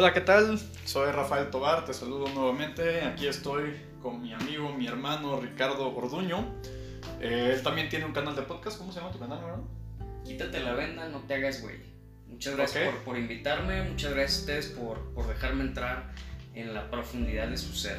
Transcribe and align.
Hola, 0.00 0.14
¿qué 0.14 0.22
tal? 0.22 0.58
Soy 0.86 1.12
Rafael 1.12 1.50
Tobar, 1.50 1.84
te 1.84 1.92
saludo 1.92 2.26
nuevamente. 2.30 3.02
Aquí 3.02 3.26
estoy 3.26 3.78
con 4.00 4.22
mi 4.22 4.32
amigo, 4.32 4.72
mi 4.72 4.86
hermano 4.86 5.38
Ricardo 5.38 5.94
Orduño. 5.94 6.54
Eh, 7.20 7.52
él 7.52 7.62
también 7.62 7.90
tiene 7.90 8.06
un 8.06 8.12
canal 8.12 8.34
de 8.34 8.40
podcast. 8.40 8.78
¿Cómo 8.78 8.92
se 8.92 8.98
llama 8.98 9.12
tu 9.12 9.18
canal, 9.18 9.40
hermano? 9.40 9.68
Quítate 10.24 10.60
la 10.60 10.72
venda, 10.72 11.06
no 11.10 11.18
te 11.24 11.34
hagas 11.34 11.60
güey. 11.60 11.80
Muchas 12.28 12.56
gracias 12.56 12.88
por, 12.88 13.04
por, 13.04 13.18
invitarme, 13.18 13.82
muchas 13.82 14.14
gracias 14.14 14.38
a 14.38 14.40
ustedes 14.40 14.66
por, 14.68 15.12
por 15.12 15.28
dejarme 15.28 15.64
entrar 15.64 16.14
en 16.54 16.72
la 16.72 16.90
profundidad 16.90 17.48
de 17.48 17.58
su 17.58 17.74
ser. 17.74 17.98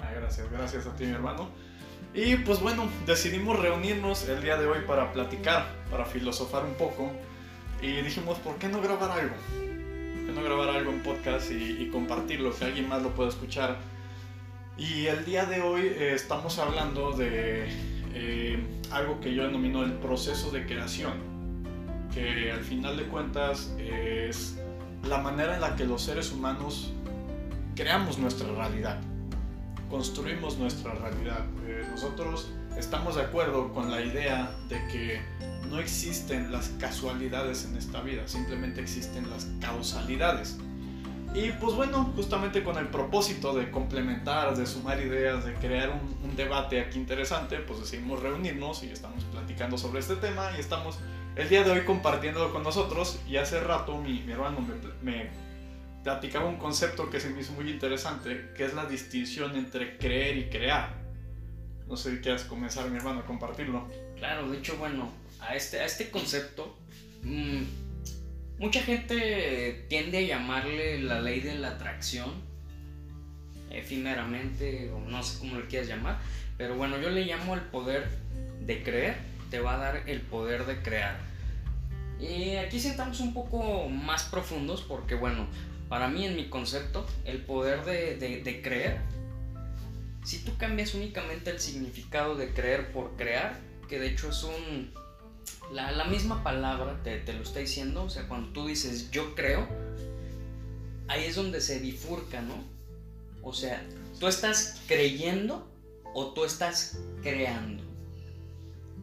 Ah, 0.00 0.12
gracias, 0.14 0.50
gracias 0.50 0.86
a 0.86 0.96
ti, 0.96 1.04
mi 1.04 1.12
hermano. 1.12 1.50
Y 2.14 2.36
pues 2.36 2.60
bueno, 2.60 2.88
decidimos 3.04 3.60
reunirnos 3.60 4.26
el 4.30 4.40
día 4.40 4.56
de 4.56 4.64
hoy 4.64 4.78
para 4.86 5.12
platicar, 5.12 5.66
para 5.90 6.06
filosofar 6.06 6.64
un 6.64 6.72
poco. 6.76 7.12
Y 7.82 8.00
dijimos, 8.00 8.38
¿por 8.38 8.56
qué 8.56 8.68
no 8.68 8.80
grabar 8.80 9.10
algo? 9.10 9.73
¿Por 10.34 10.42
qué 10.42 10.48
no 10.48 10.56
grabar 10.56 10.76
algo 10.76 10.90
en 10.90 11.00
podcast 11.00 11.52
y, 11.52 11.88
compartirlo, 11.92 12.52
que 12.56 12.64
alguien 12.64 12.88
más 12.88 13.02
lo 13.02 13.10
pueda 13.14 13.28
escuchar? 13.28 13.76
Y 14.76 15.06
el 15.06 15.24
día 15.24 15.44
de 15.44 15.60
hoy 15.60 15.82
eh, 15.82 16.12
estamos 16.14 16.58
hablando 16.58 17.12
de 17.12 17.68
eh, 18.14 18.58
algo 18.90 19.20
que 19.20 19.32
yo 19.32 19.44
denomino 19.44 19.84
el 19.84 19.92
proceso 19.92 20.50
de 20.50 20.66
creación, 20.66 21.12
que 22.12 22.50
al 22.50 22.64
final 22.64 22.96
de 22.96 23.04
cuentas 23.04 23.76
es 23.78 24.58
la 25.04 25.18
manera 25.18 25.54
en 25.54 25.60
la 25.60 25.76
que 25.76 25.84
los 25.84 26.02
seres 26.02 26.32
humanos 26.32 26.92
creamos 27.76 28.18
nuestra 28.18 28.48
realidad 28.48 29.00
construimos 29.94 30.58
nuestra 30.58 30.92
realidad. 30.94 31.44
Eh, 31.66 31.86
nosotros 31.88 32.50
estamos 32.76 33.14
de 33.14 33.22
acuerdo 33.22 33.72
con 33.72 33.92
la 33.92 34.00
idea 34.00 34.52
de 34.68 34.76
que 34.88 35.22
no 35.70 35.78
existen 35.78 36.52
las 36.52 36.68
casualidades 36.80 37.64
en 37.64 37.76
esta 37.76 38.00
vida, 38.00 38.26
simplemente 38.26 38.80
existen 38.80 39.28
las 39.30 39.46
causalidades. 39.60 40.58
Y 41.34 41.50
pues 41.50 41.74
bueno, 41.74 42.12
justamente 42.14 42.62
con 42.62 42.78
el 42.78 42.86
propósito 42.88 43.54
de 43.54 43.70
complementar, 43.72 44.56
de 44.56 44.66
sumar 44.66 45.00
ideas, 45.00 45.44
de 45.44 45.54
crear 45.54 45.90
un, 45.90 46.36
debate 46.36 46.80
aquí 46.80 46.98
interesante, 46.98 47.58
pues 47.58 47.80
decidimos 47.80 48.20
reunirnos 48.20 48.82
y 48.82 48.90
estamos 48.90 49.22
platicando 49.24 49.78
sobre 49.78 50.00
este 50.00 50.16
tema 50.16 50.50
y 50.56 50.60
estamos 50.60 50.98
el 51.36 51.48
día 51.48 51.62
de 51.62 51.70
hoy 51.70 51.80
compartiéndolo 51.84 52.52
con 52.52 52.62
nosotros. 52.62 53.20
Y 53.28 53.36
hace 53.36 53.60
rato 53.60 53.98
mi, 53.98 54.22
mi 54.22 54.32
hermano 54.32 54.60
me, 54.60 55.12
me 55.12 55.30
platicaba 56.04 56.46
un 56.46 56.56
concepto 56.56 57.10
que 57.10 57.18
se 57.18 57.30
me 57.30 57.40
hizo 57.40 57.52
muy 57.54 57.68
interesante, 57.68 58.52
que 58.56 58.64
es 58.64 58.74
la 58.74 58.86
distinción 58.86 59.56
entre 59.56 59.96
creer 59.98 60.36
y 60.36 60.50
crear. 60.50 60.94
No 61.88 61.96
sé 61.96 62.12
si 62.12 62.20
quieres 62.20 62.44
comenzar, 62.44 62.88
mi 62.90 62.96
hermano, 62.96 63.20
a 63.20 63.24
compartirlo. 63.24 63.88
Claro, 64.16 64.48
de 64.48 64.58
hecho, 64.58 64.76
bueno, 64.76 65.10
a 65.48 65.56
este, 65.56 65.80
a 65.80 65.84
este 65.84 66.10
concepto, 66.10 66.76
mmm, 67.22 67.62
mucha 68.58 68.82
gente 68.82 69.86
tiende 69.88 70.18
a 70.18 70.22
llamarle 70.22 71.00
la 71.00 71.20
ley 71.20 71.40
de 71.40 71.54
la 71.56 71.70
atracción, 71.70 72.30
efímeramente, 73.70 74.90
o 74.92 75.00
no 75.00 75.22
sé 75.22 75.38
cómo 75.38 75.58
le 75.58 75.66
quieras 75.66 75.88
llamar, 75.88 76.18
pero 76.56 76.76
bueno, 76.76 76.98
yo 77.00 77.10
le 77.10 77.24
llamo 77.24 77.54
el 77.54 77.62
poder 77.62 78.08
de 78.60 78.82
creer, 78.82 79.16
te 79.50 79.60
va 79.60 79.74
a 79.74 79.78
dar 79.78 80.02
el 80.08 80.20
poder 80.20 80.66
de 80.66 80.82
crear. 80.82 81.18
Y 82.20 82.56
aquí 82.56 82.78
sentamos 82.78 83.20
un 83.20 83.34
poco 83.34 83.88
más 83.88 84.24
profundos 84.24 84.82
porque, 84.82 85.14
bueno, 85.14 85.46
para 85.88 86.08
mí, 86.08 86.24
en 86.24 86.36
mi 86.36 86.48
concepto, 86.48 87.06
el 87.24 87.38
poder 87.38 87.84
de, 87.84 88.60
creer, 88.62 88.98
si 90.24 90.38
tú 90.38 90.56
cambias 90.56 90.94
únicamente 90.94 91.50
el 91.50 91.60
significado 91.60 92.36
de 92.36 92.52
creer 92.52 92.92
por 92.92 93.16
crear, 93.16 93.58
que 93.88 93.98
de 93.98 94.08
hecho 94.08 94.30
es 94.30 94.42
un... 94.44 94.92
La, 95.72 96.04
misma 96.04 96.44
palabra 96.44 97.00
te, 97.02 97.18
te, 97.18 97.32
lo 97.32 97.42
está 97.42 97.60
diciendo, 97.60 98.04
o 98.04 98.10
sea, 98.10 98.28
cuando 98.28 98.50
tú 98.50 98.66
dices 98.66 99.10
yo 99.10 99.34
creo, 99.34 99.66
ahí 101.08 101.24
es 101.24 101.36
donde 101.36 101.60
se 101.60 101.78
bifurca, 101.80 102.40
¿no? 102.42 102.54
O 103.42 103.52
sea, 103.52 103.84
tú 104.20 104.26
estás 104.28 104.80
creyendo 104.86 105.68
o 106.14 106.32
tú 106.32 106.44
estás 106.44 106.98
creando. 107.22 107.82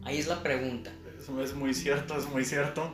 Ahí 0.04 0.18
es 0.18 0.26
la 0.26 0.42
pregunta. 0.42 0.90
Eso 1.20 1.42
es 1.42 1.54
muy 1.54 1.74
cierto, 1.74 2.18
es 2.18 2.26
muy 2.26 2.44
cierto. 2.44 2.92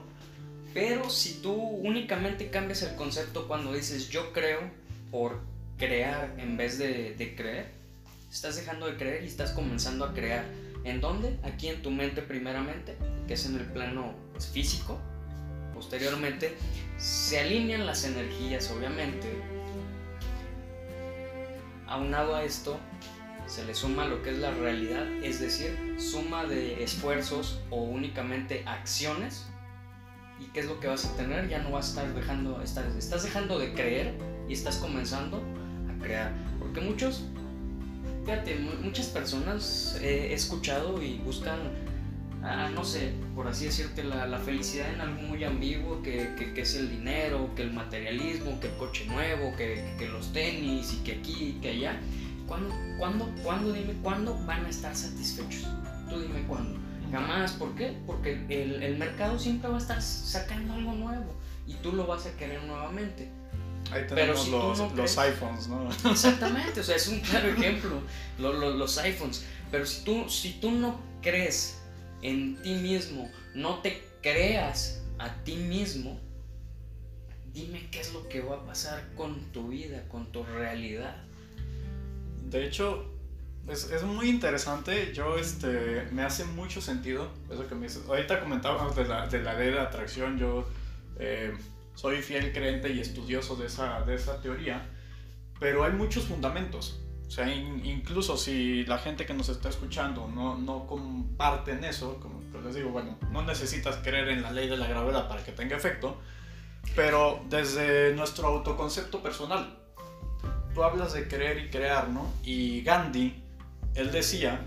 Pero 0.74 1.08
si 1.08 1.40
tú 1.40 1.52
únicamente 1.54 2.50
cambias 2.50 2.82
el 2.82 2.94
concepto 2.96 3.48
cuando 3.48 3.72
dices 3.72 4.10
yo 4.10 4.32
creo 4.32 4.60
por 5.10 5.40
crear 5.78 6.34
en 6.38 6.56
vez 6.56 6.78
de, 6.78 7.34
creer, 7.36 7.72
estás 8.30 8.56
dejando 8.56 8.86
de 8.86 8.96
creer 8.96 9.24
y 9.24 9.26
estás 9.26 9.52
comenzando 9.52 10.04
a 10.04 10.12
crear. 10.12 10.44
¿En 10.84 11.00
dónde? 11.00 11.38
Aquí 11.42 11.68
en 11.68 11.82
tu 11.82 11.90
mente 11.90 12.22
primeramente, 12.22 12.96
que 13.26 13.34
es 13.34 13.46
en 13.46 13.56
el 13.56 13.66
plano 13.66 14.14
físico. 14.52 14.98
Posteriormente 15.74 16.56
se 16.96 17.40
alinean 17.40 17.86
las 17.86 18.04
energías, 18.04 18.70
obviamente. 18.70 19.28
Aunado 21.86 22.34
a 22.34 22.44
esto, 22.44 22.78
se 23.46 23.64
le 23.64 23.74
suma 23.74 24.06
lo 24.06 24.22
que 24.22 24.30
es 24.30 24.38
la 24.38 24.50
realidad, 24.50 25.06
es 25.22 25.40
decir, 25.40 25.96
suma 25.98 26.44
de 26.44 26.82
esfuerzos 26.82 27.60
o 27.70 27.82
únicamente 27.82 28.62
acciones 28.66 29.46
¿Y 30.40 30.44
qué 30.46 30.60
es 30.60 30.66
lo 30.66 30.78
que 30.78 30.86
vas 30.86 31.04
a 31.04 31.16
tener? 31.16 31.48
Ya 31.48 31.58
no 31.58 31.70
vas 31.70 31.86
a 31.86 31.88
estar 31.88 32.14
dejando, 32.14 32.62
estás 32.62 33.22
dejando 33.22 33.58
de 33.58 33.72
creer 33.72 34.14
y 34.48 34.52
estás 34.52 34.76
comenzando 34.76 35.42
a 35.88 36.02
crear. 36.02 36.32
Porque 36.58 36.80
muchos, 36.80 37.24
fíjate, 38.28 38.58
muchas 38.82 39.06
personas 39.06 39.98
he 40.02 40.34
escuchado 40.34 41.02
y 41.02 41.16
buscan, 41.16 41.58
ah, 42.42 42.68
no 42.74 42.84
sé, 42.84 43.12
por 43.34 43.48
así 43.48 43.64
decirte, 43.64 44.04
la, 44.04 44.38
felicidad 44.38 44.92
en 44.92 45.00
algo 45.00 45.22
muy 45.22 45.44
ambiguo, 45.44 46.02
que, 46.02 46.34
que, 46.54 46.60
es 46.60 46.74
el 46.74 46.90
dinero, 46.90 47.48
que 47.56 47.62
el 47.62 47.72
materialismo, 47.72 48.60
que 48.60 48.66
el 48.66 48.74
coche 48.74 49.06
nuevo, 49.06 49.56
que, 49.56 49.94
que 49.98 50.08
los 50.08 50.30
tenis 50.34 50.92
y 50.92 51.04
que 51.04 51.12
aquí 51.12 51.56
y 51.56 51.60
que 51.62 51.70
allá. 51.70 51.98
¿Cuándo, 52.46 52.74
cuándo, 52.98 53.30
cuándo, 53.42 53.72
dime, 53.72 53.94
cuándo 54.02 54.38
van 54.44 54.66
a 54.66 54.68
estar 54.68 54.94
satisfechos? 54.94 55.66
Tú 56.10 56.20
dime 56.20 56.42
cuándo. 56.46 56.78
Jamás, 57.10 57.52
¿por 57.52 57.74
qué? 57.76 57.96
Porque 58.06 58.44
el, 58.50 58.82
el, 58.82 58.98
mercado 58.98 59.38
siempre 59.38 59.70
va 59.70 59.76
a 59.76 59.80
estar 59.80 60.02
sacando 60.02 60.74
algo 60.74 60.92
nuevo 60.92 61.34
y 61.66 61.72
tú 61.76 61.92
lo 61.92 62.06
vas 62.06 62.26
a 62.26 62.36
querer 62.36 62.62
nuevamente. 62.64 63.30
Ahí 63.92 64.06
tenemos 64.06 64.48
los, 64.48 64.92
los, 64.94 65.18
iPhones, 65.18 65.68
¿no? 65.68 65.88
Exactamente, 66.10 66.80
o 66.80 66.84
sea, 66.84 66.96
es 66.96 67.08
un 67.08 67.20
claro 67.20 67.48
ejemplo, 67.48 68.02
los, 68.38 68.76
los, 68.76 68.98
iPhones. 68.98 69.44
Pero 69.70 69.86
si 69.86 70.04
tú, 70.04 70.28
si 70.28 70.52
tú 70.60 70.70
no 70.70 71.00
crees 71.22 71.80
en 72.22 72.60
ti 72.62 72.74
mismo, 72.74 73.30
no 73.54 73.78
te 73.80 74.02
creas 74.22 75.02
a 75.18 75.32
ti 75.44 75.56
mismo, 75.56 76.20
dime 77.52 77.88
qué 77.90 78.00
es 78.00 78.12
lo 78.12 78.28
que 78.28 78.40
va 78.40 78.56
a 78.56 78.66
pasar 78.66 79.02
con 79.16 79.52
tu 79.52 79.68
vida, 79.68 80.06
con 80.08 80.30
tu 80.32 80.44
realidad. 80.44 81.16
De 82.44 82.64
hecho, 82.64 83.18
es, 83.68 84.02
muy 84.02 84.30
interesante. 84.30 85.12
Yo, 85.12 85.36
este, 85.36 86.08
me 86.12 86.22
hace 86.22 86.44
mucho 86.44 86.80
sentido 86.80 87.28
eso 87.50 87.66
que 87.68 87.74
me 87.74 87.86
dices. 87.86 88.02
Ahorita 88.08 88.40
comentábamos 88.40 88.96
de 88.96 89.04
la, 89.04 89.26
de 89.26 89.42
la 89.42 89.54
ley 89.54 89.70
de 89.70 89.80
atracción. 89.80 90.38
Yo 90.38 90.66
eh, 91.18 91.54
soy 91.98 92.22
fiel 92.22 92.52
creyente 92.52 92.92
y 92.92 93.00
estudioso 93.00 93.56
de 93.56 93.66
esa, 93.66 94.02
de 94.02 94.14
esa 94.14 94.40
teoría. 94.40 94.88
Pero 95.58 95.82
hay 95.82 95.90
muchos 95.90 96.26
fundamentos. 96.26 97.00
O 97.26 97.30
sea, 97.30 97.52
incluso 97.52 98.36
si 98.36 98.84
la 98.84 98.98
gente 98.98 99.26
que 99.26 99.34
nos 99.34 99.48
está 99.48 99.68
escuchando 99.68 100.28
no, 100.28 100.56
no 100.56 100.86
comparten 100.86 101.82
eso, 101.82 102.20
como 102.20 102.38
pues 102.52 102.64
les 102.64 102.76
digo, 102.76 102.90
bueno, 102.90 103.18
no 103.32 103.42
necesitas 103.42 103.96
creer 103.96 104.28
en 104.28 104.42
la 104.42 104.52
ley 104.52 104.68
de 104.68 104.76
la 104.76 104.86
gravedad 104.86 105.26
para 105.26 105.44
que 105.44 105.50
tenga 105.50 105.76
efecto, 105.76 106.20
pero 106.94 107.44
desde 107.48 108.14
nuestro 108.14 108.46
autoconcepto 108.46 109.20
personal, 109.20 109.76
tú 110.74 110.84
hablas 110.84 111.14
de 111.14 111.26
creer 111.26 111.58
y 111.58 111.68
crear, 111.68 112.10
¿no? 112.10 112.32
Y 112.44 112.82
Gandhi 112.82 113.42
él 113.96 114.12
decía, 114.12 114.60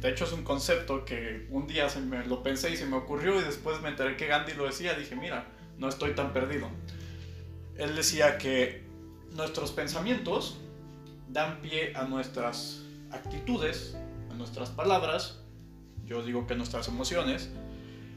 de 0.00 0.10
hecho 0.10 0.24
es 0.24 0.32
un 0.32 0.42
concepto 0.42 1.04
que 1.04 1.46
un 1.50 1.68
día 1.68 1.88
se 1.88 2.00
me 2.00 2.26
lo 2.26 2.42
pensé 2.42 2.70
y 2.70 2.76
se 2.76 2.84
me 2.84 2.96
ocurrió 2.96 3.40
y 3.40 3.44
después 3.44 3.80
me 3.80 3.90
enteré 3.90 4.16
que 4.16 4.26
Gandhi 4.26 4.54
lo 4.54 4.66
decía, 4.66 4.94
dije, 4.94 5.14
mira, 5.14 5.46
no 5.78 5.88
estoy 5.88 6.14
tan 6.14 6.32
perdido. 6.32 6.68
Él 7.76 7.96
decía 7.96 8.38
que 8.38 8.84
nuestros 9.32 9.72
pensamientos 9.72 10.58
dan 11.28 11.60
pie 11.60 11.94
a 11.96 12.04
nuestras 12.04 12.82
actitudes, 13.10 13.96
a 14.30 14.34
nuestras 14.34 14.70
palabras, 14.70 15.40
yo 16.06 16.22
digo 16.22 16.46
que 16.46 16.54
nuestras 16.54 16.88
emociones, 16.88 17.50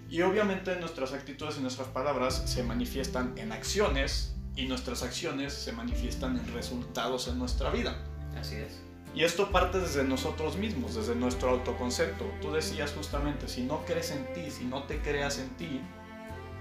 y 0.09 0.21
obviamente 0.21 0.75
nuestras 0.79 1.13
actitudes 1.13 1.57
y 1.57 1.61
nuestras 1.61 1.87
palabras 1.89 2.43
se 2.45 2.63
manifiestan 2.63 3.37
en 3.37 3.51
acciones 3.51 4.35
y 4.55 4.65
nuestras 4.65 5.03
acciones 5.03 5.53
se 5.53 5.71
manifiestan 5.73 6.37
en 6.37 6.53
resultados 6.53 7.27
en 7.27 7.39
nuestra 7.39 7.69
vida. 7.71 7.97
Así 8.39 8.55
es. 8.55 8.81
Y 9.13 9.23
esto 9.23 9.51
parte 9.51 9.79
desde 9.79 10.03
nosotros 10.03 10.57
mismos, 10.57 10.95
desde 10.95 11.15
nuestro 11.15 11.49
autoconcepto. 11.49 12.25
Tú 12.41 12.51
decías 12.51 12.93
justamente, 12.93 13.47
si 13.47 13.63
no 13.63 13.83
crees 13.85 14.11
en 14.11 14.31
ti, 14.33 14.51
si 14.51 14.65
no 14.65 14.83
te 14.83 14.99
creas 14.99 15.39
en 15.39 15.49
ti, 15.57 15.81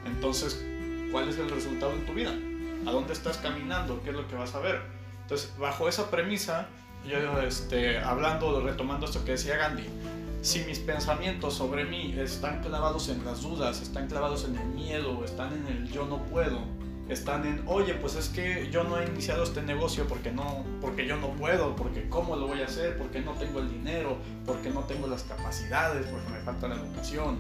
entonces, 0.07 0.65
¿cuál 1.11 1.29
es 1.29 1.39
el 1.39 1.51
resultado 1.51 1.93
en 1.93 2.05
tu 2.07 2.15
vida? 2.15 2.33
¿A 2.87 2.91
dónde 2.91 3.13
estás 3.13 3.39
caminando? 3.39 4.03
¿Qué 4.03 4.11
es 4.11 4.17
lo 4.17 4.27
que 4.29 4.37
vas 4.37 4.55
a 4.55 4.61
ver? 4.61 4.81
Entonces, 5.23 5.53
bajo 5.59 5.89
esa 5.89 6.11
premisa, 6.11 6.69
yo 7.09 7.41
este, 7.41 7.99
hablando, 7.99 8.61
retomando 8.61 9.07
esto 9.07 9.25
que 9.25 9.33
decía 9.33 9.57
Gandhi, 9.57 9.85
si 10.43 10.61
mis 10.61 10.79
pensamientos 10.79 11.55
sobre 11.55 11.85
mí 11.85 12.15
están 12.17 12.63
clavados 12.63 13.09
en 13.09 13.25
las 13.25 13.43
dudas, 13.43 13.83
están 13.83 14.07
clavados 14.07 14.45
en 14.45 14.57
el 14.57 14.67
miedo, 14.69 15.25
están 15.25 15.53
en 15.53 15.67
el 15.67 15.91
yo 15.91 16.07
no 16.07 16.23
puedo, 16.27 16.61
están 17.09 17.47
en, 17.47 17.63
oye, 17.67 17.95
pues 17.95 18.15
es 18.15 18.29
que 18.29 18.69
yo 18.71 18.85
no 18.85 19.01
he 19.01 19.07
iniciado 19.07 19.43
este 19.43 19.63
negocio 19.63 20.07
porque 20.07 20.31
no, 20.31 20.65
porque 20.81 21.07
yo 21.07 21.17
no 21.17 21.31
puedo, 21.31 21.75
porque 21.75 22.09
cómo 22.09 22.37
lo 22.37 22.47
voy 22.47 22.63
a 22.63 22.67
hacer, 22.67 22.97
porque 22.99 23.21
no 23.21 23.33
tengo 23.33 23.61
el 23.61 23.71
dinero, 23.71 24.19
porque 24.45 24.71
no 24.71 24.81
tengo 24.81 25.07
las 25.07 25.23
capacidades, 25.25 26.07
porque 26.07 26.29
me 26.31 26.39
falta 26.41 26.69
la 26.69 26.77
educación. 26.77 27.39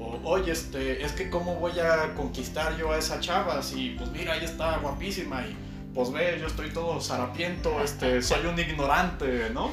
O, 0.00 0.18
oye, 0.24 0.52
este, 0.52 1.04
es 1.04 1.12
que 1.12 1.28
cómo 1.28 1.56
voy 1.56 1.78
a 1.78 2.14
conquistar 2.14 2.76
yo 2.78 2.90
a 2.92 2.98
esa 2.98 3.20
chava 3.20 3.62
si, 3.62 3.90
pues 3.90 4.10
mira, 4.10 4.34
ella 4.36 4.46
está 4.46 4.78
guapísima 4.78 5.42
y 5.46 5.54
pues 5.94 6.10
ve, 6.10 6.38
yo 6.40 6.46
estoy 6.46 6.70
todo 6.70 7.00
zarapiento, 7.00 7.82
este, 7.82 8.22
soy 8.22 8.46
un 8.46 8.58
ignorante, 8.58 9.50
¿no? 9.50 9.70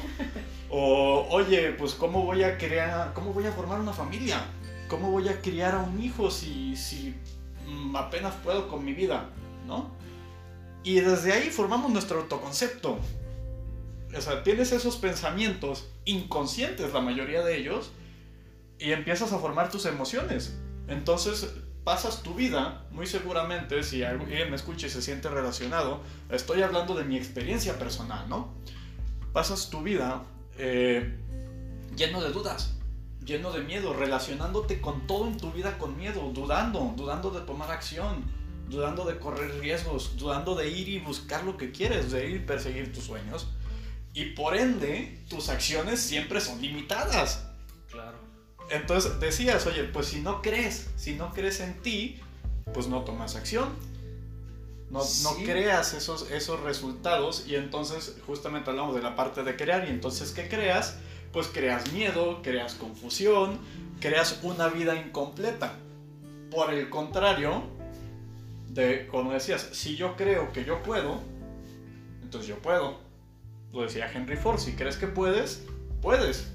O, 0.70 1.26
oye, 1.30 1.72
pues 1.72 1.94
cómo 1.94 2.24
voy 2.24 2.42
a 2.42 2.58
crear, 2.58 3.14
cómo 3.14 3.32
voy 3.32 3.46
a 3.46 3.52
formar 3.52 3.80
una 3.80 3.94
familia, 3.94 4.44
cómo 4.88 5.10
voy 5.10 5.28
a 5.28 5.40
criar 5.40 5.74
a 5.74 5.78
un 5.78 6.02
hijo 6.02 6.30
si, 6.30 6.76
si 6.76 7.14
mm, 7.66 7.96
apenas 7.96 8.34
puedo 8.44 8.68
con 8.68 8.84
mi 8.84 8.92
vida, 8.92 9.30
¿no? 9.66 9.90
Y 10.84 11.00
desde 11.00 11.32
ahí 11.32 11.48
formamos 11.48 11.90
nuestro 11.90 12.20
autoconcepto. 12.20 12.98
O 14.14 14.20
sea, 14.20 14.42
tienes 14.42 14.72
esos 14.72 14.96
pensamientos 14.96 15.88
inconscientes, 16.04 16.92
la 16.92 17.00
mayoría 17.00 17.42
de 17.42 17.56
ellos, 17.56 17.90
y 18.78 18.92
empiezas 18.92 19.32
a 19.32 19.38
formar 19.38 19.70
tus 19.70 19.86
emociones. 19.86 20.56
Entonces, 20.88 21.52
pasas 21.84 22.22
tu 22.22 22.34
vida, 22.34 22.86
muy 22.90 23.06
seguramente, 23.06 23.82
si 23.82 24.02
alguien 24.02 24.50
me 24.50 24.56
escucha 24.56 24.86
y 24.86 24.90
se 24.90 25.02
siente 25.02 25.28
relacionado, 25.28 26.02
estoy 26.30 26.62
hablando 26.62 26.94
de 26.94 27.04
mi 27.04 27.16
experiencia 27.16 27.78
personal, 27.78 28.28
¿no? 28.28 28.54
Pasas 29.32 29.70
tu 29.70 29.82
vida 29.82 30.24
eh, 30.56 31.16
lleno 31.96 32.20
de 32.20 32.30
dudas, 32.30 32.76
lleno 33.24 33.52
de 33.52 33.62
miedo, 33.62 33.92
relacionándote 33.92 34.80
con 34.80 35.06
todo 35.06 35.26
en 35.28 35.36
tu 35.36 35.52
vida 35.52 35.78
con 35.78 35.96
miedo, 35.96 36.30
dudando, 36.32 36.92
dudando 36.96 37.30
de 37.30 37.40
tomar 37.42 37.70
acción, 37.70 38.24
dudando 38.68 39.04
de 39.04 39.18
correr 39.18 39.58
riesgos, 39.60 40.16
dudando 40.16 40.54
de 40.54 40.68
ir 40.70 40.88
y 40.88 40.98
buscar 40.98 41.44
lo 41.44 41.56
que 41.56 41.70
quieres, 41.70 42.10
de 42.10 42.28
ir 42.28 42.36
y 42.36 42.40
perseguir 42.40 42.92
tus 42.92 43.04
sueños. 43.04 43.48
Y 44.14 44.26
por 44.32 44.56
ende, 44.56 45.24
tus 45.28 45.48
acciones 45.48 46.00
siempre 46.00 46.40
son 46.40 46.60
limitadas. 46.60 47.47
Entonces 48.70 49.18
decías, 49.20 49.66
oye, 49.66 49.84
pues 49.84 50.06
si 50.06 50.20
no 50.20 50.42
crees, 50.42 50.88
si 50.96 51.14
no 51.14 51.32
crees 51.32 51.60
en 51.60 51.80
ti, 51.82 52.20
pues 52.74 52.86
no 52.86 53.02
tomas 53.02 53.36
acción. 53.36 53.68
No, 54.90 55.00
no 55.22 55.34
creas 55.44 55.92
esos, 55.92 56.30
esos 56.30 56.60
resultados 56.60 57.44
y 57.46 57.56
entonces 57.56 58.16
justamente 58.26 58.70
hablamos 58.70 58.94
de 58.94 59.02
la 59.02 59.16
parte 59.16 59.42
de 59.42 59.54
crear 59.54 59.86
y 59.86 59.90
entonces 59.90 60.32
¿qué 60.32 60.48
creas? 60.48 60.96
Pues 61.30 61.46
creas 61.48 61.92
miedo, 61.92 62.40
creas 62.42 62.74
confusión, 62.74 63.58
creas 64.00 64.40
una 64.42 64.68
vida 64.68 64.96
incompleta. 64.96 65.74
Por 66.50 66.72
el 66.72 66.88
contrario, 66.88 67.64
de 68.70 69.06
como 69.08 69.32
decías, 69.32 69.68
si 69.72 69.94
yo 69.96 70.16
creo 70.16 70.52
que 70.52 70.64
yo 70.64 70.82
puedo, 70.82 71.20
entonces 72.22 72.48
yo 72.48 72.58
puedo. 72.58 72.98
Lo 73.72 73.82
decía 73.82 74.10
Henry 74.10 74.36
Ford, 74.36 74.58
si 74.58 74.72
crees 74.72 74.96
que 74.96 75.06
puedes, 75.06 75.62
puedes. 76.00 76.48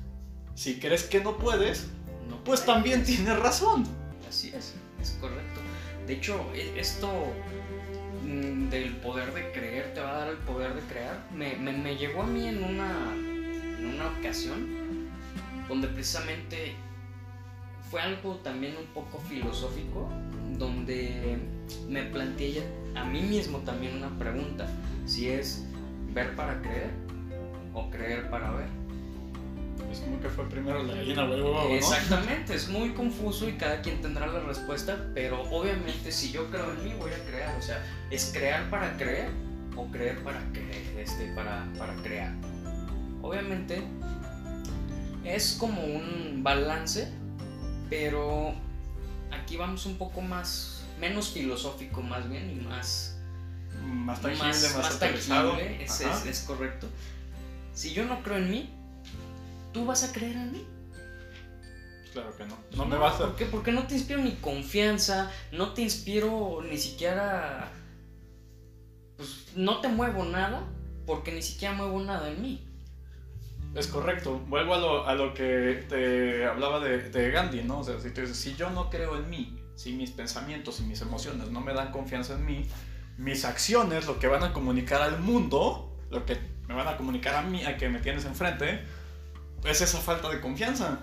Si 0.56 0.80
crees 0.80 1.04
que 1.04 1.20
no 1.20 1.38
puedes, 1.38 1.88
no 2.30 2.44
pues 2.44 2.66
también 2.66 3.04
tienes 3.04 3.38
razón. 3.40 3.86
Así 4.28 4.50
es, 4.50 4.74
es 5.02 5.12
correcto. 5.22 5.62
De 6.08 6.14
hecho, 6.14 6.52
e, 6.54 6.80
esto 6.80 7.10
mm, 8.26 8.70
del 8.70 8.96
poder 8.98 9.34
de 9.34 9.52
creer 9.52 9.94
te 9.94 10.02
va 10.02 10.16
a 10.16 10.20
dar 10.20 10.30
el 10.30 10.38
poder 10.38 10.74
de 10.74 10.82
crear. 10.82 11.28
Me, 11.34 11.56
me, 11.56 11.72
me 11.72 11.96
llegó 11.96 12.24
a 12.24 12.28
mí 12.28 12.48
en 12.48 12.64
una, 12.64 13.14
en 13.14 13.86
una 13.96 14.08
ocasión 14.20 14.84
donde 15.68 15.88
precisamente 15.88 16.76
fue 17.90 18.02
algo 18.02 18.36
también 18.38 18.76
un 18.78 18.88
poco 18.88 19.20
filosófico, 19.20 20.10
donde 20.58 21.38
me 21.88 22.04
planteé 22.04 22.64
a 22.96 23.06
mí 23.06 23.22
mismo 23.22 23.60
también 23.60 23.98
una 23.98 24.10
pregunta, 24.18 24.68
si 25.06 25.30
es 25.30 25.66
ver 26.14 26.36
para 26.36 26.62
creer 26.62 26.92
o 27.74 27.90
creer 27.90 28.30
para 28.30 28.52
ver. 28.52 28.83
Es 29.94 30.00
como 30.00 30.20
que 30.20 30.28
fue 30.30 30.50
primero 30.50 30.82
la 30.84 30.96
gallina 30.96 31.24
o 31.24 31.34
el 31.34 31.42
huevo, 31.44 31.64
¿no? 31.70 31.76
Exactamente, 31.76 32.56
es 32.56 32.68
muy 32.70 32.94
confuso 32.94 33.48
y 33.48 33.54
cada 33.54 33.82
quien 33.82 34.02
tendrá 34.02 34.26
la 34.28 34.40
respuesta, 34.42 34.98
pero 35.14 35.42
obviamente 35.52 36.12
si 36.12 36.32
yo 36.32 36.50
creo 36.50 36.72
en 36.74 36.84
mí 36.84 36.94
voy 37.00 37.12
a 37.12 37.24
crear, 37.26 37.56
o 37.58 37.62
sea, 37.62 37.82
es 38.10 38.32
crear 38.34 38.70
para 38.70 38.98
creer 38.98 39.30
o 39.76 39.86
creer 39.92 40.24
para 40.24 40.40
creer, 40.52 40.98
este, 41.00 41.32
para, 41.36 41.66
para 41.78 41.94
crear. 41.98 42.34
Obviamente 43.22 43.84
es 45.24 45.56
como 45.60 45.84
un 45.84 46.42
balance, 46.44 47.12
pero 47.90 48.54
aquí 49.32 49.58
vamos 49.58 49.86
un 49.86 49.98
poco 49.98 50.22
más, 50.22 50.84
menos 51.00 51.30
filosófico 51.30 52.02
más 52.02 52.28
bien 52.30 52.50
y 52.50 52.56
más 52.68 53.18
Más 53.86 54.22
tangible, 54.22 54.48
más, 54.48 54.64
más, 54.64 54.74
más 54.76 55.00
tangible, 55.00 55.84
es, 55.84 56.02
es- 56.02 56.26
es 56.26 56.40
correcto. 56.42 56.88
Si 57.74 57.94
yo 57.94 58.06
no 58.06 58.22
creo 58.24 58.38
en 58.38 58.50
mí, 58.52 58.70
¿tú 59.74 59.86
vas 59.86 60.04
a 60.04 60.14
creer 60.14 60.36
en 60.36 60.52
mí? 60.52 60.66
Claro 62.14 62.36
que 62.38 62.46
no. 62.46 62.58
No 62.78 62.86
me 62.86 62.96
vas 62.96 63.16
a... 63.16 63.26
¿Por 63.26 63.36
qué? 63.36 63.46
Porque 63.46 63.72
no 63.72 63.88
te 63.88 63.96
inspiro 63.96 64.20
ni 64.20 64.34
confianza, 64.34 65.32
no 65.52 65.74
te 65.74 65.82
inspiro 65.82 66.62
ni 66.62 66.78
siquiera. 66.78 67.72
Pues 69.18 69.48
no 69.56 69.82
te 69.82 69.88
muevo 69.88 70.24
nada, 70.24 70.64
porque 71.08 71.32
ni 71.32 71.42
siquiera 71.42 71.74
muevo 71.74 72.00
nada 72.00 72.30
en 72.30 72.42
mí. 72.42 72.68
Es 73.74 73.88
correcto. 73.88 74.40
Vuelvo 74.48 74.76
a 74.76 74.78
lo, 74.78 75.08
a 75.08 75.16
lo 75.16 75.34
que 75.34 75.86
te 75.90 76.46
hablaba 76.46 76.80
de, 76.80 77.10
de 77.10 77.32
Gandhi, 77.32 77.64
¿no? 77.64 77.80
O 77.80 77.84
sea, 77.84 78.00
si, 78.00 78.12
tú 78.12 78.22
dices, 78.22 78.38
si 78.38 78.56
yo 78.56 78.70
no 78.70 78.92
creo 78.92 79.18
en 79.18 79.30
mí, 79.30 79.60
si 79.76 79.94
mis 79.94 80.12
pensamientos 80.12 80.80
y 80.80 80.84
mis 80.84 81.02
emociones 81.02 81.50
no 81.50 81.62
me 81.62 81.74
dan 81.74 81.92
confianza 81.92 82.36
en 82.36 82.46
mí, 82.46 82.68
mis 83.18 83.44
acciones, 83.46 84.06
lo 84.06 84.20
que 84.20 84.28
van 84.28 84.44
a 84.44 84.54
comunicar 84.54 85.02
al 85.02 85.20
mundo, 85.20 85.98
lo 86.12 86.26
que 86.26 86.38
me 86.68 86.76
van 86.76 86.88
a 86.88 86.98
comunicar 86.98 87.34
a 87.36 87.42
mí, 87.42 87.64
a 87.64 87.78
que 87.78 87.90
me 87.90 88.00
tienes 88.00 88.26
enfrente, 88.26 88.84
es 89.64 89.82
esa 89.82 90.00
falta 90.00 90.30
de 90.30 90.42
confianza. 90.42 91.00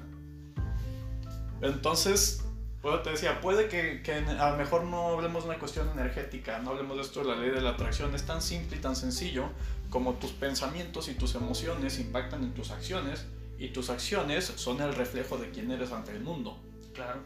Entonces, 1.63 2.45
pues 2.83 3.03
te 3.03 3.11
decía, 3.11 3.41
puede 3.41 3.69
que, 3.69 4.03
que 4.03 4.15
a 4.15 4.51
lo 4.51 4.57
mejor 4.57 4.85
no 4.85 5.09
hablemos 5.09 5.45
de 5.45 5.51
una 5.51 5.59
cuestión 5.59 5.89
energética, 5.91 6.59
no 6.61 6.71
hablemos 6.71 6.97
de 6.97 7.03
esto 7.03 7.21
de 7.21 7.27
la 7.27 7.37
ley 7.37 7.51
de 7.51 7.61
la 7.61 7.71
atracción, 7.71 8.15
es 8.15 8.25
tan 8.25 8.41
simple 8.41 8.79
y 8.79 8.81
tan 8.81 8.97
sencillo 8.97 9.51
como 9.91 10.15
tus 10.15 10.31
pensamientos 10.31 11.09
y 11.09 11.15
tus 11.15 11.35
emociones 11.35 11.99
impactan 11.99 12.43
en 12.45 12.55
tus 12.55 12.71
acciones 12.71 13.27
y 13.59 13.69
tus 13.69 13.91
acciones 13.91 14.45
son 14.57 14.81
el 14.81 14.95
reflejo 14.95 15.37
de 15.37 15.51
quién 15.51 15.71
eres 15.71 15.93
ante 15.93 16.13
el 16.13 16.21
mundo. 16.21 16.59
Claro. 16.95 17.21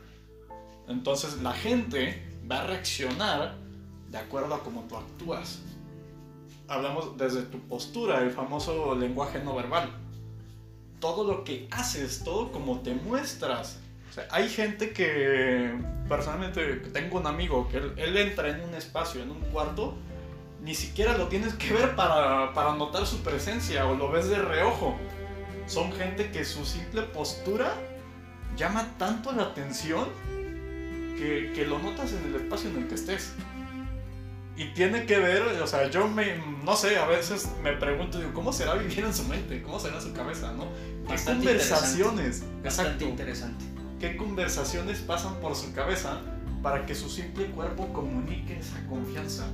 Entonces 0.89 1.41
la 1.43 1.53
gente 1.53 2.23
va 2.51 2.63
a 2.63 2.67
reaccionar 2.67 3.55
de 4.11 4.19
acuerdo 4.19 4.55
a 4.55 4.63
cómo 4.63 4.85
tú 4.89 4.97
actúas. 4.97 5.61
Hablamos 6.67 7.17
desde 7.17 7.43
tu 7.43 7.61
postura, 7.61 8.21
el 8.23 8.31
famoso 8.31 8.95
lenguaje 8.95 9.39
no 9.43 9.55
verbal. 9.55 9.91
Todo 11.01 11.25
lo 11.25 11.45
que 11.45 11.69
haces, 11.71 12.23
todo 12.25 12.53
como 12.53 12.81
te 12.81 12.95
muestras. 12.95 13.79
O 14.11 14.13
sea, 14.15 14.27
hay 14.31 14.49
gente 14.49 14.93
que, 14.93 15.75
personalmente, 16.09 16.77
tengo 16.93 17.19
un 17.19 17.27
amigo 17.27 17.69
que 17.69 17.79
él, 17.79 17.93
él 17.97 18.17
entra 18.17 18.49
en 18.49 18.61
un 18.61 18.75
espacio, 18.75 19.23
en 19.23 19.31
un 19.31 19.41
cuarto, 19.41 19.95
ni 20.63 20.75
siquiera 20.75 21.19
lo 21.19 21.29
tienes 21.29 21.55
que 21.55 21.73
ver 21.75 21.95
para, 21.95 22.55
para 22.55 22.75
notar 22.75 23.07
su 23.07 23.23
presencia 23.23 23.87
o 23.87 23.95
lo 23.95 24.11
ves 24.11 24.29
de 24.29 24.39
reojo. 24.39 24.97
Son 25.67 25.93
gente 25.93 26.31
que 26.31 26.45
su 26.45 26.65
simple 26.65 27.03
postura 27.03 27.75
llama 28.57 28.95
tanto 28.99 29.33
la 29.33 29.43
atención 29.45 30.09
que, 31.19 31.53
que 31.55 31.67
lo 31.67 31.79
notas 31.79 32.13
en 32.13 32.25
el 32.27 32.37
espacio 32.37 32.71
en 32.71 32.79
el 32.79 32.89
que 32.89 32.95
estés. 32.95 33.35
Y 34.57 34.67
tiene 34.67 35.05
que 35.05 35.19
ver, 35.19 35.43
o 35.61 35.67
sea, 35.67 35.91
yo 35.91 36.07
me, 36.07 36.37
no 36.65 36.77
sé, 36.77 36.97
a 36.97 37.07
veces 37.07 37.49
me 37.63 37.73
pregunto, 37.73 38.19
digo, 38.19 38.33
¿cómo 38.33 38.53
será 38.53 38.75
vivir 38.75 39.01
en 39.01 39.13
su 39.13 39.25
mente? 39.25 39.61
¿Cómo 39.63 39.81
será 39.81 40.01
su 40.01 40.13
cabeza, 40.13 40.53
no? 40.53 40.69
¿Qué 41.09 41.23
conversaciones? 41.25 42.45
Exacto. 42.63 43.05
interesante. 43.05 43.65
¿Qué 43.99 44.17
conversaciones 44.17 45.01
pasan 45.01 45.41
por 45.41 45.57
su 45.57 45.73
cabeza 45.73 46.21
para 46.63 46.87
que 46.87 46.95
su 46.95 47.09
simple 47.09 47.47
cuerpo 47.47 47.93
comunique 47.93 48.59
esa 48.59 48.87
confianza? 48.87 49.45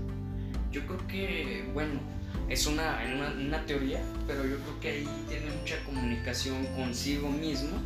Yo 0.71 0.87
creo 0.87 1.07
que, 1.09 1.71
bueno, 1.73 1.99
es 2.51 2.67
una, 2.67 3.01
una, 3.15 3.33
una 3.33 3.65
teoría, 3.65 4.03
pero 4.27 4.45
yo 4.45 4.57
creo 4.59 4.81
que 4.81 4.89
ahí 4.91 5.09
tiene 5.29 5.51
mucha 5.51 5.83
comunicación 5.85 6.67
consigo 6.77 7.31
mismo, 7.31 7.79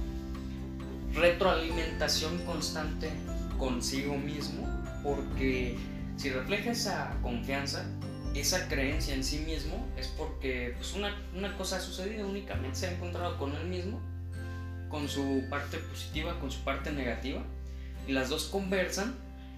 retroalimentación 1.14 2.38
constante 2.38 3.10
consigo 3.56 4.16
mismo, 4.16 4.68
porque 5.04 5.76
si 6.16 6.30
refleja 6.30 6.70
esa 6.70 7.16
confianza, 7.22 7.84
esa 8.34 8.68
creencia 8.68 9.14
en 9.14 9.22
sí 9.24 9.38
mismo, 9.38 9.86
es 9.96 10.08
porque 10.08 10.74
pues, 10.76 10.94
una, 10.94 11.14
una 11.34 11.56
cosa 11.56 11.76
ha 11.76 11.80
sucedido 11.80 12.28
únicamente, 12.28 12.76
se 12.76 12.86
ha 12.86 12.92
encontrado 12.92 13.38
con 13.38 13.54
él 13.54 13.66
mismo, 13.66 14.00
con 14.88 15.08
su 15.08 15.44
parte 15.50 15.78
positiva, 15.78 16.38
con 16.40 16.50
su 16.50 16.62
parte 16.64 16.92
negativa, 16.92 17.42
y 18.06 18.12
las 18.12 18.28
dos 18.28 18.46
conversan 18.46 19.14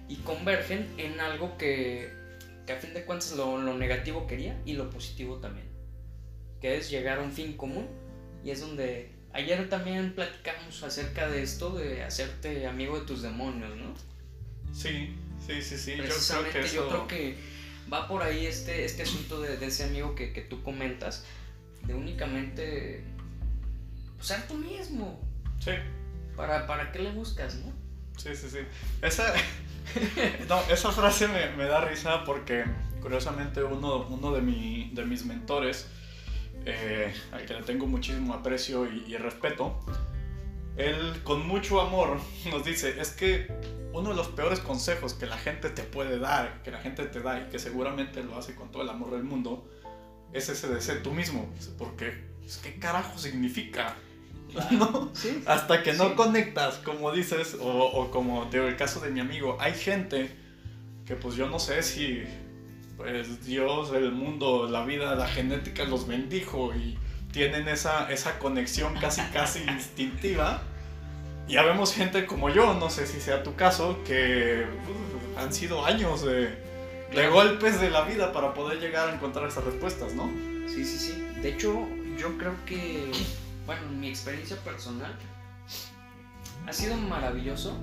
y 0.07 0.17
convergen 0.17 0.87
en 0.97 1.19
algo 1.19 1.57
que, 1.57 2.11
que 2.65 2.73
a 2.73 2.77
fin 2.77 2.93
de 2.93 3.03
cuentas 3.03 3.33
lo, 3.33 3.57
lo 3.57 3.77
negativo 3.77 4.27
quería 4.27 4.59
y 4.65 4.73
lo 4.73 4.89
positivo 4.89 5.37
también, 5.37 5.67
que 6.61 6.77
es 6.77 6.89
llegar 6.89 7.19
a 7.19 7.23
un 7.23 7.31
fin 7.31 7.57
común, 7.57 7.87
y 8.43 8.51
es 8.51 8.61
donde 8.61 9.11
ayer 9.33 9.69
también 9.69 10.13
platicamos 10.13 10.83
acerca 10.83 11.27
de 11.27 11.43
esto, 11.43 11.75
de 11.75 12.03
hacerte 12.03 12.65
amigo 12.67 12.99
de 12.99 13.05
tus 13.05 13.21
demonios, 13.21 13.75
¿no? 13.75 13.93
Sí, 14.73 15.15
Sí, 15.47 15.61
sí, 15.61 15.77
sí. 15.77 15.91
Yo 15.91 16.03
creo 16.03 16.09
Precisamente 16.09 16.59
que 16.59 16.67
yo 16.67 16.81
eso... 16.81 16.89
creo 16.89 17.07
que 17.07 17.37
va 17.91 18.07
por 18.07 18.21
ahí 18.21 18.45
este, 18.45 18.83
este 18.85 19.03
asunto 19.03 19.41
de, 19.41 19.57
de 19.57 19.65
ese 19.65 19.85
amigo 19.85 20.13
que, 20.13 20.33
que 20.33 20.41
tú 20.41 20.61
comentas, 20.61 21.23
de 21.83 21.93
únicamente 21.93 23.03
ser 24.19 24.45
tú 24.47 24.55
mismo. 24.55 25.21
Sí, 25.59 25.71
¿Para, 26.35 26.67
¿Para 26.67 26.91
qué 26.91 26.99
le 26.99 27.11
buscas, 27.11 27.55
no? 27.55 27.71
sí, 28.17 28.35
sí, 28.35 28.49
sí. 28.49 28.59
Esa, 29.01 29.33
no, 30.49 30.61
esa 30.69 30.91
frase 30.91 31.27
me, 31.27 31.51
me 31.55 31.65
da 31.65 31.81
risa 31.85 32.23
porque, 32.25 32.65
curiosamente, 33.01 33.63
uno, 33.63 34.05
uno 34.07 34.31
de, 34.33 34.41
mi, 34.41 34.91
de 34.93 35.05
mis 35.05 35.25
mentores, 35.25 35.87
eh, 36.65 37.13
al 37.31 37.45
que 37.45 37.53
le 37.53 37.63
tengo 37.63 37.87
muchísimo 37.87 38.33
aprecio 38.33 38.85
y, 38.91 39.05
y 39.07 39.15
respeto, 39.17 39.79
él 40.77 41.21
con 41.23 41.47
mucho 41.47 41.81
amor 41.81 42.19
nos 42.51 42.63
dice, 42.63 42.99
es 42.99 43.09
que 43.11 43.47
uno 43.93 44.09
de 44.09 44.15
los 44.15 44.27
peores 44.27 44.59
consejos 44.59 45.13
que 45.13 45.25
la 45.25 45.37
gente 45.37 45.69
te 45.69 45.83
puede 45.83 46.19
dar, 46.19 46.61
que 46.63 46.71
la 46.71 46.79
gente 46.79 47.03
te 47.05 47.19
da 47.19 47.41
y 47.41 47.49
que 47.49 47.57
seguramente 47.59 48.23
lo 48.23 48.37
hace 48.37 48.53
con 48.55 48.71
todo 48.71 48.83
el 48.83 48.89
amor 48.89 49.11
del 49.11 49.23
mundo, 49.23 49.67
es 50.33 50.49
ese 50.49 50.67
de 50.67 50.79
ser 50.81 51.01
tú 51.01 51.11
mismo. 51.13 51.51
Porque, 51.79 52.13
pues, 52.41 52.57
¿qué 52.57 52.75
carajo 52.79 53.17
significa? 53.17 53.95
¿No? 54.71 55.09
Sí. 55.13 55.41
Hasta 55.47 55.81
que 55.83 55.93
no 55.93 56.09
Sí. 56.09 56.15
conectas, 56.15 56.75
como 56.75 57.11
dices, 57.11 57.57
o, 57.59 57.67
o 57.67 58.11
como 58.11 58.45
digo, 58.45 58.65
el 58.67 58.75
caso 58.77 58.99
de 58.99 59.09
mi 59.09 59.19
amigo, 59.19 59.57
hay 59.59 59.73
gente 59.73 60.29
que 61.05 61.15
pues 61.15 61.35
yo 61.35 61.49
no 61.49 61.57
sé 61.59 61.81
si 61.83 62.23
pues 62.97 63.45
Dios, 63.45 63.91
el 63.93 64.11
mundo, 64.11 64.67
la 64.69 64.83
vida, 64.85 65.15
la 65.15 65.27
genética 65.27 65.83
los 65.85 66.07
bendijo 66.07 66.73
y 66.75 66.97
tienen 67.37 67.67
esa, 67.67 68.11
esa 68.11 68.39
conexión 68.39 68.95
casi 68.95 69.21
casi 69.31 69.59
instintiva. 69.59 70.63
Ya 71.47 71.61
vemos 71.61 71.93
gente 71.93 72.25
como 72.25 72.49
yo, 72.49 72.73
no 72.73 72.89
sé 72.89 73.05
si 73.05 73.21
sea 73.21 73.43
tu 73.43 73.55
caso, 73.55 74.03
que 74.03 74.65
uf, 74.65 75.37
han 75.37 75.53
sido 75.53 75.85
años 75.85 76.23
de, 76.23 76.57
de 77.13 77.27
golpes 77.29 77.79
de 77.79 77.91
la 77.91 78.01
vida 78.01 78.33
para 78.33 78.55
poder 78.55 78.79
llegar 78.79 79.09
a 79.09 79.13
encontrar 79.13 79.47
esas 79.47 79.63
respuestas, 79.65 80.13
¿no? 80.15 80.27
Sí, 80.67 80.83
sí, 80.83 80.97
sí. 80.97 81.27
De 81.39 81.49
hecho, 81.49 81.87
yo 82.17 82.35
creo 82.39 82.55
que, 82.65 83.11
bueno, 83.67 83.83
en 83.83 83.99
mi 83.99 84.09
experiencia 84.09 84.57
personal, 84.57 85.15
ha 86.65 86.73
sido 86.73 86.97
maravilloso 86.97 87.77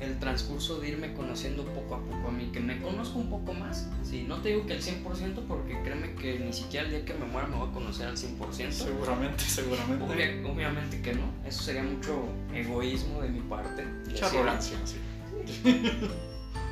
el 0.00 0.18
transcurso 0.20 0.78
de 0.80 0.90
irme 0.90 1.12
conociendo 1.14 1.64
poco 1.64 1.96
a 1.96 2.00
poco 2.04 2.28
a 2.28 2.30
mí, 2.30 2.50
que 2.52 2.60
me 2.60 2.80
conozco 2.80 3.18
un 3.18 3.28
poco 3.30 3.52
más. 3.54 3.88
Sí, 4.04 4.24
no 4.28 4.40
te 4.40 4.50
digo 4.50 4.64
que 4.66 4.74
el 4.74 4.82
100%, 4.82 5.44
porque 5.48 5.80
créeme 5.82 6.14
que 6.14 6.38
ni 6.38 6.52
siquiera 6.52 6.86
el 6.86 6.92
día 6.92 7.04
que 7.04 7.14
me 7.14 7.26
muera 7.26 7.48
me 7.48 7.56
voy 7.56 7.68
a 7.68 7.72
conocer 7.72 8.06
al 8.06 8.16
100%. 8.16 8.70
Seguramente, 8.70 9.42
seguramente. 9.44 10.04
Obvia- 10.04 10.46
obviamente 10.52 11.00
que 11.02 11.14
no, 11.14 11.24
eso 11.46 11.62
sería 11.62 11.82
mucho 11.82 12.24
egoísmo 12.54 13.20
de 13.22 13.28
mi 13.30 13.40
parte. 13.40 13.84
Mucha 14.08 14.26
arrogancia, 14.26 14.76
sí. 14.84 14.96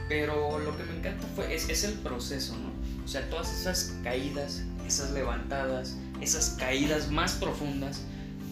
Pero 0.09 0.59
lo 0.61 0.76
que 0.76 0.85
me 0.85 0.99
encanta 0.99 1.26
fue, 1.35 1.52
es, 1.52 1.68
es 1.68 1.83
el 1.85 1.95
proceso, 1.95 2.54
¿no? 2.56 2.71
O 3.04 3.09
sea, 3.09 3.28
todas 3.28 3.52
esas 3.52 3.97
caídas, 4.04 4.62
esas 4.87 5.11
levantadas, 5.11 5.97
esas 6.21 6.50
caídas 6.50 7.11
más 7.11 7.33
profundas, 7.33 8.02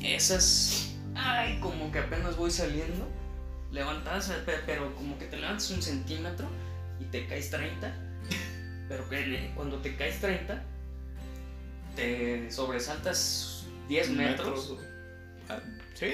esas, 0.03 0.95
ay, 1.15 1.59
como 1.61 1.93
que 1.93 2.01
apenas 2.01 2.37
voy 2.37 2.51
saliendo, 2.51 3.07
levantadas, 3.75 4.29
pe- 4.47 4.61
pero 4.65 4.95
como 4.95 5.19
que 5.19 5.27
te 5.27 5.37
levantas 5.37 5.71
un 5.71 5.83
centímetro 5.83 6.47
y 7.01 7.05
te 7.07 7.27
caes 7.27 7.51
30, 7.51 7.93
pero 8.89 9.09
que 9.11 9.53
cuando 9.57 9.79
te 9.79 9.97
caes 9.97 10.21
30, 10.21 10.63
te 11.97 12.51
sobresaltas 12.51 13.65
10 13.89 14.11
metros. 14.11 14.77
Ah, 15.49 15.59
Sí, 15.95 16.07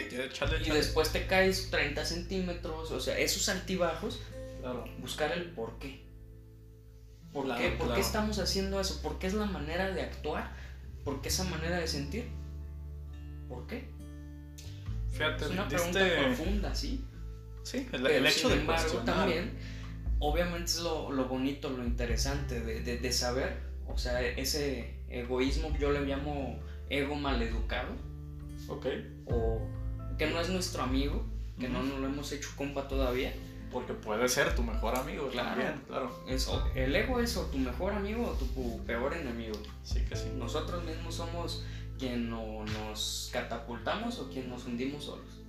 Y 0.66 0.70
después 0.70 1.10
te 1.10 1.26
caes 1.26 1.70
30 1.70 2.04
centímetros, 2.04 2.90
o 2.90 3.00
sea, 3.00 3.16
esos 3.18 3.48
altibajos 3.48 4.20
Claro. 4.60 4.84
buscar 4.98 5.32
el 5.32 5.44
por 5.52 5.78
qué. 5.78 6.04
¿Por, 7.32 7.46
Claro, 7.46 7.60
qué? 7.62 7.68
¿Por 7.70 7.78
claro. 7.86 7.94
qué 7.94 8.00
estamos 8.00 8.38
haciendo 8.40 8.78
eso? 8.78 9.00
¿Por 9.00 9.18
qué 9.18 9.28
es 9.28 9.32
la 9.34 9.46
manera 9.46 9.90
de 9.90 10.02
actuar? 10.02 10.52
¿Por 11.02 11.22
qué 11.22 11.28
esa 11.28 11.44
manera 11.44 11.78
de 11.78 11.86
sentir? 11.88 12.26
¿Por 13.48 13.66
qué? 13.66 13.88
Fíjate, 15.12 15.44
Es 15.46 15.50
una 15.50 15.66
diste- 15.66 15.76
pregunta 15.92 16.22
profunda, 16.26 16.74
sí. 16.74 17.02
Sí, 17.70 17.78
el, 17.92 18.02
Pero 18.02 18.08
el 18.08 18.26
hecho 18.26 18.38
sin 18.40 18.48
de 18.50 18.54
embargo, 18.62 18.82
cuestionar. 18.82 19.16
también, 19.16 19.52
obviamente 20.18 20.64
es 20.66 20.78
lo, 20.80 21.10
lo 21.12 21.26
bonito, 21.26 21.70
lo 21.70 21.84
interesante 21.84 22.60
de, 22.60 22.80
de- 22.82 22.98
de 22.98 23.12
saber, 23.12 23.60
o 23.86 23.96
sea, 23.98 24.20
ese 24.22 24.94
egoísmo 25.08 25.76
yo 25.78 25.92
le 25.92 26.00
llamo 26.02 26.58
ego 26.88 27.14
maleducado, 27.14 27.92
Ok. 28.68 28.86
o 29.26 29.60
que 30.18 30.26
no 30.28 30.40
es 30.40 30.48
nuestro 30.50 30.82
amigo, 30.82 31.24
que 31.58 31.68
no 31.68 31.78
Ujú. 31.80 31.88
nos 31.88 32.00
lo 32.00 32.06
hemos 32.06 32.32
hecho 32.32 32.48
compa 32.56 32.88
todavía. 32.88 33.32
Porque 33.72 33.92
puede 33.94 34.28
ser 34.28 34.52
tu 34.56 34.64
mejor 34.64 34.96
amigo 34.96 35.28
Claro. 35.28 35.50
también, 35.50 35.80
claro. 35.86 36.24
Es, 36.26 36.48
o- 36.48 36.66
el 36.74 36.94
ego 36.96 37.20
es 37.20 37.36
o 37.36 37.42
tu 37.46 37.58
mejor 37.58 37.92
amigo 37.92 38.26
o 38.26 38.32
tu 38.32 38.84
peor 38.84 39.14
enemigo. 39.14 39.54
Sí 39.84 40.00
que 40.08 40.16
sí. 40.16 40.28
Nosotros 40.36 40.82
mismos 40.84 41.14
somos 41.14 41.64
quien 41.96 42.32
o 42.32 42.64
nos 42.64 43.30
catapultamos 43.32 44.18
o 44.18 44.28
quien 44.28 44.48
nos 44.50 44.64
hundimos 44.64 45.04
solos. 45.04 45.39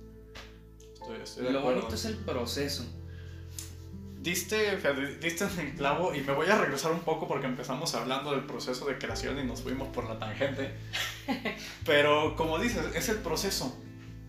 Estoy, 1.02 1.20
estoy 1.20 1.44
de 1.44 1.52
lo 1.52 1.58
acuerdo. 1.58 1.80
bonito 1.80 1.94
es 1.96 2.04
el 2.04 2.16
proceso. 2.16 2.84
Diste, 4.20 4.76
diste 5.20 5.44
en 5.44 5.60
el 5.60 5.74
clavo 5.74 6.14
y 6.14 6.20
me 6.20 6.32
voy 6.32 6.46
a 6.46 6.56
regresar 6.56 6.92
un 6.92 7.00
poco 7.00 7.26
porque 7.26 7.46
empezamos 7.46 7.92
hablando 7.96 8.30
del 8.30 8.44
proceso 8.44 8.86
de 8.86 8.96
creación 8.96 9.36
y 9.40 9.44
nos 9.44 9.62
fuimos 9.62 9.88
por 9.88 10.04
la 10.04 10.18
tangente. 10.20 10.76
Pero 11.84 12.36
como 12.36 12.60
dices, 12.60 12.84
es 12.94 13.08
el 13.08 13.16
proceso. 13.16 13.76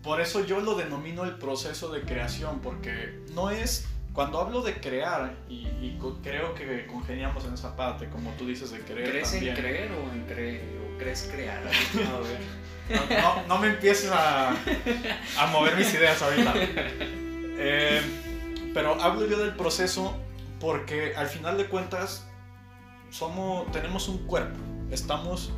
Por 0.02 0.20
eso 0.20 0.44
yo 0.44 0.60
lo 0.60 0.74
denomino 0.74 1.24
el 1.24 1.38
proceso 1.38 1.92
de 1.92 2.02
creación, 2.02 2.60
porque 2.60 3.20
no 3.34 3.50
es, 3.50 3.86
cuando 4.14 4.40
hablo 4.40 4.62
de 4.62 4.74
crear, 4.80 5.34
y, 5.48 5.98
creo 6.22 6.54
que 6.54 6.86
congeniamos 6.86 7.44
en 7.44 7.54
esa 7.54 7.74
parte, 7.76 8.08
como 8.08 8.30
tú 8.38 8.46
dices, 8.46 8.70
de 8.70 8.78
creer 8.80 9.10
¿Crees 9.10 9.30
también. 9.32 9.54
en 9.56 9.60
creer 9.62 9.90
o, 9.92 10.12
en 10.12 10.26
cre- 10.26 10.60
o 10.94 10.98
crees 10.98 11.28
crear? 11.30 11.58
A 11.66 12.18
ver. 12.20 12.64
No, 13.10 13.16
no- 13.42 13.46
no 13.48 13.58
me 13.58 13.68
empieces 13.68 14.10
a, 14.12 14.50
a 14.50 15.46
mover 15.50 15.76
mis 15.76 15.92
ideas 15.94 16.20
ahorita. 16.22 16.52
Eh, 16.56 18.00
pero 18.72 19.00
hablo 19.00 19.26
yo 19.26 19.38
del 19.38 19.54
proceso 19.56 20.16
porque 20.60 21.14
al 21.16 21.26
final 21.28 21.56
de 21.58 21.66
cuentas 21.66 22.26
somos, 23.10 23.70
tenemos 23.72 24.08
un 24.08 24.18
cuerpo. 24.26 24.58
Estamos, 24.90 25.50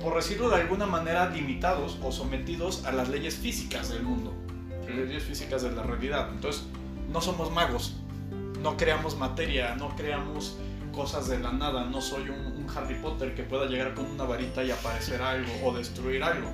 por 0.00 0.14
decirlo 0.16 0.50
de 0.50 0.56
alguna 0.62 0.86
manera, 0.86 1.28
limitados 1.30 1.98
o 2.02 2.12
sometidos 2.12 2.84
a 2.84 2.92
las 2.92 3.08
leyes 3.08 3.36
físicas 3.36 3.88
del 3.90 4.02
mundo. 4.02 4.32
Leyes 4.88 5.24
físicas 5.24 5.62
de 5.62 5.72
la 5.72 5.82
realidad. 5.82 6.28
Entonces, 6.32 6.64
no 7.08 7.20
somos 7.20 7.50
magos. 7.50 7.96
No 8.62 8.76
creamos 8.76 9.16
materia, 9.16 9.74
no 9.76 9.94
creamos 9.96 10.58
cosas 10.92 11.28
de 11.28 11.38
la 11.38 11.52
nada. 11.52 11.84
No 11.84 12.00
soy 12.00 12.28
un, 12.28 12.38
un 12.38 12.66
Harry 12.76 12.96
Potter 12.96 13.34
que 13.34 13.42
pueda 13.42 13.66
llegar 13.66 13.94
con 13.94 14.06
una 14.06 14.24
varita 14.24 14.64
y 14.64 14.70
aparecer 14.70 15.22
algo 15.22 15.50
o 15.64 15.72
destruir 15.72 16.22
algo. 16.22 16.50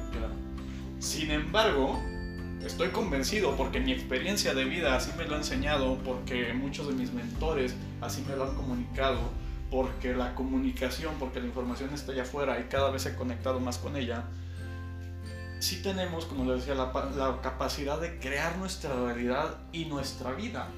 Sin 0.99 1.31
embargo, 1.31 2.01
estoy 2.65 2.89
convencido 2.89 3.57
porque 3.57 3.81
mi 3.81 3.93
experiencia 3.93 4.55
de 4.55 4.65
vida 4.65 4.97
así 4.97 5.11
me 5.17 5.25
lo 5.25 5.35
ha 5.35 5.39
enseñado, 5.39 5.99
porque 6.05 6.53
muchos 6.55 6.89
de 6.89 6.95
mis 6.95 7.13
mentores 7.13 7.75
así 8.01 8.25
me 8.29 8.37
lo 8.37 8.45
han 8.45 8.55
comunicado, 8.55 9.19
porque 9.71 10.15
la 10.15 10.35
comunicación, 10.35 11.15
porque 11.19 11.41
la 11.41 11.47
información 11.47 11.93
está 11.93 12.13
allá 12.13 12.23
afuera 12.23 12.61
y 12.61 12.65
cada 12.65 12.91
vez 12.91 13.07
he 13.07 13.15
conectado 13.15 13.61
más 13.61 13.79
con 13.79 13.97
ella. 13.97 14.25
Sí 15.61 15.83
tenemos, 15.83 16.27
como 16.27 16.45
les 16.45 16.67
decía, 16.67 16.75
la, 16.75 16.93
la 17.17 17.41
capacidad 17.41 18.01
de 18.01 18.19
crear 18.19 18.59
nuestra 18.59 18.95
realidad 18.95 19.59
y 19.73 19.87
nuestra 19.87 20.33
vida. 20.33 20.69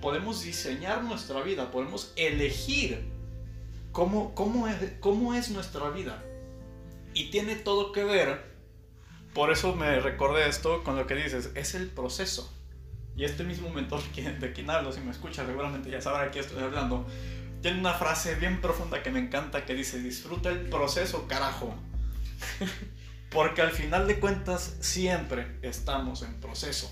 Podemos 0.00 0.42
diseñar 0.42 1.02
nuestra 1.04 1.42
vida, 1.42 1.70
podemos 1.70 2.12
elegir 2.16 3.10
cómo, 3.92 4.34
cómo, 4.34 4.68
es, 4.68 4.76
cómo 5.00 5.34
es 5.34 5.50
nuestra 5.50 5.90
vida. 5.90 6.22
Y 7.14 7.30
tiene 7.30 7.56
todo 7.56 7.92
que 7.92 8.04
ver 8.04 8.56
por 9.36 9.52
eso 9.52 9.76
me 9.76 10.00
recordé 10.00 10.48
esto 10.48 10.82
con 10.82 10.96
lo 10.96 11.06
que 11.06 11.14
dices, 11.14 11.50
es 11.54 11.74
el 11.74 11.88
proceso. 11.88 12.50
Y 13.18 13.24
este 13.24 13.44
mismo 13.44 13.68
mentor 13.68 14.00
de 14.14 14.52
quien 14.54 14.70
hablo, 14.70 14.92
si 14.92 15.00
me 15.00 15.10
escucha, 15.10 15.44
seguramente 15.44 15.90
ya 15.90 16.00
sabrá 16.00 16.24
de 16.24 16.30
qué 16.30 16.38
estoy 16.40 16.62
hablando. 16.62 17.06
Tiene 17.60 17.78
una 17.78 17.92
frase 17.92 18.36
bien 18.36 18.62
profunda 18.62 19.02
que 19.02 19.10
me 19.10 19.18
encanta 19.18 19.66
que 19.66 19.74
dice, 19.74 19.98
disfruta 19.98 20.48
el 20.48 20.60
proceso, 20.70 21.28
carajo. 21.28 21.74
Porque 23.36 23.60
al 23.60 23.70
final 23.70 24.06
de 24.06 24.18
cuentas 24.18 24.76
siempre 24.80 25.58
estamos 25.60 26.22
en 26.22 26.40
proceso. 26.40 26.90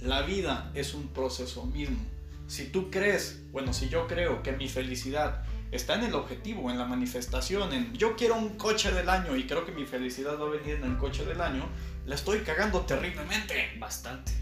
La 0.00 0.22
vida 0.22 0.70
es 0.72 0.94
un 0.94 1.08
proceso 1.08 1.66
mismo. 1.66 1.98
Si 2.46 2.68
tú 2.68 2.90
crees, 2.90 3.42
bueno, 3.52 3.74
si 3.74 3.90
yo 3.90 4.06
creo 4.06 4.42
que 4.42 4.52
mi 4.52 4.66
felicidad 4.66 5.42
está 5.72 5.96
en 5.96 6.04
el 6.04 6.14
objetivo, 6.14 6.70
en 6.70 6.78
la 6.78 6.86
manifestación, 6.86 7.70
en 7.74 7.92
yo 7.92 8.16
quiero 8.16 8.34
un 8.36 8.56
coche 8.56 8.92
del 8.92 9.10
año 9.10 9.36
y 9.36 9.46
creo 9.46 9.66
que 9.66 9.72
mi 9.72 9.84
felicidad 9.84 10.40
va 10.40 10.46
a 10.46 10.50
venir 10.52 10.76
en 10.76 10.84
el 10.84 10.96
coche 10.96 11.26
del 11.26 11.42
año, 11.42 11.68
la 12.06 12.14
estoy 12.14 12.38
cagando 12.38 12.80
terriblemente. 12.86 13.76
Bastante. 13.78 14.32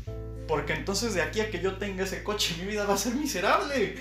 Porque 0.47 0.75
entonces 0.75 1.13
de 1.13 1.23
aquí 1.23 1.41
a 1.41 1.51
que 1.51 1.61
yo 1.61 1.77
tenga 1.77 2.05
ese 2.05 2.23
coche, 2.23 2.55
mi 2.61 2.67
vida 2.67 2.85
va 2.85 2.95
a 2.95 2.99
ser 2.99 3.17
miserable. 3.17 3.97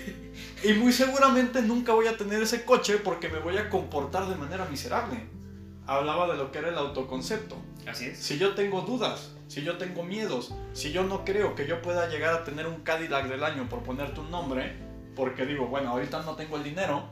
Y 0.64 0.74
muy 0.74 0.94
seguramente 0.94 1.64
nunca 1.64 1.94
voy 1.94 2.06
a 2.06 2.18
tener 2.18 2.44
ese 2.44 2.66
coche 2.66 2.98
porque 2.98 3.30
me 3.30 3.40
voy 3.40 3.58
a 3.58 3.68
comportar 3.68 4.30
de 4.30 4.36
manera 4.36 4.66
miserable. 4.66 5.41
Hablaba 5.88 6.28
de 6.28 6.38
lo 6.38 6.52
que 6.52 6.60
era 6.60 6.70
el 6.70 6.78
autoconcepto. 6.78 7.56
Así 7.88 8.06
es. 8.06 8.20
Si 8.20 8.38
yo 8.38 8.54
tengo 8.54 8.82
dudas, 8.82 9.32
si 9.48 9.64
yo 9.64 9.78
tengo 9.78 10.04
miedos, 10.04 10.54
si 10.74 10.92
yo 10.92 11.04
no 11.04 11.26
creo 11.26 11.56
que 11.56 11.68
yo 11.68 11.82
pueda 11.82 12.08
llegar 12.08 12.34
a 12.34 12.44
tener 12.44 12.68
un 12.68 12.82
Cadillac 12.82 13.28
del 13.28 13.44
año, 13.44 13.68
por 13.68 13.84
ponerte 13.84 14.20
un 14.20 14.32
nombre, 14.32 14.76
porque 15.16 15.46
digo, 15.46 15.68
bueno, 15.68 15.90
ahorita 15.90 16.22
no 16.22 16.36
tengo 16.36 16.58
el 16.58 16.64
dinero, 16.64 17.04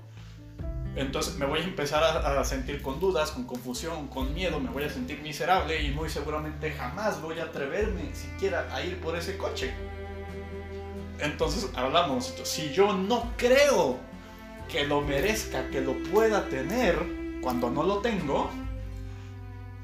entonces 0.95 1.35
me 1.35 1.45
voy 1.45 1.59
a 1.59 1.63
empezar 1.63 2.03
a, 2.03 2.39
a, 2.39 2.43
sentir 2.45 2.81
con 2.81 2.99
dudas, 2.99 3.31
con 3.31 3.45
confusión, 3.45 4.07
con 4.07 4.33
miedo, 4.33 4.59
me 4.59 4.69
voy 4.69 4.83
a 4.83 4.89
sentir 4.89 5.21
miserable 5.21 5.81
y 5.81 5.91
muy 5.91 6.09
seguramente 6.09 6.71
jamás 6.71 7.21
voy 7.21 7.39
a 7.39 7.45
atreverme 7.45 8.13
siquiera 8.15 8.67
a 8.73 8.83
ir 8.83 8.99
por 8.99 9.15
ese 9.15 9.37
coche. 9.37 9.73
Entonces 11.19 11.69
hablamos, 11.75 12.33
si 12.43 12.71
yo 12.71 12.93
no 12.93 13.33
creo 13.37 13.97
que 14.69 14.85
lo 14.85 15.01
merezca, 15.01 15.67
que 15.69 15.81
lo 15.81 15.93
pueda 16.11 16.47
tener 16.47 17.18
cuando 17.41 17.69
no 17.69 17.83
lo 17.83 17.97
tengo, 17.99 18.49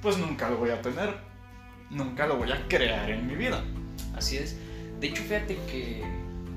pues 0.02 0.18
nunca 0.18 0.50
lo 0.50 0.58
voy 0.58 0.70
a 0.70 0.82
tener, 0.82 1.16
nunca 1.90 2.28
lo 2.28 2.38
voy 2.38 2.52
a 2.52 2.68
crear 2.68 3.10
en 3.10 3.28
mi 3.28 3.36
vida. 3.36 3.64
Así 4.16 4.38
es. 4.38 4.58
De 5.00 5.08
hecho, 5.08 5.24
fíjate 5.24 5.58
que 5.70 6.04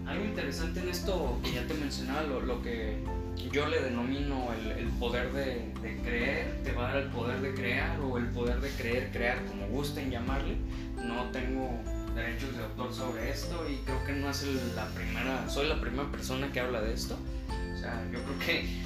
algo 0.06 0.24
interesante 0.24 0.80
en 0.80 0.88
esto 0.88 1.38
que 1.42 1.52
ya 1.52 1.66
te 1.66 1.74
mencionaba, 1.74 2.22
lo, 2.22 2.62
que 2.62 3.04
yo 3.52 3.66
le 3.68 3.80
denomino 3.80 4.48
el, 4.52 4.88
poder 4.98 5.32
de, 5.32 5.72
creer, 6.02 6.62
te 6.64 6.72
va 6.72 6.88
a 6.88 6.94
dar 6.94 7.02
el 7.02 7.10
poder 7.10 7.40
de 7.40 7.54
crear 7.54 8.00
o 8.00 8.16
el 8.16 8.26
poder 8.28 8.60
de 8.60 8.70
creer, 8.70 9.10
crear, 9.12 9.44
como 9.46 9.66
gusten 9.68 10.10
llamarle. 10.10 10.56
No 10.96 11.30
tengo 11.30 11.70
derechos 12.14 12.56
de 12.56 12.64
autor 12.64 12.92
sobre 12.92 13.30
esto 13.30 13.68
y 13.68 13.76
creo 13.84 14.04
que 14.04 14.12
no 14.12 14.30
es 14.30 14.44
la 14.74 14.86
primera, 14.88 15.48
soy 15.48 15.68
la 15.68 15.80
primera 15.80 16.10
persona 16.10 16.50
que 16.52 16.60
habla 16.60 16.80
de 16.80 16.94
esto. 16.94 17.16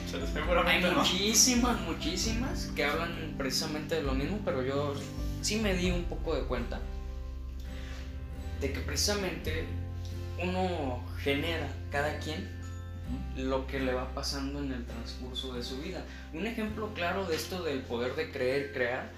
Sea, 0.07 0.21
yo 0.35 0.47
creo 0.47 0.65
que 0.65 0.71
hay 0.71 0.95
muchísimas, 0.95 1.81
muchísimas 1.81 2.67
que 2.75 2.85
hablan 2.85 3.35
precisamente 3.37 3.97
de 3.97 4.03
lo 4.03 4.15
mismo, 4.15 4.41
pero 4.45 4.63
yo 4.63 4.95
sí 5.41 5.57
me 5.57 5.75
di 5.75 5.91
un 5.91 6.05
poco 6.05 6.35
de 6.35 6.43
cuenta 6.43 6.81
de 8.61 8.73
que 8.73 8.81
precisamente 8.81 9.65
uno 10.43 11.03
genera 11.19 11.69
cada 11.91 12.19
quien 12.19 12.49
lo 13.37 13.67
que 13.67 13.81
le 13.81 13.93
va 13.93 14.15
pasando 14.15 14.61
en 14.61 14.73
el 14.73 14.85
transcurso 14.87 15.55
de 15.55 15.63
su 15.63 15.81
vida. 15.81 16.05
Un 16.33 16.47
ejemplo 16.47 16.93
claro 16.95 17.27
de 17.27 17.37
esto 17.37 17.63
del 17.63 17.81
poder 17.81 18.15
de 18.15 18.31
creer, 18.31 18.73
crear, 18.73 19.11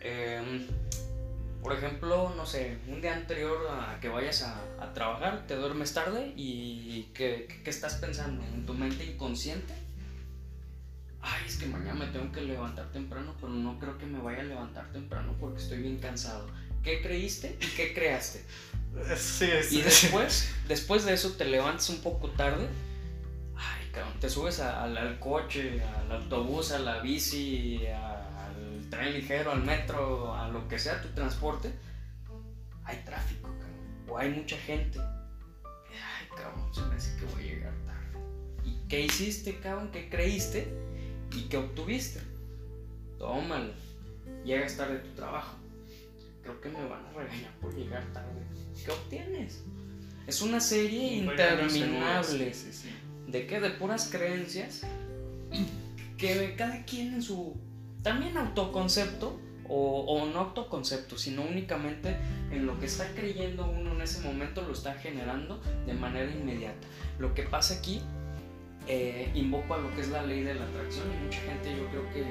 em, 0.00 0.66
por 1.62 1.72
ejemplo, 1.72 2.34
no 2.36 2.44
sé, 2.44 2.78
un 2.88 3.00
día 3.00 3.14
anterior 3.14 3.56
a 3.70 4.00
que 4.00 4.08
vayas 4.08 4.42
a, 4.42 4.92
trabajar, 4.94 5.46
te 5.46 5.54
duermes 5.54 5.94
tarde 5.94 6.34
y 6.36 7.08
¿qué, 7.14 7.46
estás 7.64 7.94
pensando? 7.94 8.42
En 8.42 8.66
tu 8.66 8.74
mente 8.74 9.04
inconsciente. 9.04 9.72
Ay, 11.20 11.44
es 11.46 11.56
que 11.56 11.66
mañana 11.66 11.94
me 11.94 12.06
tengo 12.06 12.32
que 12.32 12.40
levantar 12.40 12.90
temprano, 12.90 13.34
pero 13.40 13.52
no 13.52 13.78
creo 13.78 13.96
que 13.96 14.06
me 14.06 14.20
vaya 14.20 14.40
a 14.40 14.44
levantar 14.44 14.90
temprano 14.92 15.36
porque 15.38 15.62
estoy 15.62 15.78
bien 15.78 15.98
cansado. 15.98 16.50
¿Qué 16.82 17.00
creíste 17.00 17.56
y 17.60 17.66
qué 17.76 17.94
creaste? 17.94 18.44
Sí, 19.16 19.48
sí. 19.62 19.78
Y 19.78 19.82
después, 19.82 20.52
después 20.66 21.04
de 21.04 21.14
eso 21.14 21.32
te 21.32 21.44
levantas 21.44 21.88
un 21.90 22.00
poco 22.00 22.28
tarde. 22.30 22.66
Ay, 23.56 23.88
cabrón, 23.92 24.18
te 24.20 24.28
subes 24.28 24.58
al 24.58 25.18
coche, 25.20 25.80
al 25.80 26.10
autobús, 26.10 26.72
a 26.72 26.80
la 26.80 27.00
bici, 27.00 27.86
a 27.86 28.21
tren 28.92 29.14
ligero, 29.14 29.52
al 29.52 29.64
metro, 29.64 30.34
a 30.34 30.48
lo 30.48 30.68
que 30.68 30.78
sea 30.78 31.00
tu 31.00 31.08
transporte, 31.08 31.72
hay 32.84 32.98
tráfico, 33.06 33.48
cabrón. 33.58 34.04
O 34.06 34.18
hay 34.18 34.30
mucha 34.30 34.58
gente. 34.58 34.98
Ay, 35.00 36.26
cabrón, 36.36 36.74
se 36.74 36.82
me 36.82 36.96
hace 36.96 37.18
que 37.18 37.24
voy 37.24 37.42
a 37.42 37.46
llegar 37.54 37.74
tarde. 37.86 38.20
¿Y 38.66 38.86
qué 38.88 39.00
hiciste, 39.00 39.58
cabrón? 39.60 39.90
¿Qué 39.92 40.10
creíste? 40.10 40.70
¿Y 41.32 41.44
qué 41.44 41.56
obtuviste? 41.56 42.20
Tómalo. 43.18 43.72
Llegas 44.44 44.76
tarde 44.76 44.98
a 44.98 45.02
tu 45.02 45.08
trabajo. 45.14 45.56
Creo 46.42 46.60
que 46.60 46.68
me 46.68 46.84
van 46.86 47.06
a 47.06 47.12
regañar 47.12 47.52
por 47.60 47.74
llegar 47.74 48.04
tarde. 48.12 48.42
¿Qué 48.84 48.90
obtienes? 48.90 49.64
Es 50.26 50.42
una 50.42 50.60
serie 50.60 51.14
interminable. 51.14 52.52
¿De 53.26 53.46
qué? 53.46 53.58
De 53.58 53.70
puras 53.70 54.10
creencias. 54.12 54.82
Que 56.18 56.54
cada 56.58 56.84
quien 56.84 57.14
en 57.14 57.22
su 57.22 57.56
también 58.02 58.36
autoconcepto, 58.36 59.38
o, 59.74 60.28
no 60.32 60.40
autoconcepto, 60.40 61.16
sino 61.16 61.42
únicamente 61.42 62.16
en 62.50 62.66
lo 62.66 62.78
que 62.78 62.86
está 62.86 63.06
creyendo 63.14 63.64
uno 63.64 63.92
en 63.92 64.02
ese 64.02 64.20
momento 64.20 64.60
lo 64.62 64.72
está 64.72 64.94
generando 64.94 65.62
de 65.86 65.94
manera 65.94 66.30
inmediata. 66.30 66.86
Lo 67.18 67.32
que 67.32 67.44
pasa 67.44 67.74
aquí, 67.78 68.02
eh, 68.86 69.30
invoco 69.34 69.74
a 69.74 69.78
lo 69.78 69.94
que 69.94 70.02
es 70.02 70.08
la 70.08 70.22
ley 70.22 70.42
de 70.42 70.54
la 70.54 70.64
atracción 70.64 71.06
y 71.10 71.24
mucha 71.24 71.40
gente 71.40 71.74
yo 71.74 71.88
creo 71.88 72.12
que 72.12 72.24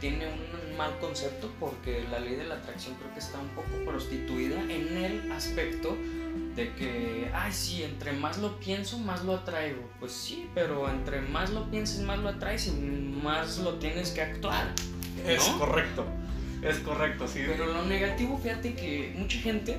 tiene 0.00 0.26
un 0.26 0.76
mal 0.76 0.98
concepto 0.98 1.52
porque 1.60 2.04
la 2.10 2.18
ley 2.18 2.34
de 2.34 2.44
la 2.44 2.56
atracción 2.56 2.96
creo 2.96 3.12
que 3.12 3.20
está 3.20 3.38
un 3.38 3.50
poco 3.50 3.84
prostituida 3.84 4.60
en 4.62 4.96
el 4.96 5.30
aspecto 5.30 5.94
de 6.56 6.72
que, 6.74 7.30
ay, 7.34 7.52
sí, 7.52 7.82
entre 7.84 8.12
más 8.12 8.38
lo 8.38 8.58
pienso, 8.58 8.98
más 8.98 9.24
lo 9.24 9.34
atraigo. 9.34 9.82
Pues 10.00 10.12
sí, 10.12 10.48
pero 10.54 10.88
entre 10.90 11.20
más 11.20 11.50
lo 11.50 11.70
pienses, 11.70 12.00
más 12.00 12.18
lo 12.18 12.30
atraes 12.30 12.66
y 12.66 12.72
más 12.72 13.58
lo 13.58 13.74
tienes 13.74 14.10
que 14.10 14.22
actuar. 14.22 14.74
Es 15.26 15.42
correcto, 15.44 16.04
es 16.62 16.78
correcto, 16.78 17.28
sí. 17.28 17.40
Pero 17.46 17.66
lo 17.66 17.84
negativo, 17.84 18.38
fíjate 18.38 18.74
que 18.74 19.14
mucha 19.16 19.38
gente, 19.38 19.78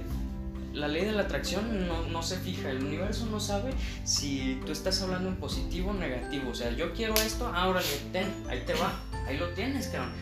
la 0.73 0.88
ley 0.88 1.06
de 1.06 1.12
la 1.12 1.23
atracción 1.23 1.88
no, 1.88 2.06
no 2.08 2.23
se 2.23 2.38
fija, 2.38 2.69
el 2.69 2.84
universo 2.84 3.25
no 3.25 3.39
sabe 3.39 3.71
si 4.04 4.60
tú 4.65 4.71
estás 4.71 5.01
hablando 5.01 5.30
en 5.30 5.36
positivo 5.36 5.91
o 5.91 5.93
negativo. 5.93 6.51
O 6.51 6.56
sea, 6.56 6.71
yo 6.71 6.93
quiero 6.93 7.13
esto, 7.15 7.47
ahora 7.47 7.82
ten, 8.12 8.27
ahí 8.49 8.63
te 8.65 8.73
va, 8.73 8.99
ahí 9.27 9.38
lo 9.38 9.49
tienes, 9.49 9.88
cabrón. 9.88 10.13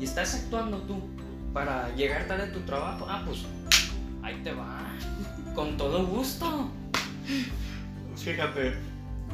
Y 0.00 0.04
estás 0.04 0.34
actuando 0.34 0.78
tú 0.82 1.08
para 1.52 1.94
llegar 1.96 2.26
tarde 2.26 2.44
a 2.44 2.52
tu 2.52 2.60
trabajo, 2.60 3.06
ah, 3.08 3.22
pues 3.24 3.40
ahí 4.22 4.36
te 4.42 4.52
va, 4.52 4.84
con 5.54 5.76
todo 5.76 6.06
gusto. 6.06 6.70
Fíjate, 8.16 8.74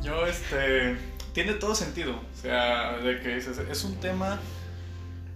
yo 0.03 0.27
este 0.27 0.97
tiene 1.33 1.55
todo 1.55 1.75
sentido. 1.75 2.13
O 2.13 2.41
sea, 2.41 2.99
de 2.99 3.21
que 3.21 3.37
es, 3.37 3.47
es 3.47 3.85
un 3.85 3.97
tema 3.97 4.39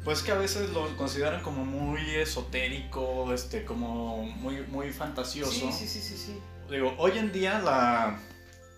pues 0.06 0.22
que 0.22 0.30
a 0.30 0.36
veces 0.36 0.70
lo 0.70 0.96
consideran 0.96 1.42
como 1.42 1.64
muy 1.64 2.00
esotérico, 2.14 3.32
este, 3.32 3.64
como 3.64 4.22
muy, 4.22 4.62
muy 4.68 4.92
fantasioso. 4.92 5.50
Sí, 5.50 5.68
sí, 5.72 6.00
sí, 6.00 6.16
sí, 6.16 6.40
Digo, 6.70 6.94
hoy 6.98 7.18
en 7.18 7.32
día 7.32 7.58
la... 7.58 8.16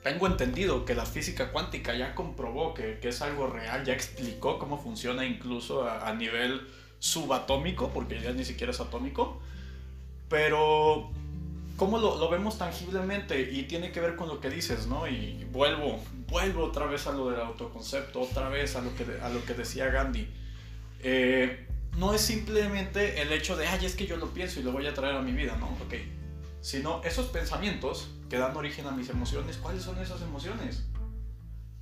Tengo 0.03 0.27
entendido 0.27 0.87
que 0.87 0.95
la 0.95 1.05
física 1.05 1.53
cuántica 1.53 1.95
ya 1.95 2.15
comprobó 2.15 2.73
que, 2.73 2.99
que 2.99 3.11
es 3.11 3.21
algo 3.21 3.47
real, 3.47 3.85
ya 3.85 3.93
explicó 3.93 4.59
cómo 4.59 4.83
funciona 4.83 5.27
incluso 5.27 5.87
a, 5.87 6.15
nivel 6.15 6.67
subatómico, 6.99 7.91
porque 7.91 8.23
ya 8.23 8.33
ni 8.33 8.47
siquiera 8.47 8.73
es 8.73 8.81
atómico. 8.81 9.39
Pero 10.31 11.11
cómo 11.77 11.99
lo, 11.99 12.17
lo, 12.17 12.31
vemos 12.31 12.57
tangiblemente 12.57 13.39
y 13.53 13.65
tiene 13.65 13.93
que 13.93 14.01
ver 14.01 14.17
con 14.17 14.29
lo 14.29 14.41
que 14.41 14.49
dices, 14.49 14.87
¿no? 14.87 15.07
Y 15.07 15.47
vuelvo, 15.53 16.03
vuelvo 16.27 16.65
otra 16.65 16.87
vez 16.87 17.07
a 17.07 17.13
lo 17.13 17.29
del 17.29 17.41
autoconcepto, 17.41 18.23
otra 18.23 18.49
vez 18.49 18.77
a 18.77 18.81
lo 18.81 18.97
que, 18.97 19.05
a 19.23 19.29
lo 19.29 19.45
que 19.45 19.53
decía 19.53 19.91
Gandhi 19.91 20.27
eh, 21.01 21.67
no 21.97 22.15
es 22.15 22.21
simplemente 22.21 23.21
el 23.23 23.33
hecho 23.33 23.57
de, 23.57 23.67
ay, 23.67 23.85
es 23.85 23.97
que 23.97 24.07
yo 24.07 24.17
lo 24.17 24.29
pienso 24.29 24.61
y 24.61 24.63
lo 24.63 24.73
voy 24.73 24.87
a 24.87 24.95
traer 24.95 25.17
a 25.17 25.23
mi 25.23 25.33
vida, 25.33 25.57
¿no? 25.57 25.67
Ok. 25.67 25.95
Sino 26.61 27.03
esos 27.05 27.27
pensamientos 27.27 28.11
que 28.29 28.39
dan 28.39 28.57
origen 28.57 28.87
a 28.87 28.93
mis 28.93 29.09
emociones, 29.09 29.57
¿cuáles 29.57 29.83
son 29.83 29.99
esas 30.01 30.23
emociones? 30.23 30.85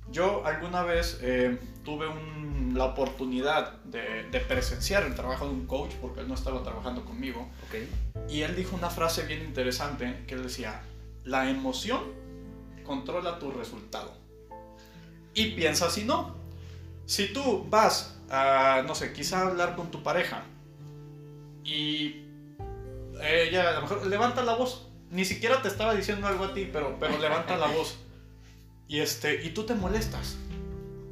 Yo 0.09 0.45
alguna 0.45 0.83
vez 0.83 1.19
eh, 1.21 1.59
tuve 1.83 2.07
la 2.73 2.85
oportunidad 2.85 3.73
de, 3.83 4.39
presenciar 4.47 5.03
el 5.03 5.15
trabajo 5.15 5.45
de 5.45 5.51
un 5.51 5.67
coach 5.67 5.93
porque 6.01 6.21
él 6.21 6.27
no 6.27 6.33
estaba 6.33 6.63
trabajando 6.63 7.03
conmigo. 7.03 7.49
Okay. 7.67 7.89
Y 8.29 8.41
él 8.41 8.55
dijo 8.55 8.75
una 8.75 8.89
frase 8.89 9.25
bien 9.25 9.41
interesante 9.43 10.23
que 10.25 10.35
él 10.35 10.43
decía, 10.43 10.81
la 11.25 11.49
emoción 11.49 12.01
controla 12.85 13.37
tu 13.37 13.51
resultado. 13.51 14.13
Y 15.33 15.51
piensa 15.51 15.89
si 15.89 16.05
no. 16.05 16.35
Si 17.05 17.33
tú 17.33 17.65
vas 17.69 18.16
no 18.29 18.95
sé, 18.95 19.13
quizá 19.13 19.47
hablar 19.47 19.75
con 19.75 19.91
tu 19.91 20.03
pareja 20.03 20.43
y 21.63 22.23
ella 23.21 23.69
a 23.69 23.73
lo 23.73 23.81
mejor 23.81 24.07
levanta 24.07 24.43
la 24.43 24.55
voz. 24.55 24.87
Ni 25.09 25.25
siquiera 25.25 25.61
te 25.61 25.67
estaba 25.67 25.93
diciendo 25.93 26.27
algo 26.27 26.45
a 26.45 26.53
ti, 26.53 26.69
pero, 26.71 26.97
pero 26.99 27.17
levanta 27.17 27.57
la 27.57 27.67
voz. 27.67 27.97
Y, 28.87 28.99
este, 28.99 29.43
y 29.43 29.49
tú 29.49 29.65
te 29.65 29.75
molestas, 29.75 30.37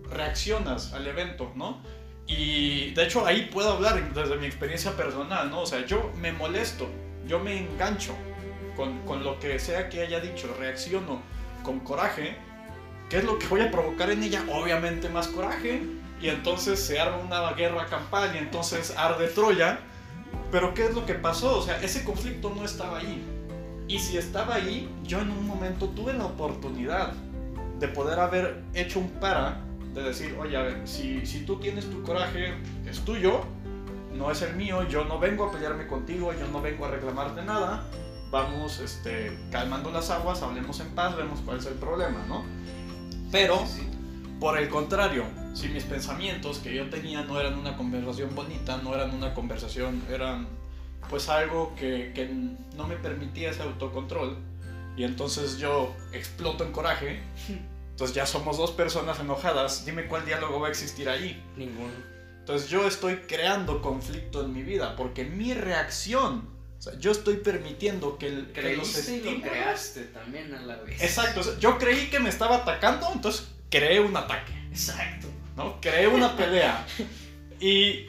reaccionas 0.09 0.93
al 0.93 1.07
evento, 1.07 1.51
¿no? 1.55 1.81
Y 2.27 2.91
de 2.91 3.03
hecho 3.03 3.25
ahí 3.25 3.49
puedo 3.51 3.73
hablar 3.73 4.13
desde 4.13 4.37
mi 4.37 4.45
experiencia 4.45 4.95
personal, 4.95 5.49
¿no? 5.49 5.61
O 5.61 5.65
sea, 5.65 5.85
yo 5.85 6.11
me 6.17 6.31
molesto, 6.31 6.89
yo 7.27 7.39
me 7.39 7.57
engancho 7.57 8.15
con, 8.75 8.99
con 9.05 9.23
lo 9.23 9.39
que 9.39 9.59
sea 9.59 9.89
que 9.89 10.01
haya 10.01 10.19
dicho, 10.19 10.53
reacciono 10.57 11.21
con 11.63 11.81
coraje. 11.81 12.37
¿Qué 13.09 13.17
es 13.17 13.23
lo 13.23 13.37
que 13.37 13.47
voy 13.47 13.61
a 13.61 13.69
provocar 13.69 14.09
en 14.09 14.23
ella? 14.23 14.43
Obviamente 14.49 15.09
más 15.09 15.27
coraje 15.27 15.81
y 16.21 16.29
entonces 16.29 16.79
se 16.79 16.99
arma 16.99 17.17
una 17.17 17.51
guerra 17.53 17.85
campal 17.87 18.35
y 18.35 18.37
entonces 18.37 18.93
arde 18.97 19.27
Troya. 19.27 19.79
Pero 20.51 20.73
¿qué 20.73 20.85
es 20.85 20.93
lo 20.93 21.05
que 21.05 21.15
pasó? 21.15 21.59
O 21.59 21.61
sea, 21.61 21.81
ese 21.81 22.03
conflicto 22.03 22.51
no 22.55 22.63
estaba 22.63 22.99
ahí. 22.99 23.23
Y 23.87 23.99
si 23.99 24.17
estaba 24.17 24.55
ahí, 24.55 24.89
yo 25.03 25.19
en 25.19 25.29
un 25.29 25.45
momento 25.45 25.87
tuve 25.89 26.13
la 26.13 26.25
oportunidad 26.25 27.13
de 27.79 27.87
poder 27.87 28.19
haber 28.19 28.63
hecho 28.73 28.99
un 28.99 29.09
para, 29.09 29.61
de 29.93 30.03
decir, 30.03 30.35
oye, 30.39 30.57
a 30.57 30.63
ver, 30.63 30.87
si, 30.87 31.25
si 31.25 31.41
tú 31.45 31.57
tienes 31.57 31.89
tu 31.89 32.01
coraje, 32.03 32.53
es 32.89 33.01
tuyo, 33.01 33.41
no 34.13 34.31
es 34.31 34.41
el 34.41 34.55
mío, 34.55 34.87
yo 34.87 35.05
no 35.05 35.19
vengo 35.19 35.45
a 35.45 35.51
pelearme 35.51 35.87
contigo, 35.87 36.33
yo 36.33 36.47
no 36.47 36.61
vengo 36.61 36.85
a 36.85 36.91
reclamarte 36.91 37.43
nada, 37.43 37.85
vamos 38.31 38.79
este, 38.79 39.37
calmando 39.51 39.91
las 39.91 40.09
aguas, 40.09 40.41
hablemos 40.41 40.79
en 40.79 40.89
paz, 40.89 41.15
vemos 41.15 41.41
cuál 41.45 41.57
es 41.57 41.65
el 41.65 41.75
problema, 41.75 42.25
¿no? 42.27 42.43
Pero, 43.31 43.63
por 44.39 44.57
el 44.57 44.69
contrario, 44.69 45.25
si 45.55 45.69
mis 45.69 45.83
pensamientos 45.85 46.59
que 46.59 46.75
yo 46.75 46.87
tenía 46.89 47.23
no 47.23 47.39
eran 47.39 47.57
una 47.57 47.75
conversación 47.77 48.35
bonita, 48.35 48.77
no 48.83 48.93
eran 48.93 49.11
una 49.15 49.33
conversación, 49.33 50.03
eran 50.11 50.47
pues 51.09 51.29
algo 51.29 51.73
que, 51.75 52.11
que 52.13 52.27
no 52.75 52.87
me 52.87 52.95
permitía 52.97 53.49
ese 53.51 53.63
autocontrol, 53.63 54.37
y 54.97 55.03
entonces 55.03 55.57
yo 55.57 55.95
exploto 56.13 56.63
en 56.65 56.71
coraje, 56.71 57.21
entonces 57.91 58.15
ya 58.15 58.25
somos 58.25 58.57
dos 58.57 58.71
personas 58.71 59.19
enojadas, 59.19 59.85
dime 59.85 60.07
cuál 60.07 60.25
diálogo 60.25 60.59
va 60.59 60.67
a 60.67 60.71
existir 60.71 61.07
ahí. 61.09 61.41
Ninguno. 61.55 61.93
Entonces 62.39 62.69
yo 62.69 62.87
estoy 62.87 63.15
creando 63.27 63.81
conflicto 63.81 64.43
en 64.43 64.53
mi 64.53 64.61
vida, 64.61 64.95
porque 64.95 65.23
mi 65.25 65.53
reacción, 65.53 66.47
o 66.77 66.81
sea, 66.81 66.99
yo 66.99 67.11
estoy 67.11 67.37
permitiendo 67.37 68.17
que, 68.17 68.27
el, 68.27 68.51
que 68.51 68.75
los 68.75 68.89
y 69.07 69.21
lo 69.21 69.27
estímulos- 69.27 69.49
creaste 69.49 70.01
también 70.05 70.53
a 70.53 70.61
la 70.61 70.75
vez. 70.77 71.01
Exacto, 71.01 71.39
o 71.39 71.43
sea, 71.43 71.57
yo 71.59 71.77
creí 71.77 72.09
que 72.09 72.19
me 72.19 72.29
estaba 72.29 72.57
atacando, 72.57 73.07
entonces 73.13 73.47
creé 73.69 73.99
un 73.99 74.15
ataque. 74.15 74.53
Exacto. 74.69 75.27
¿No? 75.55 75.79
Creé 75.81 76.07
una 76.07 76.35
pelea. 76.35 76.85
Y, 77.59 78.07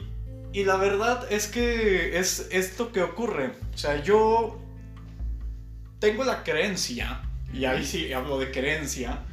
y 0.53 0.63
la 0.65 0.75
verdad 0.75 1.25
es 1.31 1.47
que 1.47 2.19
es 2.19 2.47
esto 2.51 2.91
que 2.91 3.01
ocurre. 3.01 3.51
O 3.73 3.77
sea, 3.77 4.03
yo 4.03 4.59
tengo 5.99 6.23
la 6.23 6.43
creencia, 6.43 7.21
y 7.53 7.65
ahí 7.65 7.85
sí 7.85 8.11
hablo 8.13 8.39
de 8.39 8.51
creencia, 8.51 9.23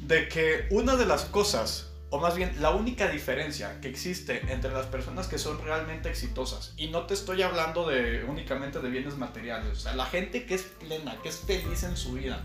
de 0.00 0.28
que 0.28 0.66
una 0.70 0.96
de 0.96 1.06
las 1.06 1.24
cosas, 1.24 1.92
o 2.10 2.18
más 2.18 2.36
bien 2.36 2.52
la 2.60 2.70
única 2.70 3.08
diferencia 3.08 3.80
que 3.80 3.88
existe 3.88 4.42
entre 4.52 4.72
las 4.72 4.86
personas 4.86 5.26
que 5.26 5.38
son 5.38 5.62
realmente 5.64 6.08
exitosas, 6.10 6.74
y 6.76 6.88
no 6.88 7.06
te 7.06 7.14
estoy 7.14 7.42
hablando 7.42 7.88
de 7.88 8.24
únicamente 8.24 8.80
de 8.80 8.90
bienes 8.90 9.16
materiales, 9.16 9.72
o 9.72 9.80
sea, 9.80 9.94
la 9.94 10.06
gente 10.06 10.44
que 10.44 10.54
es 10.54 10.62
plena, 10.62 11.16
que 11.22 11.30
es 11.30 11.38
feliz 11.38 11.82
en 11.84 11.96
su 11.96 12.12
vida, 12.12 12.44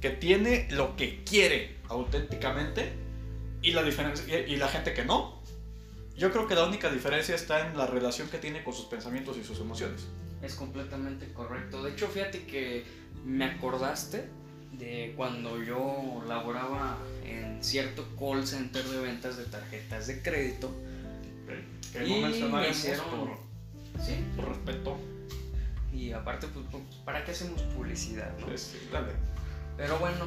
que 0.00 0.10
tiene 0.10 0.68
lo 0.70 0.96
que 0.96 1.24
quiere 1.24 1.76
auténticamente, 1.88 2.92
y 3.62 3.72
la 3.72 3.82
diferencia 3.82 4.46
y, 4.46 4.56
la 4.56 4.68
gente 4.68 4.94
que 4.94 5.04
no. 5.04 5.40
Yo 6.16 6.30
creo 6.32 6.46
que 6.46 6.54
la 6.54 6.64
única 6.64 6.90
diferencia 6.90 7.34
está 7.34 7.66
en 7.66 7.76
la 7.78 7.86
relación 7.86 8.28
que 8.28 8.38
tiene 8.38 8.62
con 8.62 8.74
sus 8.74 8.86
pensamientos 8.86 9.36
y 9.38 9.44
sus 9.44 9.58
emociones. 9.60 10.06
Es 10.42 10.54
completamente 10.54 11.32
correcto. 11.32 11.82
De 11.82 11.92
hecho, 11.92 12.08
fíjate 12.08 12.44
que 12.44 12.84
me 13.24 13.44
acordaste 13.44 14.28
de 14.72 15.14
cuando 15.16 15.62
yo 15.62 16.22
laboraba 16.26 16.98
en 17.24 17.62
cierto 17.62 18.06
call 18.18 18.46
center 18.46 18.84
de 18.84 19.00
ventas 19.00 19.36
de 19.36 19.44
tarjetas 19.44 20.06
de 20.06 20.22
crédito. 20.22 20.70
Que 21.92 22.06
Y 22.06 22.20
me 22.22 22.68
hicieron- 22.70 23.04
por, 23.10 23.30
Sí. 24.04 24.14
por 24.36 24.48
respeto. 24.48 24.96
Y 25.92 26.12
aparte, 26.12 26.46
pues, 26.48 26.84
¿para 27.04 27.24
qué 27.24 27.32
hacemos 27.32 27.60
publicidad? 27.62 28.32
no? 28.38 28.46
Pues, 28.46 28.76
dale. 28.92 29.12
Pero 29.76 29.98
bueno, 29.98 30.26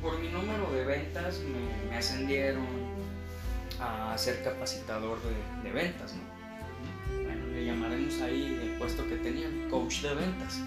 por 0.00 0.18
mi 0.18 0.28
número 0.28 0.70
de 0.72 0.84
ventas 0.84 1.40
me, 1.40 1.90
me 1.90 1.96
ascendieron 1.96 2.64
a 3.80 4.16
ser 4.16 4.42
capacitador 4.42 5.18
de, 5.22 5.68
de 5.68 5.74
ventas, 5.74 6.14
¿no? 6.14 7.16
Bueno, 7.24 7.46
le 7.46 7.66
llamaremos 7.66 8.20
ahí 8.20 8.58
el 8.62 8.78
puesto 8.78 9.06
que 9.08 9.16
tenían, 9.16 9.68
coach 9.68 10.02
de 10.02 10.14
ventas 10.14 10.60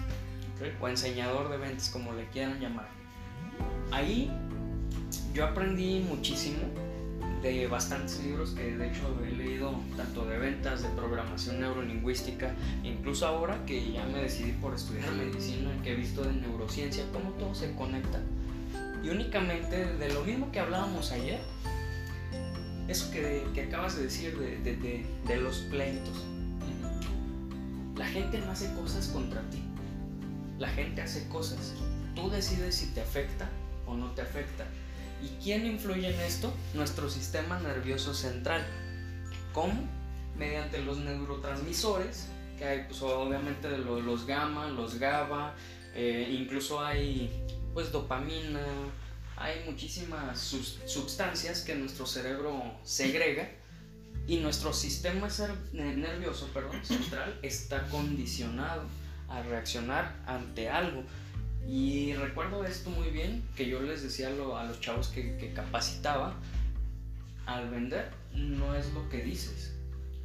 Ok. 0.56 0.82
o 0.82 0.88
enseñador 0.88 1.50
de 1.50 1.56
ventas, 1.56 1.88
como 1.90 2.12
le 2.12 2.26
quieran 2.28 2.60
llamar. 2.60 2.88
Ahí 3.90 4.30
yo 5.34 5.44
aprendí 5.44 6.00
muchísimo 6.00 6.58
de 7.42 7.66
bastantes 7.66 8.22
libros 8.22 8.50
que 8.50 8.76
de 8.76 8.88
hecho 8.88 9.18
he 9.26 9.30
leído 9.34 9.74
tanto 9.96 10.26
de 10.26 10.38
ventas, 10.38 10.82
de 10.82 10.88
programación 10.90 11.60
neurolingüística, 11.60 12.54
incluso 12.84 13.26
ahora 13.26 13.64
que 13.64 13.92
ya 13.92 14.04
me 14.04 14.20
decidí 14.22 14.52
por 14.52 14.74
estudiar 14.74 15.10
medicina, 15.12 15.70
que 15.82 15.92
he 15.92 15.94
visto 15.94 16.22
de 16.22 16.34
neurociencia, 16.34 17.04
cómo 17.12 17.30
todo 17.32 17.54
se 17.54 17.74
conecta. 17.74 18.20
Y 19.02 19.08
únicamente 19.08 19.86
de 19.94 20.12
lo 20.12 20.22
mismo 20.24 20.50
que 20.52 20.60
hablábamos 20.60 21.10
ayer, 21.12 21.40
eso 22.88 23.10
que, 23.10 23.46
que 23.54 23.62
acabas 23.62 23.96
de 23.96 24.04
decir 24.04 24.36
de, 24.38 24.58
de- 24.58 25.06
de- 25.26 25.36
los 25.36 25.58
pleitos. 25.70 26.24
La 27.96 28.06
gente 28.06 28.38
no 28.40 28.50
hace 28.52 28.72
cosas 28.74 29.08
contra 29.08 29.40
ti. 29.50 29.62
La 30.58 30.68
gente 30.68 31.02
hace 31.02 31.28
cosas. 31.28 31.74
Tú 32.14 32.28
decides 32.30 32.74
si 32.74 32.86
te 32.88 33.00
afecta 33.00 33.48
o 33.86 33.94
no 33.94 34.10
te 34.12 34.22
afecta. 34.22 34.64
¿Y 35.22 35.28
quién 35.42 35.66
influye 35.66 36.12
en 36.14 36.20
esto? 36.20 36.52
Nuestro 36.74 37.08
sistema 37.10 37.58
nervioso 37.60 38.14
central. 38.14 38.66
¿Cómo? 39.52 39.74
Mediante 40.36 40.82
los 40.82 40.98
neurotransmisores, 40.98 42.28
que 42.58 42.64
hay 42.64 42.84
pues 42.88 43.02
obviamente 43.02 43.68
de 43.68 43.78
lo- 43.78 44.00
los 44.00 44.26
gamma, 44.26 44.68
los 44.68 44.98
GABA, 44.98 45.54
eh, 45.94 46.28
incluso 46.40 46.80
hay 46.84 47.30
pues 47.74 47.92
dopamina, 47.92 48.60
hay 49.36 49.64
muchísimas 49.64 50.38
sus- 50.38 50.78
sustancias 50.86 51.62
que 51.62 51.74
nuestro 51.74 52.06
cerebro 52.06 52.62
segrega 52.84 53.50
y 54.26 54.36
nuestro 54.38 54.72
sistema 54.72 55.28
nervioso 55.72 56.48
perdón, 56.52 56.78
central 56.84 57.38
está 57.42 57.86
condicionado 57.88 58.82
a 59.28 59.42
reaccionar 59.42 60.16
ante 60.26 60.68
algo. 60.68 61.04
Y 61.68 62.14
recuerdo 62.14 62.64
esto 62.64 62.90
muy 62.90 63.10
bien, 63.10 63.46
que 63.54 63.68
yo 63.68 63.80
les 63.80 64.02
decía 64.02 64.28
a, 64.28 64.30
lo- 64.30 64.56
a 64.58 64.64
los 64.64 64.80
chavos 64.80 65.08
que, 65.08 65.36
que 65.36 65.52
capacitaba, 65.52 66.34
al 67.46 67.70
vender 67.70 68.10
no 68.34 68.74
es 68.74 68.92
lo 68.92 69.08
que 69.08 69.18
dices, 69.22 69.72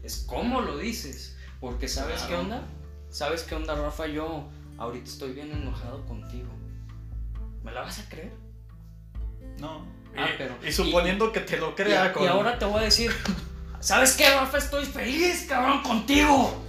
es 0.04 0.24
cómo 0.28 0.62
lo 0.62 0.78
dices. 0.78 1.36
Porque 1.60 1.88
sabes 1.88 2.18
Claro. 2.22 2.28
qué 2.30 2.36
onda, 2.42 2.68
sabes 3.10 3.44
qué 3.44 3.56
onda 3.56 3.76
Rafa, 3.76 4.08
yo 4.08 4.48
ahorita 4.78 5.06
estoy 5.10 5.34
bien 5.34 5.52
enojado 5.52 6.06
contigo. 6.06 6.50
¿Me 7.66 7.72
la 7.74 7.82
vas 7.82 8.00
a 8.00 8.08
creer? 8.08 8.32
No. 9.60 9.86
Ah, 10.16 10.30
y, 10.34 10.38
pero- 10.38 10.56
y 10.66 10.72
suponiendo 10.72 11.32
que 11.34 11.42
te 11.42 11.58
lo 11.58 11.72
Y, 11.72 11.74
crea 11.74 12.10
y 12.10 12.14
con. 12.14 12.28
ahora 12.28 12.58
te 12.58 12.64
voy 12.66 12.80
a 12.80 12.84
decir, 12.84 13.12
¿sabes 13.82 14.14
qué, 14.14 14.30
Rafa? 14.30 14.58
Estoy 14.60 14.86
feliz, 14.86 15.46
cabrón, 15.50 15.82
contigo. 15.82 16.62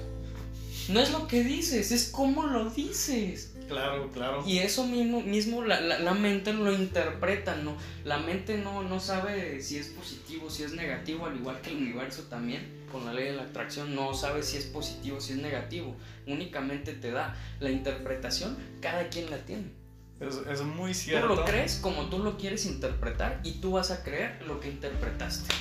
No 0.89 1.01
es 1.01 1.11
lo 1.11 1.27
que 1.29 1.45
dices, 1.45 1.93
es 1.93 2.09
cómo 2.11 2.45
lo 2.47 2.71
dices. 2.71 3.53
Claro, 3.69 4.11
claro. 4.13 4.45
Y 4.47 4.59
eso 4.59 4.85
mismo, 4.87 5.21
mismo 5.21 5.63
la, 5.65 5.81
la- 5.81 5.99
la 5.99 6.15
mente 6.15 6.53
lo 6.53 6.73
interpreta, 6.73 7.57
¿no? 7.57 7.77
La 8.05 8.19
mente 8.19 8.57
no, 8.59 8.83
no 8.85 9.01
sabe 9.01 9.61
si 9.61 9.77
es 9.79 9.89
positivo, 9.89 10.49
si 10.49 10.63
es 10.63 10.73
negativo, 10.73 11.27
al 11.27 11.37
igual 11.37 11.61
que 11.61 11.71
el 11.71 11.77
universo 11.79 12.23
también, 12.31 12.85
con 12.93 13.05
la 13.05 13.13
ley 13.13 13.25
de 13.27 13.33
la 13.33 13.43
atracción, 13.43 13.95
no 13.97 14.15
sabe 14.15 14.45
si 14.45 14.57
es 14.57 14.65
positivo, 14.67 15.21
si 15.21 15.33
es 15.33 15.39
negativo. 15.41 15.97
Únicamente 16.29 16.93
te 16.95 17.11
da 17.11 17.35
la 17.59 17.71
interpretación, 17.71 18.57
cada 18.81 19.09
quien 19.09 19.31
la 19.31 19.39
tiene. 19.39 19.73
Es, 20.21 20.37
es 20.49 20.63
muy 20.63 20.93
Tú 20.93 20.99
cierto. 20.99 21.35
lo 21.35 21.45
crees 21.45 21.77
como 21.77 22.07
tú 22.07 22.19
lo 22.21 22.39
quieres 22.39 22.65
interpretar 22.67 23.41
y 23.43 23.61
tú 23.61 23.73
vas 23.73 23.91
a 23.91 24.03
creer 24.03 24.43
lo 24.47 24.61
que 24.61 24.69
interpretaste. 24.71 25.55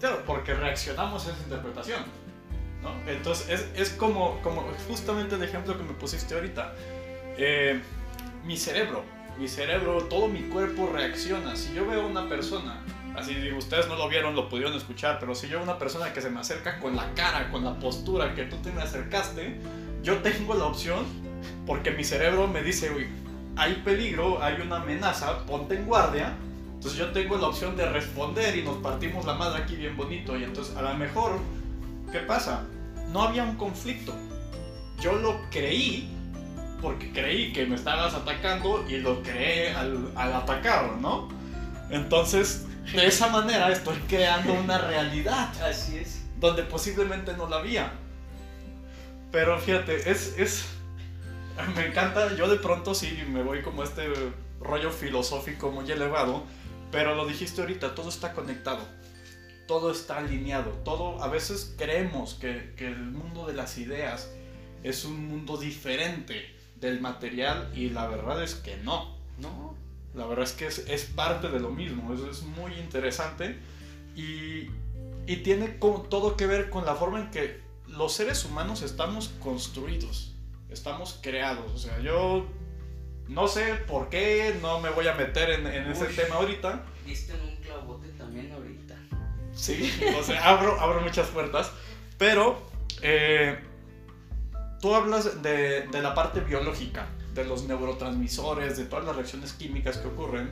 Claro, 0.00 0.22
porque 0.26 0.52
reaccionamos 0.54 1.26
a 1.26 1.30
esa 1.32 1.40
interpretación. 1.42 2.02
¿no? 2.82 2.90
Entonces, 3.10 3.48
es, 3.48 3.80
es 3.80 3.90
como, 3.90 4.40
como 4.42 4.64
justamente 4.88 5.36
el 5.36 5.42
ejemplo 5.42 5.76
que 5.78 5.84
me 5.84 5.94
pusiste 5.94 6.34
ahorita. 6.34 6.74
Eh, 7.38 7.80
mi 8.44 8.56
cerebro, 8.56 9.04
mi 9.38 9.48
cerebro, 9.48 10.02
todo 10.04 10.28
mi 10.28 10.40
cuerpo 10.42 10.90
reacciona. 10.92 11.56
Si 11.56 11.72
yo 11.72 11.86
veo 11.86 12.06
una 12.06 12.28
persona, 12.28 12.82
así 13.16 13.34
digo, 13.34 13.56
ustedes 13.58 13.86
no 13.88 13.94
lo 13.96 14.08
vieron, 14.08 14.34
lo 14.34 14.48
pudieron 14.48 14.74
escuchar, 14.74 15.18
pero 15.20 15.34
si 15.34 15.46
yo 15.48 15.58
veo 15.58 15.62
una 15.64 15.78
persona 15.78 16.12
que 16.12 16.20
se 16.20 16.28
me 16.28 16.40
acerca 16.40 16.80
con 16.80 16.96
la 16.96 17.14
cara, 17.14 17.48
con 17.50 17.64
la 17.64 17.78
postura 17.78 18.34
que 18.34 18.42
tú 18.44 18.56
te 18.56 18.72
me 18.72 18.82
acercaste, 18.82 19.58
yo 20.02 20.18
tengo 20.18 20.52
la 20.54 20.64
opción, 20.64 21.06
porque 21.64 21.92
mi 21.92 22.02
cerebro 22.04 22.48
me 22.48 22.62
dice, 22.62 22.90
uy, 22.90 23.06
hay 23.56 23.74
peligro, 23.84 24.42
hay 24.42 24.60
una 24.60 24.76
amenaza, 24.76 25.44
ponte 25.46 25.76
en 25.76 25.86
guardia. 25.86 26.34
Entonces 26.74 26.98
yo 26.98 27.10
tengo 27.12 27.36
la 27.36 27.48
opción 27.48 27.76
de 27.76 27.88
responder 27.88 28.56
y 28.56 28.62
nos 28.62 28.78
partimos 28.78 29.24
la 29.24 29.34
madre 29.34 29.62
aquí 29.62 29.76
bien 29.76 29.96
bonito. 29.96 30.36
Y 30.38 30.44
entonces 30.44 30.76
a 30.76 30.82
lo 30.82 30.94
mejor, 30.94 31.38
¿qué 32.10 32.20
pasa? 32.20 32.64
No 33.10 33.22
había 33.22 33.44
un 33.44 33.56
conflicto. 33.56 34.14
Yo 35.00 35.14
lo 35.14 35.40
creí 35.50 36.08
porque 36.80 37.12
creí 37.12 37.52
que 37.52 37.66
me 37.66 37.76
estabas 37.76 38.14
atacando 38.14 38.84
y 38.88 38.98
lo 38.98 39.22
creé 39.22 39.72
al, 39.72 40.10
al 40.16 40.34
atacar, 40.34 40.96
¿no? 41.00 41.28
Entonces, 41.90 42.66
de 42.92 43.06
esa 43.06 43.28
manera 43.28 43.70
estoy 43.70 43.96
creando 44.08 44.54
una 44.54 44.78
realidad 44.88 45.50
Así 45.62 45.98
es. 45.98 46.24
donde 46.40 46.62
posiblemente 46.64 47.34
no 47.36 47.48
la 47.48 47.58
había. 47.58 47.92
Pero 49.30 49.58
fíjate, 49.60 50.10
es, 50.10 50.34
es... 50.38 50.66
Me 51.76 51.86
encanta, 51.86 52.34
yo 52.36 52.48
de 52.48 52.56
pronto 52.56 52.94
sí 52.94 53.22
me 53.28 53.42
voy 53.42 53.62
como 53.62 53.82
este 53.82 54.08
rollo 54.60 54.90
filosófico 54.90 55.70
muy 55.70 55.90
elevado, 55.90 56.44
pero 56.90 57.14
lo 57.14 57.26
dijiste 57.26 57.60
ahorita, 57.60 57.94
todo 57.94 58.08
está 58.08 58.32
conectado, 58.32 58.80
todo 59.66 59.90
está 59.90 60.18
alineado, 60.18 60.70
todo, 60.84 61.22
a 61.22 61.28
veces 61.28 61.74
creemos 61.76 62.34
que, 62.34 62.74
el 62.78 62.98
mundo 62.98 63.46
de 63.46 63.54
las 63.54 63.78
ideas 63.78 64.30
es 64.82 65.04
un 65.04 65.28
mundo 65.28 65.56
diferente 65.56 66.54
del 66.80 67.00
material 67.00 67.70
y 67.74 67.90
la 67.90 68.06
verdad 68.08 68.42
es 68.42 68.54
que 68.54 68.76
no. 68.78 69.16
No, 69.38 69.74
La 70.14 70.26
verdad 70.26 70.44
es 70.44 70.52
que 70.52 70.66
es, 70.66 71.04
parte 71.04 71.48
de 71.48 71.58
lo 71.58 71.70
mismo, 71.70 72.12
es 72.12 72.42
muy 72.42 72.74
interesante 72.74 73.58
y, 74.14 74.68
y 75.26 75.36
tiene 75.42 75.68
todo 75.68 76.36
que 76.36 76.46
ver 76.46 76.70
con 76.70 76.84
la 76.84 76.94
forma 76.94 77.20
en 77.20 77.30
que 77.30 77.60
los 77.88 78.12
seres 78.12 78.44
humanos 78.44 78.82
estamos 78.82 79.28
construidos, 79.40 80.31
estamos 80.72 81.18
creados. 81.22 81.70
O 81.72 81.78
sea, 81.78 81.98
yo 82.00 82.46
No 83.28 83.46
sé 83.48 83.74
por 83.86 84.08
qué, 84.10 84.56
no 84.60 84.80
me 84.80 84.90
voy 84.90 85.06
a 85.08 85.14
meter 85.14 85.50
en, 85.50 85.66
en 85.66 85.90
ese 85.90 86.06
Uy. 86.06 86.14
tema 86.14 86.36
ahorita. 86.36 86.82
Diste 87.06 87.32
en 87.34 87.40
un 87.40 87.56
clavote 87.56 88.08
también 88.18 88.52
ahorita. 88.52 88.94
Sí, 89.54 89.90
o 90.18 90.22
sea, 90.22 90.48
abro, 90.50 90.78
abro 90.80 91.00
muchas 91.00 91.28
puertas. 91.28 91.70
Pero 92.18 92.60
eh, 93.00 93.58
tú 94.80 94.94
hablas 94.94 95.42
de, 95.42 95.86
de 95.88 96.02
la 96.02 96.14
parte 96.14 96.40
biológica, 96.40 97.06
de 97.34 97.44
los 97.44 97.64
neurotransmisores, 97.64 98.76
de 98.76 98.84
todas 98.86 99.04
las 99.04 99.16
reacciones 99.16 99.52
químicas 99.52 99.98
que 99.98 100.08
ocurren. 100.08 100.50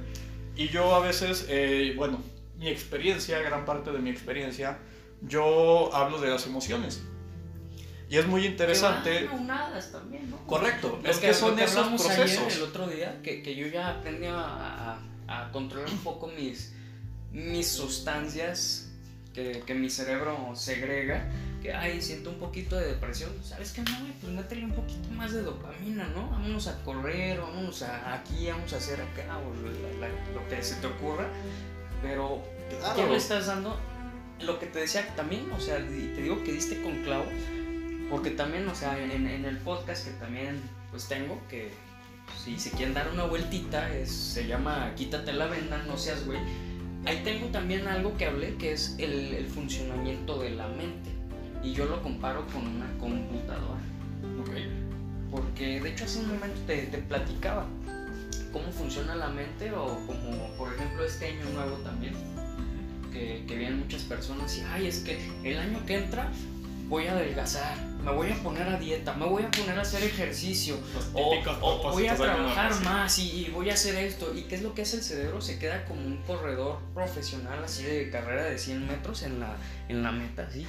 Y 0.56 0.68
yo 0.68 0.94
a 0.94 1.00
veces, 1.00 1.46
eh, 1.48 1.94
bueno, 1.96 2.22
mi 2.58 2.68
experiencia, 2.68 3.40
gran 3.40 3.64
parte 3.64 3.90
de 3.90 3.98
mi 3.98 4.10
experiencia, 4.10 4.78
yo 5.22 5.94
hablo 5.94 6.20
de 6.20 6.28
las 6.28 6.46
emociones. 6.46 7.02
Y 8.10 8.18
es 8.18 8.26
muy 8.26 8.44
interesante. 8.44 9.20
Que 9.20 9.24
van 9.26 9.38
aunadas 9.38 9.92
también, 9.92 10.28
¿no? 10.30 10.36
Correcto, 10.46 10.98
Lo 11.02 11.08
es 11.10 11.18
que, 11.18 11.28
lo 11.28 11.34
son 11.34 11.56
que 11.56 11.64
esos 11.64 11.76
hablamos 11.76 12.04
ayer, 12.10 12.16
procesos. 12.18 12.56
el 12.56 12.62
otro 12.62 12.88
día, 12.88 13.20
que, 13.22 13.40
que 13.42 13.54
yo 13.54 13.68
ya 13.68 13.88
aprendí 13.90 14.26
a, 14.26 14.34
a- 14.36 14.98
a 15.28 15.52
controlar 15.52 15.88
un 15.90 15.98
poco 15.98 16.26
mis, 16.26 16.72
mis 17.32 17.68
sustancias 17.68 18.90
que, 19.32 19.62
que 19.64 19.74
mi 19.74 19.88
cerebro 19.88 20.52
segrega. 20.56 21.30
Que, 21.62 21.74
ay, 21.74 22.00
siento 22.00 22.30
un 22.30 22.36
poquito 22.38 22.74
de 22.76 22.86
depresión. 22.94 23.30
¿Sabes 23.44 23.72
qué, 23.72 23.82
no, 23.82 23.90
güey? 24.00 24.12
Pues 24.20 24.32
métele 24.32 24.64
un 24.64 24.72
poquito 24.72 25.10
más 25.10 25.32
de 25.32 25.42
dopamina, 25.42 26.06
¿no? 26.08 26.30
Vámonos 26.30 26.66
a 26.68 26.82
correr, 26.82 27.38
vámonos 27.38 27.82
a 27.82 28.14
aquí, 28.14 28.46
vamos 28.50 28.72
a 28.72 28.78
hacer 28.78 28.98
acá, 29.00 29.36
o 29.38 29.54
la- 30.00 30.08
la- 30.08 30.32
lo 30.34 30.48
que 30.48 30.62
se 30.62 30.76
te 30.76 30.86
ocurra. 30.86 31.28
Pero, 32.02 32.42
Claro. 32.80 32.96
¿qué 32.96 33.06
le 33.06 33.16
estás 33.16 33.46
dando? 33.46 33.78
Lo 34.40 34.58
que 34.58 34.66
te 34.66 34.78
decía 34.80 35.06
también, 35.14 35.50
o 35.52 35.60
sea, 35.60 35.78
y 35.78 36.12
te 36.16 36.22
digo 36.22 36.42
que 36.42 36.52
diste 36.52 36.80
con 36.82 37.02
clavo, 37.04 37.26
porque 38.10 38.30
también, 38.30 38.68
o 38.68 38.74
sea, 38.74 38.98
en, 38.98 39.26
en 39.26 39.44
el 39.44 39.56
podcast 39.58 40.06
que 40.06 40.12
también 40.14 40.60
pues 40.90 41.08
tengo, 41.08 41.40
que 41.48 41.70
si 42.44 42.58
se 42.58 42.70
quieren 42.70 42.94
dar 42.94 43.08
una 43.12 43.24
vueltita, 43.24 43.94
es, 43.94 44.10
se 44.10 44.46
llama 44.46 44.92
Quítate 44.96 45.32
la 45.32 45.46
venda, 45.46 45.78
no 45.86 45.96
seas 45.96 46.26
güey. 46.26 46.40
Ahí 47.06 47.20
tengo 47.24 47.46
también 47.46 47.86
algo 47.86 48.16
que 48.16 48.26
hablé, 48.26 48.56
que 48.56 48.72
es 48.72 48.96
el, 48.98 49.34
el 49.34 49.46
funcionamiento 49.46 50.40
de 50.40 50.50
la 50.50 50.68
mente. 50.68 51.10
Y 51.62 51.72
yo 51.72 51.86
lo 51.86 52.02
comparo 52.02 52.46
con 52.48 52.66
una 52.66 52.86
computadora. 52.98 53.80
Ok. 54.40 54.50
Porque 55.30 55.80
de 55.80 55.90
hecho 55.90 56.04
hace 56.04 56.18
un 56.18 56.28
momento 56.28 56.60
te, 56.66 56.82
te 56.86 56.98
platicaba 56.98 57.66
cómo 58.52 58.70
funciona 58.72 59.14
la 59.14 59.28
mente 59.28 59.70
o 59.72 59.86
como 60.06 60.56
por 60.58 60.74
ejemplo 60.74 61.04
este 61.04 61.26
año 61.28 61.44
nuevo 61.54 61.76
también, 61.76 62.14
que, 63.12 63.44
que 63.46 63.56
vienen 63.56 63.78
muchas 63.78 64.02
personas 64.02 64.58
y, 64.58 64.62
ay, 64.62 64.88
es 64.88 65.00
que 65.00 65.18
el 65.44 65.58
año 65.58 65.84
que 65.86 65.98
entra 65.98 66.32
voy 66.88 67.06
a 67.06 67.12
adelgazar, 67.12 67.76
me 68.04 68.10
voy 68.12 68.30
a 68.30 68.34
poner 68.42 68.68
a 68.68 68.78
dieta, 68.78 69.12
me 69.14 69.26
voy 69.26 69.42
a 69.42 69.50
poner 69.50 69.78
a 69.78 69.82
hacer 69.82 70.02
ejercicio, 70.02 70.76
o, 71.14 71.34
o 71.62 71.90
voy 71.92 72.06
a 72.08 72.14
trabajar 72.16 72.72
sí. 72.72 72.84
más 72.84 73.18
y, 73.18 73.46
y 73.46 73.50
voy 73.50 73.70
a 73.70 73.74
hacer 73.74 73.94
esto. 73.96 74.34
¿Y 74.34 74.42
qué 74.42 74.56
es 74.56 74.62
lo 74.62 74.74
que 74.74 74.82
hace 74.82 74.96
el 74.96 75.02
cerebro? 75.02 75.40
Se 75.40 75.58
queda 75.58 75.84
como 75.84 76.00
un 76.00 76.18
corredor 76.22 76.78
profesional 76.94 77.62
así 77.64 77.82
de 77.84 78.10
carrera 78.10 78.44
de 78.44 78.58
100 78.58 78.86
metros 78.86 79.22
en 79.22 79.40
la, 79.40 79.56
en 79.88 80.02
la 80.02 80.12
meta, 80.12 80.46
así. 80.48 80.66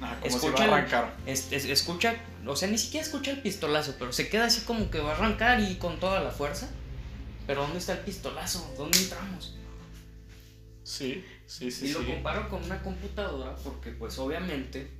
Ah, 0.00 0.16
como 0.20 0.30
si 0.38 0.46
Escucha 0.46 0.66
va 0.66 0.74
a 0.74 0.78
arrancar. 0.78 1.16
Es- 1.24 1.52
es- 1.52 1.64
escucha, 1.66 2.14
o 2.46 2.56
sea, 2.56 2.68
ni 2.68 2.78
siquiera 2.78 3.06
escucha 3.06 3.30
el 3.30 3.40
pistolazo, 3.42 3.94
pero 3.98 4.12
se 4.12 4.28
queda 4.28 4.46
así 4.46 4.62
como 4.62 4.90
que 4.90 4.98
va 5.00 5.12
a 5.12 5.14
arrancar 5.16 5.60
y 5.60 5.76
con 5.76 6.00
toda 6.00 6.20
la 6.20 6.30
fuerza. 6.30 6.68
Pero 7.46 7.62
¿dónde 7.62 7.78
está 7.78 7.92
el 7.92 7.98
pistolazo? 8.00 8.74
¿Dónde 8.76 8.98
entramos? 8.98 9.54
Sí, 10.82 11.24
sí, 11.46 11.70
sí. 11.70 11.86
y 11.86 11.92
lo 11.92 12.00
sí. 12.00 12.06
comparo 12.06 12.48
con 12.48 12.62
una 12.64 12.82
computadora 12.82 13.54
porque 13.56 13.90
pues 13.92 14.18
obviamente 14.18 14.90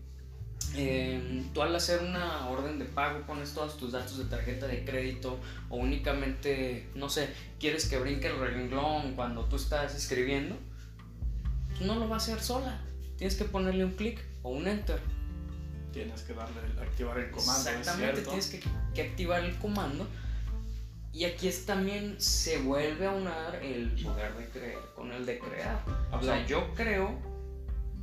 eh, 0.76 1.44
tú 1.52 1.62
al 1.62 1.74
hacer 1.74 2.02
una 2.02 2.48
orden 2.48 2.78
de 2.78 2.84
pago 2.84 3.20
pones 3.26 3.52
todos 3.52 3.76
tus 3.78 3.92
datos 3.92 4.18
de 4.18 4.24
tarjeta 4.24 4.66
de 4.66 4.84
crédito 4.84 5.38
o 5.68 5.76
únicamente, 5.76 6.88
no 6.94 7.08
sé, 7.08 7.28
quieres 7.60 7.86
que 7.86 7.98
brinque 7.98 8.26
el 8.26 8.38
renglón 8.38 9.14
cuando 9.14 9.44
tú 9.44 9.56
estás 9.56 9.94
escribiendo, 9.94 10.56
no 11.80 11.96
lo 11.96 12.08
va 12.08 12.16
a 12.16 12.18
hacer 12.18 12.40
sola. 12.40 12.80
Tienes 13.16 13.36
que 13.36 13.44
ponerle 13.44 13.84
un 13.84 13.92
clic 13.92 14.20
o 14.42 14.50
un 14.50 14.66
enter. 14.66 15.00
Tienes 15.92 16.22
que 16.22 16.34
darle, 16.34 16.60
activar 16.80 17.18
el 17.18 17.30
comando, 17.30 17.70
Exactamente, 17.70 18.22
tienes 18.22 18.48
que, 18.48 18.60
que 18.94 19.02
activar 19.02 19.44
el 19.44 19.56
comando. 19.58 20.06
Y 21.12 21.24
aquí 21.24 21.46
es 21.46 21.64
también 21.64 22.20
se 22.20 22.58
vuelve 22.58 23.06
a 23.06 23.12
unar 23.12 23.60
el 23.62 23.90
poder 24.02 24.34
de 24.34 24.48
creer 24.48 24.78
con 24.96 25.12
el 25.12 25.24
de 25.24 25.38
crear. 25.38 25.80
O 26.10 26.20
sea, 26.20 26.44
yo 26.44 26.74
creo, 26.74 27.16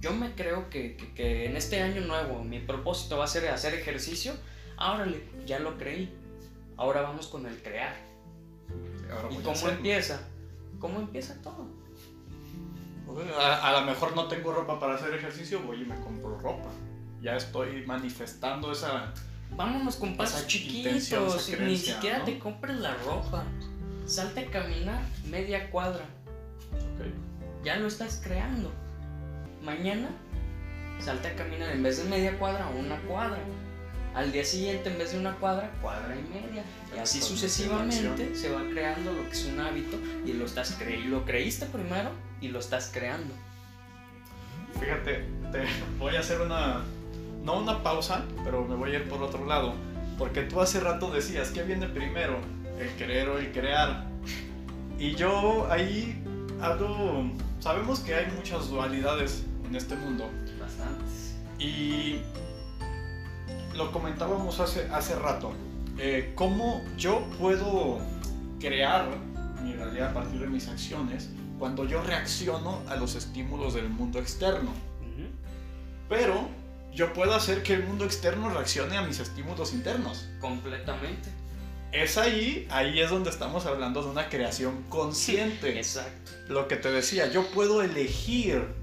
yo 0.02 0.12
me 0.14 0.34
creo 0.36 0.70
que, 0.70 0.98
que- 0.98 1.14
que 1.14 1.46
en 1.46 1.56
este 1.56 1.82
año 1.82 2.02
nuevo 2.02 2.44
mi 2.44 2.60
propósito 2.60 3.18
va 3.18 3.24
a 3.26 3.28
ser 3.28 3.48
hacer 3.48 3.74
ejercicio. 3.76 4.34
Árale, 4.78 5.24
ya 5.46 5.60
lo 5.60 5.78
creí. 5.78 6.14
Ahora 6.76 7.02
vamos 7.02 7.28
con 7.28 7.46
el 7.46 7.56
crear. 7.62 7.96
Ahora 9.14 9.32
¿Y 9.32 9.38
cómo 9.38 9.70
empieza? 9.70 10.28
¿Cómo 10.80 11.00
empieza 11.00 11.40
todo? 11.42 11.68
A, 13.40 13.68
a 13.70 13.80
lo 13.82 13.86
mejor 13.86 14.16
no 14.16 14.28
tengo 14.28 14.54
ropa 14.54 14.80
para 14.80 14.96
hacer 14.96 15.14
ejercicio, 15.14 15.62
voy 15.62 15.82
y 15.82 15.86
me 15.86 15.96
compro 16.00 16.38
ropa. 16.40 16.70
Ya 17.22 17.36
estoy 17.36 17.86
manifestando 17.86 18.72
esa. 18.72 19.14
Vámonos 19.52 19.98
con 19.98 20.16
pasos 20.16 20.48
chiquitos, 20.48 20.94
y 21.50 21.52
ni 21.52 21.58
creencia, 21.58 21.96
siquiera 21.96 22.20
¿no? 22.20 22.26
te 22.26 22.40
compres 22.40 22.78
la 22.80 22.96
ropa. 22.96 23.44
Salte 24.06 24.40
a 24.48 24.50
caminar 24.50 25.02
media 25.30 25.70
cuadra. 25.70 26.06
ya 27.64 27.76
lo 27.76 27.88
estás 27.88 28.22
creando. 28.24 28.72
Mañana 29.64 30.10
salte 31.00 31.30
a 31.30 31.36
caminar 31.36 31.72
en 31.72 31.84
vez 31.84 32.04
de 32.04 32.10
media 32.10 32.38
cuadra 32.38 32.68
una 32.68 33.00
cuadra. 33.02 33.40
Al 34.16 34.32
día 34.32 34.44
siguiente 34.44 34.90
en 34.90 34.98
vez 34.98 35.14
de 35.14 35.20
una 35.20 35.36
cuadra, 35.36 35.72
cuadra 35.82 36.16
y 36.16 36.24
media. 36.34 36.64
Y 36.96 37.00
así 37.00 37.22
sucesivamente 37.22 38.36
se 38.36 38.50
va 38.50 38.62
creando 38.70 39.14
lo 39.14 39.24
que 39.24 39.32
es 39.32 39.46
un 39.46 39.60
hábito 39.60 39.98
y 40.26 40.34
lo 40.34 40.46
estás 40.46 40.76
cre 40.78 41.00
lo 41.06 41.24
creíste 41.24 41.66
primero 41.68 42.10
y 42.42 42.50
lo 42.50 42.60
estás 42.60 42.92
creando. 42.94 43.34
Fíjate, 44.80 45.26
te 45.52 45.66
voy 46.00 46.16
a 46.16 46.20
hacer 46.20 46.42
una. 46.42 46.82
No 47.44 47.60
una 47.60 47.82
pausa, 47.82 48.26
pero 48.44 48.66
me 48.66 48.76
voy 48.76 48.92
a 48.92 49.00
ir 49.00 49.10
por 49.10 49.22
otro 49.24 49.46
lado. 49.46 49.74
Porque 50.18 50.42
tú 50.42 50.62
hace 50.62 50.80
rato 50.80 51.10
decías, 51.10 51.50
¿qué 51.50 51.64
viene 51.64 51.88
primero? 51.88 52.40
¿El 52.80 52.90
querer 52.96 53.30
o 53.30 53.40
el 53.40 53.52
crear? 53.52 54.08
Y 55.00 55.16
yo 55.16 55.68
ahí 55.72 56.22
hablo. 56.62 57.32
Sabemos 57.60 58.00
que 58.02 58.14
hay 58.16 58.32
muchas 58.36 58.70
dualidades 58.70 59.46
en 59.72 59.78
este 59.78 59.96
mundo. 59.96 60.30
Bastantes. 60.60 61.36
Y 61.58 62.18
lo 63.74 63.92
comentábamos 63.94 64.60
hace, 64.60 64.88
hace 64.92 65.16
rato. 65.16 65.54
eh, 65.98 66.34
¿Cómo 66.36 66.84
yo 66.98 67.26
puedo 67.40 68.00
crear 68.60 69.08
mi 69.64 69.74
realidad 69.74 70.10
a 70.10 70.14
partir 70.14 70.42
de 70.42 70.48
mis 70.48 70.68
acciones 70.68 71.30
cuando 71.58 71.86
yo 71.86 72.02
reacciono 72.02 72.82
a 72.90 72.98
los 72.98 73.16
estímulos 73.16 73.74
del 73.74 73.90
mundo 73.90 74.20
externo? 74.20 74.72
Pero 76.10 76.50
yo 76.94 77.14
puedo 77.14 77.34
hacer 77.34 77.64
que 77.64 77.74
el 77.74 77.84
mundo 77.84 78.04
externo 78.04 78.50
reaccione 78.50 78.98
a 78.98 79.02
mis 79.04 79.20
estímulos 79.20 79.72
internos. 79.74 80.28
Completamente. 80.42 81.30
Es 81.94 82.18
ahí, 82.18 82.68
ahí 82.70 83.00
es 83.00 83.10
donde 83.10 83.30
estamos 83.30 83.66
hablando 83.66 84.04
de 84.04 84.10
una 84.10 84.28
creación 84.28 84.84
consciente. 84.90 85.78
Exacto. 85.78 86.32
Lo 86.50 86.68
que 86.68 86.76
te 86.76 86.92
decía, 86.92 87.32
yo 87.32 87.50
puedo 87.52 87.82
elegir 87.82 88.81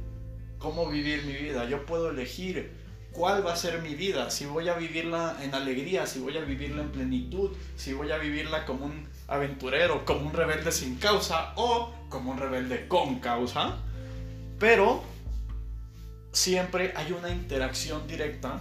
cómo 0.58 0.88
vivir 0.88 1.24
mi 1.24 1.32
vida, 1.34 1.68
yo 1.68 1.86
puedo 1.86 2.10
elegir 2.10 2.72
cuál 3.12 3.44
va 3.46 3.52
a 3.52 3.56
ser 3.56 3.80
mi 3.82 3.94
vida, 3.94 4.30
si 4.30 4.46
voy 4.46 4.68
a 4.68 4.74
vivirla 4.74 5.36
en 5.42 5.54
alegría, 5.54 6.06
si 6.06 6.20
voy 6.20 6.36
a 6.36 6.40
vivirla 6.40 6.82
en 6.82 6.90
plenitud, 6.90 7.50
si 7.76 7.92
voy 7.92 8.10
a 8.12 8.18
vivirla 8.18 8.64
como 8.64 8.86
un 8.86 9.08
aventurero, 9.26 10.04
como 10.04 10.26
un 10.26 10.32
rebelde 10.32 10.70
sin 10.72 10.96
causa 10.96 11.52
o 11.56 11.92
como 12.08 12.30
un 12.32 12.38
rebelde 12.38 12.86
con 12.88 13.18
causa. 13.20 13.76
Pero 14.58 15.02
siempre 16.32 16.92
hay 16.96 17.12
una 17.12 17.30
interacción 17.30 18.06
directa 18.06 18.60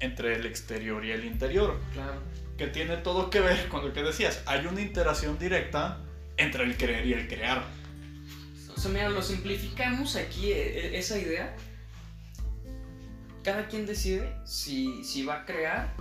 entre 0.00 0.34
el 0.36 0.46
exterior 0.46 1.04
y 1.04 1.10
el 1.12 1.24
interior, 1.24 1.78
Claro. 1.92 2.20
que 2.58 2.66
tiene 2.66 2.96
todo 2.98 3.30
que 3.30 3.40
ver 3.40 3.68
con 3.68 3.86
lo 3.86 3.92
que 3.92 4.02
decías. 4.02 4.42
Hay 4.46 4.66
una 4.66 4.80
interacción 4.80 5.38
directa 5.38 5.98
entre 6.36 6.64
el 6.64 6.76
creer 6.76 7.06
y 7.06 7.12
el 7.14 7.28
crear. 7.28 7.62
O 8.76 8.80
sea, 8.80 8.90
mira, 8.90 9.08
lo 9.08 9.22
simplificamos 9.22 10.16
aquí, 10.16 10.52
e- 10.52 10.86
e- 10.94 10.98
esa 10.98 11.18
idea. 11.18 11.54
Cada 13.42 13.68
quien 13.68 13.86
decide 13.86 14.34
si, 14.44 15.04
si 15.04 15.24
va 15.24 15.42
a 15.42 15.44
crear 15.44 15.94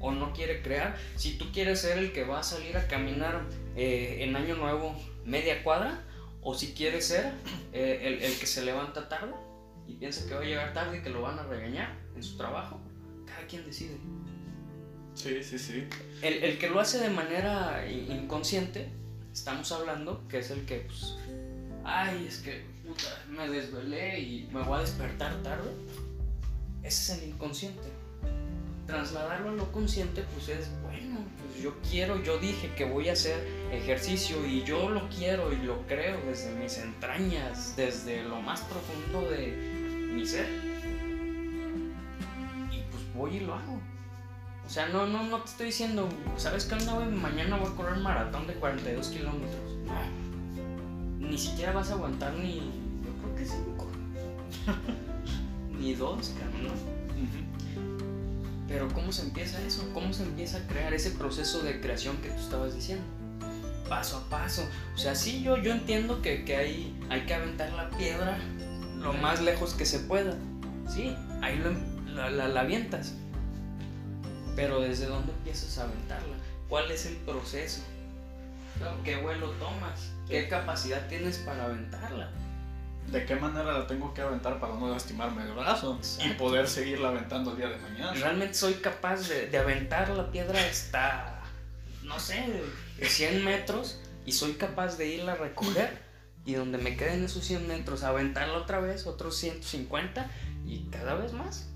o 0.00 0.12
no 0.12 0.32
quiere 0.32 0.62
crear. 0.62 0.96
Si 1.16 1.36
tú 1.36 1.52
quieres 1.52 1.80
ser 1.80 1.98
el 1.98 2.12
que 2.12 2.24
va 2.24 2.40
a 2.40 2.42
salir 2.42 2.76
a 2.76 2.86
caminar 2.88 3.42
eh, 3.76 4.18
en 4.20 4.34
Año 4.34 4.56
Nuevo 4.56 4.94
media 5.26 5.62
cuadra, 5.62 6.02
o 6.42 6.54
si 6.54 6.72
quieres 6.72 7.06
ser 7.06 7.34
eh, 7.74 8.00
el, 8.04 8.22
el 8.22 8.38
que 8.38 8.46
se 8.46 8.64
levanta 8.64 9.08
tarde 9.10 9.34
y 9.86 9.94
piensa 9.96 10.26
que 10.26 10.34
va 10.34 10.40
a 10.40 10.44
llegar 10.44 10.72
tarde 10.72 10.98
y 10.98 11.02
que 11.02 11.10
lo 11.10 11.20
van 11.20 11.38
a 11.38 11.42
regañar 11.42 11.94
en 12.16 12.22
su 12.22 12.38
trabajo. 12.38 12.80
Cada 13.26 13.46
quien 13.46 13.66
decide. 13.66 13.98
Sí, 15.14 15.42
sí, 15.44 15.58
sí. 15.58 15.84
El, 16.22 16.42
el 16.44 16.58
que 16.58 16.70
lo 16.70 16.80
hace 16.80 16.98
de 16.98 17.10
manera 17.10 17.86
in- 17.86 18.10
inconsciente, 18.10 18.88
estamos 19.34 19.70
hablando 19.72 20.26
que 20.28 20.38
es 20.38 20.50
el 20.50 20.64
que, 20.64 20.76
pues, 20.86 21.14
ay, 21.84 22.26
es 22.28 22.38
que 22.38 22.64
puta, 22.86 23.22
me 23.28 23.48
desvelé 23.48 24.20
y 24.20 24.48
me 24.52 24.62
voy 24.62 24.78
a 24.78 24.80
despertar 24.80 25.34
tarde. 25.42 25.70
Ese 26.82 27.14
es 27.14 27.22
el 27.22 27.28
inconsciente. 27.30 27.88
trasladarlo 28.86 29.50
a 29.50 29.52
lo 29.52 29.70
consciente, 29.70 30.24
pues 30.34 30.48
es 30.48 30.68
bueno, 30.82 31.20
pues 31.38 31.62
yo 31.62 31.74
quiero, 31.88 32.20
yo 32.22 32.38
dije 32.38 32.74
que 32.74 32.84
voy 32.84 33.08
a 33.08 33.12
hacer 33.12 33.46
ejercicio 33.70 34.44
y 34.44 34.64
yo 34.64 34.88
lo 34.88 35.08
quiero 35.08 35.52
y 35.52 35.56
lo 35.56 35.86
creo 35.86 36.20
desde 36.26 36.52
mis 36.54 36.76
entrañas, 36.78 37.76
desde 37.76 38.24
lo 38.24 38.40
más 38.40 38.62
profundo 38.62 39.30
de 39.30 39.52
mi 40.12 40.26
ser. 40.26 40.48
Y 42.72 42.82
pues 42.90 43.14
voy 43.14 43.36
y 43.36 43.40
lo 43.40 43.54
hago. 43.54 43.80
O 44.66 44.68
sea, 44.68 44.88
no, 44.88 45.06
no, 45.06 45.22
no 45.24 45.38
te 45.42 45.50
estoy 45.50 45.66
diciendo, 45.66 46.08
¿sabes 46.36 46.64
qué 46.64 46.74
onda? 46.74 46.94
Mañana 47.04 47.56
voy 47.56 47.70
a 47.72 47.76
correr 47.76 47.96
maratón 47.98 48.46
de 48.46 48.54
42 48.54 49.08
kilómetros. 49.08 49.78
Ni 51.20 51.38
siquiera 51.38 51.72
vas 51.72 51.90
a 51.90 51.94
aguantar 51.94 52.32
ni, 52.34 52.56
yo 52.56 53.12
creo 53.22 53.36
que 53.36 53.44
cinco. 53.44 53.86
ni 55.78 55.94
dos, 55.94 56.34
cabrón, 56.38 56.64
¿no? 56.64 57.00
Pero 58.66 58.88
¿cómo 58.94 59.12
se 59.12 59.22
empieza 59.22 59.60
eso? 59.62 59.88
¿Cómo 59.92 60.12
se 60.12 60.22
empieza 60.22 60.58
a 60.58 60.66
crear 60.66 60.94
ese 60.94 61.10
proceso 61.10 61.62
de 61.62 61.80
creación 61.80 62.16
que 62.18 62.30
tú 62.30 62.40
estabas 62.40 62.74
diciendo? 62.74 63.04
Paso 63.88 64.18
a 64.18 64.30
paso. 64.30 64.64
O 64.94 64.98
sea, 64.98 65.14
sí, 65.14 65.42
yo, 65.42 65.56
yo 65.56 65.72
entiendo 65.72 66.22
que, 66.22 66.44
que 66.44 66.56
hay, 66.56 66.96
hay 67.10 67.26
que 67.26 67.34
aventar 67.34 67.72
la 67.72 67.90
piedra 67.90 68.38
lo 68.98 69.12
más 69.14 69.42
lejos 69.42 69.74
que 69.74 69.84
se 69.84 69.98
pueda. 69.98 70.36
Sí, 70.88 71.16
ahí 71.42 71.58
lo, 71.58 71.72
la, 72.14 72.30
la, 72.30 72.48
la 72.48 72.60
avientas. 72.60 73.14
Pero 74.54 74.80
¿desde 74.80 75.06
dónde 75.06 75.32
empiezas 75.32 75.76
a 75.78 75.84
aventarla? 75.84 76.36
¿Cuál 76.68 76.90
es 76.92 77.06
el 77.06 77.16
proceso? 77.16 77.82
¿Qué 79.04 79.16
vuelo 79.16 79.50
tomas? 79.52 80.12
¿Qué 80.30 80.48
capacidad 80.48 81.08
tienes 81.08 81.38
para 81.38 81.64
aventarla? 81.64 82.30
de 83.10 83.26
qué 83.26 83.34
manera 83.34 83.72
la 83.72 83.86
tengo 83.88 84.14
que 84.14 84.20
aventar 84.20 84.60
para 84.60 84.74
no 84.74 84.88
lastimarme 84.88 85.42
el 85.42 85.52
brazo 85.52 85.98
y 86.24 86.28
poder 86.34 86.68
seguirla 86.68 87.08
aventando 87.08 87.50
el 87.50 87.56
día 87.56 87.68
de 87.68 87.76
mañana. 87.78 88.12
Realmente 88.12 88.54
soy 88.54 88.74
capaz 88.74 89.28
de, 89.28 89.48
de 89.48 89.58
aventar 89.58 90.10
la 90.10 90.30
piedra 90.30 90.60
hasta, 90.60 91.42
no 92.04 92.20
sé, 92.20 92.62
100 93.02 93.44
metros 93.44 94.00
y 94.24 94.30
soy 94.30 94.52
capaz 94.52 94.96
de 94.96 95.08
irla 95.08 95.32
a 95.32 95.34
recoger 95.34 95.98
y 96.44 96.54
donde 96.54 96.78
me 96.78 96.96
queden 96.96 97.24
esos 97.24 97.44
100 97.44 97.66
metros, 97.66 98.04
aventarla 98.04 98.58
otra 98.58 98.78
vez, 98.78 99.08
otros 99.08 99.36
150 99.38 100.30
y 100.64 100.84
cada 100.90 101.14
vez 101.14 101.32
más. 101.32 101.68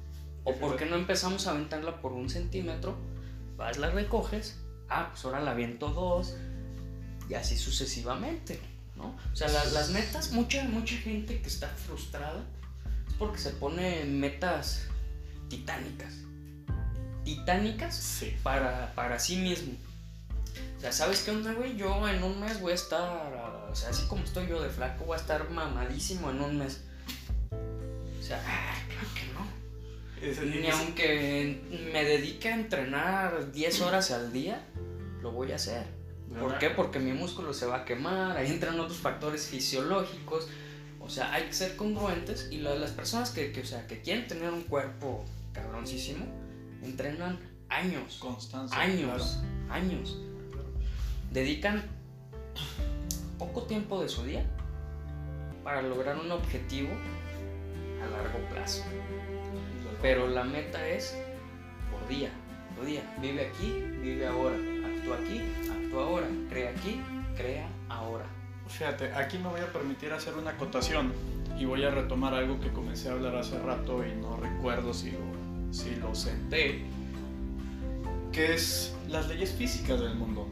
O 0.44 0.54
por 0.54 0.76
qué 0.76 0.86
no 0.86 0.94
empezamos 0.94 1.48
a 1.48 1.50
aventarla 1.50 2.00
por 2.00 2.12
un 2.12 2.30
centímetro, 2.30 2.96
vas, 3.56 3.78
la 3.78 3.90
recoges, 3.90 4.60
ah, 4.88 5.08
pues 5.10 5.24
ahora 5.24 5.40
la 5.40 5.50
aviento 5.50 5.88
dos 5.88 6.36
y 7.28 7.34
así 7.34 7.56
sucesivamente. 7.56 8.60
¿no? 8.96 9.16
O 9.32 9.37
sea, 9.37 9.48
la, 9.48 9.64
las 9.66 9.90
metas, 9.90 10.30
mucha, 10.32 10.62
mucha 10.64 10.94
gente 10.96 11.40
que 11.40 11.48
está 11.48 11.68
frustrada 11.68 12.44
es 13.08 13.14
porque 13.14 13.38
se 13.38 13.50
pone 13.50 14.04
metas 14.04 14.82
titánicas. 15.48 16.14
Titánicas 17.24 17.96
Sí. 17.96 18.37
para, 18.42 18.92
para 18.94 19.18
sí 19.18 19.37
mismo. 19.37 19.72
O 20.76 20.80
sea, 20.80 20.92
¿sabes 20.92 21.22
qué 21.22 21.30
onda, 21.32 21.52
güey? 21.54 21.76
Yo 21.76 22.06
en 22.08 22.22
un 22.22 22.38
mes 22.38 22.60
voy 22.60 22.72
a 22.72 22.74
estar, 22.76 23.32
o 23.70 23.74
sea, 23.74 23.88
así 23.88 24.06
como 24.06 24.22
estoy 24.22 24.46
yo 24.46 24.62
de 24.62 24.68
flaco, 24.68 25.04
voy 25.06 25.16
a 25.16 25.20
estar 25.20 25.50
mamadísimo 25.50 26.30
en 26.30 26.40
un 26.40 26.58
mes. 26.58 26.82
O 27.50 28.22
sea, 28.22 28.40
claro 28.40 29.08
que 29.14 30.44
no. 30.44 30.54
Ni 30.60 30.68
aunque 30.68 31.60
me 31.92 32.04
dedique 32.04 32.48
a 32.48 32.54
entrenar 32.54 33.50
10 33.52 33.80
horas 33.80 34.10
al 34.10 34.32
día, 34.32 34.62
lo 35.22 35.32
voy 35.32 35.52
a 35.52 35.56
hacer. 35.56 35.84
¿Por 36.40 36.58
qué? 36.58 36.70
Porque 36.70 36.98
mi 36.98 37.12
músculo 37.12 37.52
se 37.54 37.66
va 37.66 37.78
a 37.78 37.84
quemar, 37.84 38.36
ahí 38.36 38.50
entran 38.50 38.78
otros 38.80 38.98
factores 38.98 39.46
fisiológicos. 39.46 40.48
O 41.00 41.08
sea, 41.10 41.32
hay 41.34 41.44
que 41.44 41.52
ser 41.52 41.76
congruentes 41.76 42.48
y 42.50 42.58
la- 42.58 42.74
las 42.76 42.90
personas 42.92 43.30
que, 43.30 43.52
que, 43.52 43.60
o 43.60 43.66
sea, 43.66 43.86
que 43.86 44.00
quieren 44.00 44.26
tener 44.26 44.50
un 44.52 44.62
cuerpo 44.62 45.24
cabroncísimo, 45.52 46.24
entrenan 46.82 47.38
años, 47.68 48.16
Constancia. 48.20 48.78
años, 48.80 49.38
años. 49.68 50.18
Dedican 51.30 51.82
poco 53.38 53.62
tiempo 53.64 54.00
de 54.02 54.08
su 54.08 54.24
día 54.24 54.44
para 55.62 55.82
lograr 55.82 56.16
un 56.18 56.30
objetivo 56.30 56.90
a 58.02 58.06
largo 58.10 58.38
plazo. 58.50 58.82
Pero 60.00 60.28
la 60.28 60.44
meta 60.44 60.86
es 60.88 61.16
por 61.90 62.06
día, 62.08 62.30
por 62.76 62.86
día. 62.86 63.02
Vive 63.20 63.46
aquí, 63.48 63.72
vive 64.02 64.26
ahora. 64.26 64.56
Actúa 64.56 65.16
aquí, 65.18 65.40
ahora. 66.00 66.26
Crea 66.48 66.70
aquí, 66.70 67.00
crea 67.37 67.68
ahora. 67.88 68.24
Fíjate, 68.68 69.12
aquí 69.12 69.38
me 69.38 69.48
voy 69.48 69.61
a 69.61 69.72
permitir 69.72 70.12
hacer 70.12 70.35
una 70.35 70.50
acotación 70.50 71.12
y 71.59 71.64
voy 71.64 71.85
a 71.85 71.90
retomar 71.90 72.35
algo 72.35 72.59
que 72.61 72.72
comencé 72.72 73.09
a 73.09 73.12
hablar 73.12 73.37
hace 73.37 73.59
rato 73.59 74.04
y 74.07 74.14
no 74.20 74.37
recuerdo 74.37 74.94
si 74.94 75.12
lo, 75.12 75.72
si 75.72 75.94
lo 75.96 76.14
senté, 76.14 76.83
que 78.33 78.54
es 78.54 78.96
las 79.09 79.28
leyes 79.28 79.52
físicas 79.52 80.00
del 80.00 80.14
mundo. 80.14 80.48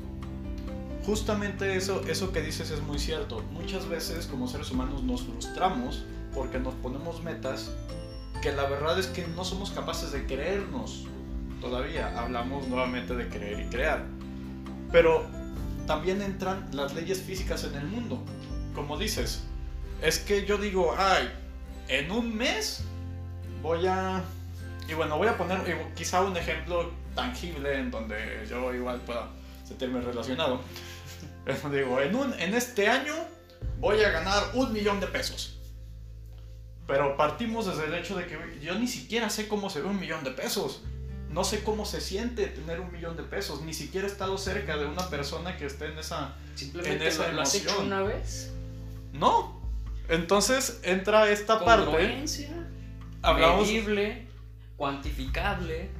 Justamente 1.04 1.76
eso, 1.76 2.02
eso 2.06 2.32
que 2.32 2.42
dices 2.42 2.70
es 2.70 2.80
muy 2.82 2.98
cierto. 2.98 3.42
Muchas 3.50 3.88
veces 3.88 4.26
como 4.26 4.46
seres 4.46 4.70
humanos 4.70 5.02
nos 5.02 5.22
frustramos 5.22 6.04
porque 6.32 6.60
nos 6.60 6.74
ponemos 6.74 7.22
metas 7.22 7.72
que 8.40 8.52
la 8.52 8.64
verdad 8.64 8.98
es 8.98 9.06
que 9.08 9.26
no 9.28 9.44
somos 9.44 9.70
capaces 9.70 10.12
de 10.12 10.26
creernos. 10.26 11.06
Todavía 11.60 12.18
hablamos 12.20 12.68
nuevamente 12.68 13.14
de 13.14 13.28
creer 13.28 13.66
y 13.66 13.68
crear. 13.68 14.06
Pero 14.92 15.26
también 15.86 16.22
entran 16.22 16.68
las 16.72 16.94
leyes 16.94 17.20
físicas 17.20 17.64
en 17.64 17.74
el 17.74 17.86
mundo. 17.86 18.22
Como 18.74 18.98
dices, 18.98 19.42
es 20.02 20.18
que 20.18 20.46
yo 20.46 20.58
digo, 20.58 20.94
ay, 20.96 21.30
en 21.88 22.10
un 22.10 22.36
mes 22.36 22.84
voy 23.62 23.86
a... 23.86 24.22
Y 24.88 24.94
bueno, 24.94 25.16
voy 25.16 25.28
a 25.28 25.36
poner 25.36 25.60
quizá 25.94 26.20
un 26.22 26.36
ejemplo 26.36 26.90
tangible 27.14 27.78
en 27.78 27.90
donde 27.90 28.46
yo 28.48 28.74
igual 28.74 29.00
pueda 29.00 29.28
sentirme 29.64 30.00
relacionado. 30.00 30.60
digo, 31.72 32.00
en, 32.00 32.14
un, 32.14 32.34
en 32.34 32.54
este 32.54 32.88
año 32.88 33.14
voy 33.78 34.02
a 34.02 34.10
ganar 34.10 34.42
un 34.54 34.72
millón 34.72 35.00
de 35.00 35.06
pesos. 35.06 35.58
Pero 36.86 37.16
partimos 37.16 37.66
desde 37.66 37.86
el 37.86 37.94
hecho 37.94 38.16
de 38.16 38.26
que 38.26 38.38
yo 38.60 38.74
ni 38.74 38.88
siquiera 38.88 39.30
sé 39.30 39.48
cómo 39.48 39.70
se 39.70 39.80
ve 39.80 39.88
un 39.88 40.00
millón 40.00 40.24
de 40.24 40.32
pesos. 40.32 40.82
No 41.32 41.44
sé 41.44 41.64
cómo 41.64 41.86
se 41.86 42.00
siente 42.00 42.46
tener 42.46 42.80
un 42.80 42.92
millón 42.92 43.16
de 43.16 43.22
pesos. 43.22 43.62
Ni 43.62 43.72
siquiera 43.72 44.06
he 44.06 44.10
estado 44.10 44.36
cerca 44.36 44.76
de 44.76 44.86
una 44.86 45.08
persona 45.08 45.56
que 45.56 45.66
esté 45.66 45.86
en 45.86 45.98
esa... 45.98 46.36
Simplemente 46.54 47.02
En 47.04 47.08
esa 47.08 47.32
lo, 47.32 47.40
has 47.40 47.54
hecho 47.54 47.80
una 47.80 48.02
vez. 48.02 48.52
No. 49.12 49.62
Entonces 50.08 50.80
entra 50.82 51.30
esta 51.30 51.64
parte. 51.64 52.24
Hablamos, 53.22 53.66
medible, 53.68 54.26
cuantificable. 54.76 55.90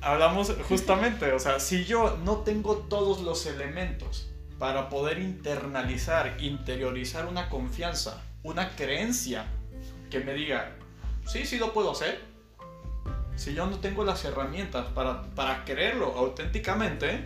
hablamos 0.00 0.52
justamente, 0.68 1.32
o 1.32 1.38
sea, 1.38 1.60
si 1.60 1.84
yo 1.84 2.18
no 2.24 2.38
tengo 2.38 2.78
todos 2.78 3.20
los 3.20 3.46
elementos 3.46 4.28
para 4.58 4.88
poder 4.88 5.20
internalizar, 5.20 6.36
interiorizar 6.40 7.26
una 7.26 7.48
confianza, 7.48 8.22
una 8.42 8.74
creencia 8.74 9.46
que 10.10 10.18
me 10.20 10.34
diga, 10.34 10.72
sí, 11.26 11.46
sí 11.46 11.58
lo 11.58 11.72
puedo 11.72 11.92
hacer. 11.92 12.27
Si 13.38 13.54
yo 13.54 13.66
no 13.66 13.78
tengo 13.78 14.02
las 14.04 14.24
herramientas 14.24 14.86
para, 14.88 15.22
para 15.36 15.64
creerlo 15.64 16.06
auténticamente, 16.16 17.24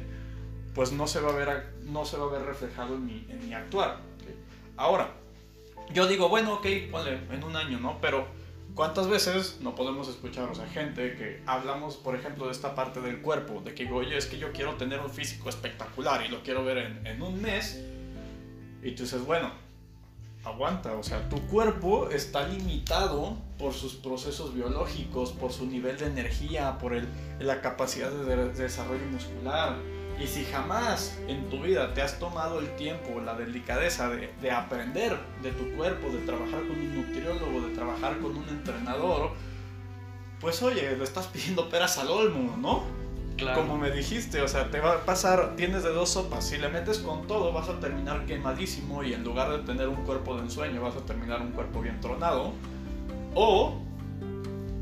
pues 0.75 0.93
no 0.93 1.07
se 1.07 1.21
va 1.21 1.31
a 1.31 1.35
ver, 1.35 1.73
no 1.85 2.05
se 2.05 2.19
va 2.19 2.27
a 2.27 2.29
ver 2.29 2.43
reflejado 2.43 2.97
en 2.97 3.07
mi, 3.07 3.27
en 3.31 3.49
mi 3.49 3.55
actuar. 3.55 3.93
¿ok? 3.93 4.29
Ahora, 4.77 5.09
yo 5.95 6.07
digo, 6.07 6.29
bueno, 6.29 6.53
ok, 6.57 6.67
ponle 6.91 7.19
en 7.31 7.43
un 7.43 7.57
año, 7.57 7.81
¿no? 7.81 7.99
Pero 8.03 8.27
¿cuántas 8.75 9.09
veces 9.09 9.61
no 9.63 9.75
podemos 9.75 10.07
escuchar, 10.07 10.51
o 10.51 10.55
sea, 10.55 10.67
gente 10.67 11.17
que 11.17 11.43
hablamos, 11.47 11.97
por 11.97 12.15
ejemplo, 12.15 12.45
de 12.45 12.53
esta 12.53 12.75
parte 12.75 13.01
del 13.01 13.23
cuerpo, 13.23 13.63
de 13.65 13.75
que 13.75 13.85
digo, 13.85 13.97
oye, 13.97 14.15
es 14.15 14.27
que 14.27 14.37
yo 14.37 14.53
quiero 14.53 14.75
tener 14.75 15.01
un 15.01 15.09
físico 15.09 15.49
espectacular 15.49 16.27
y 16.27 16.29
lo 16.29 16.43
quiero 16.43 16.63
ver 16.63 16.77
en, 16.77 17.07
en 17.07 17.23
un 17.23 17.41
mes? 17.41 17.83
Y 18.83 18.91
tú 18.91 19.05
dices, 19.05 19.25
bueno, 19.25 19.51
aguanta, 20.45 20.93
o 20.95 21.03
sea, 21.03 21.29
tu 21.29 21.41
cuerpo 21.47 22.09
está 22.11 22.47
limitado 22.49 23.37
por 23.59 23.73
sus 23.73 23.95
procesos 23.95 24.55
biológicos, 24.55 25.33
por 25.33 25.53
su 25.53 25.67
nivel 25.67 25.99
de 25.99 26.07
energía, 26.07 26.79
por 26.79 26.93
la 27.39 27.61
capacidad 27.61 28.11
de, 28.11 28.37
de 28.37 28.53
desarrollo 28.53 29.05
muscular. 29.07 29.77
Y 30.21 30.27
si 30.27 30.45
jamás 30.45 31.19
en 31.27 31.49
tu 31.49 31.63
vida 31.63 31.95
te 31.95 32.03
has 32.03 32.19
tomado 32.19 32.61
el 32.61 32.75
tiempo, 32.77 33.21
la 33.21 33.35
delicadeza 33.35 34.09
de, 34.09 34.33
de 34.41 34.51
aprender 34.51 35.19
de 35.43 35.53
tu 35.53 35.75
cuerpo, 35.77 36.09
de 36.09 36.19
trabajar 36.19 36.61
con 36.61 36.73
un 36.73 36.95
nutriólogo, 36.95 37.67
de 37.67 37.75
trabajar 37.75 38.19
con 38.19 38.37
un 38.37 38.49
entrenador, 38.49 39.31
pues 40.41 40.63
oye, 40.63 40.97
le 40.97 41.05
estás 41.05 41.29
pidiendo 41.29 41.69
peras 41.69 41.99
al 41.99 42.09
olmo, 42.11 42.57
¿no? 42.57 43.02
Como 43.55 43.77
me 43.77 43.91
dijiste, 43.91 44.41
o 44.41 44.49
sea, 44.49 44.71
te 44.71 44.81
va 44.81 44.93
a 44.93 45.05
pasar, 45.05 45.57
tienes 45.57 45.83
de 45.83 45.91
dos 45.91 46.11
sopas. 46.11 46.47
Si 46.47 46.59
le 46.59 46.69
metes 46.69 46.99
con 46.99 47.27
todo, 47.27 47.53
vas 47.53 47.69
a 47.69 47.81
terminar 47.81 48.27
quemadísimo 48.27 49.03
y 49.03 49.15
en 49.15 49.25
lugar 49.25 49.51
de 49.51 49.59
tener 49.61 49.89
un 49.89 50.05
cuerpo 50.05 50.37
de 50.37 50.43
ensueño, 50.43 50.81
vas 50.83 50.97
a 50.97 51.01
terminar 51.01 51.41
un 51.41 51.53
cuerpo 51.53 51.81
bien 51.81 52.01
tronado. 52.01 52.53
O 53.35 53.79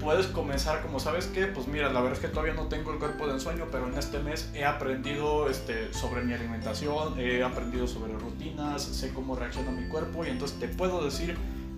puedes 0.00 0.26
comenzar 0.26 0.82
como, 0.82 0.98
¿sabes 0.98 1.26
qué? 1.26 1.46
Pues 1.46 1.68
mira, 1.68 1.92
la 1.92 2.00
verdad 2.00 2.18
es 2.18 2.20
que 2.20 2.28
todavía 2.28 2.54
no 2.54 2.66
tengo 2.66 2.92
el 2.92 2.98
cuerpo 2.98 3.26
de 3.26 3.34
ensueño, 3.34 3.66
pero 3.70 3.86
en 3.86 3.96
este 3.96 4.18
mes 4.18 4.50
he 4.54 4.64
aprendido 4.64 5.48
este, 5.48 5.92
sobre 5.92 6.22
mi 6.22 6.32
alimentación, 6.32 7.20
he 7.20 7.42
aprendido 7.42 7.86
sobre 7.86 8.14
rutinas, 8.14 8.82
sé 8.82 9.12
cómo 9.12 9.36
reacciona 9.36 9.70
mi 9.70 9.88
cuerpo 9.88 10.24
y 10.24 10.30
entonces 10.30 10.58
te 10.58 10.68
puedo 10.68 11.04
decir 11.04 11.36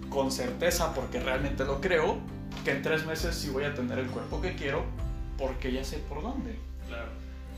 con 0.09 0.31
certeza, 0.31 0.95
porque 0.95 1.21
realmente 1.21 1.65
lo 1.65 1.81
creo, 1.81 2.19
que 2.65 2.71
en 2.71 2.83
tres 2.83 3.07
meses 3.07 3.35
sí 3.35 3.51
voy 3.51 3.65
a 3.65 3.75
tener 3.75 3.99
el 3.99 4.07
cuerpo 4.07 4.41
que 4.41 4.55
quiero 4.55 4.85
porque 5.39 5.73
ya 5.73 5.85
sé 5.85 5.99
por 5.99 6.23
dónde. 6.23 6.57
Claro. 6.89 7.11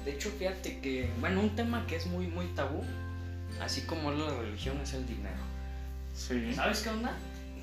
De 0.05 0.13
hecho, 0.13 0.31
fíjate 0.31 0.81
que, 0.81 1.11
bueno, 1.21 1.41
un 1.41 1.57
tema 1.57 1.87
que 1.87 1.97
es 1.97 2.07
muy, 2.07 2.27
muy 2.27 2.47
tabú, 2.49 2.83
así 3.61 3.83
como 3.83 4.13
es 4.13 4.19
la 4.19 4.31
religión, 4.39 4.79
es 4.83 4.93
el 4.95 5.07
dinero. 5.07 5.37
Sí. 6.15 6.55
¿Sabes 6.55 6.83
qué 6.83 6.91
onda? 6.91 7.17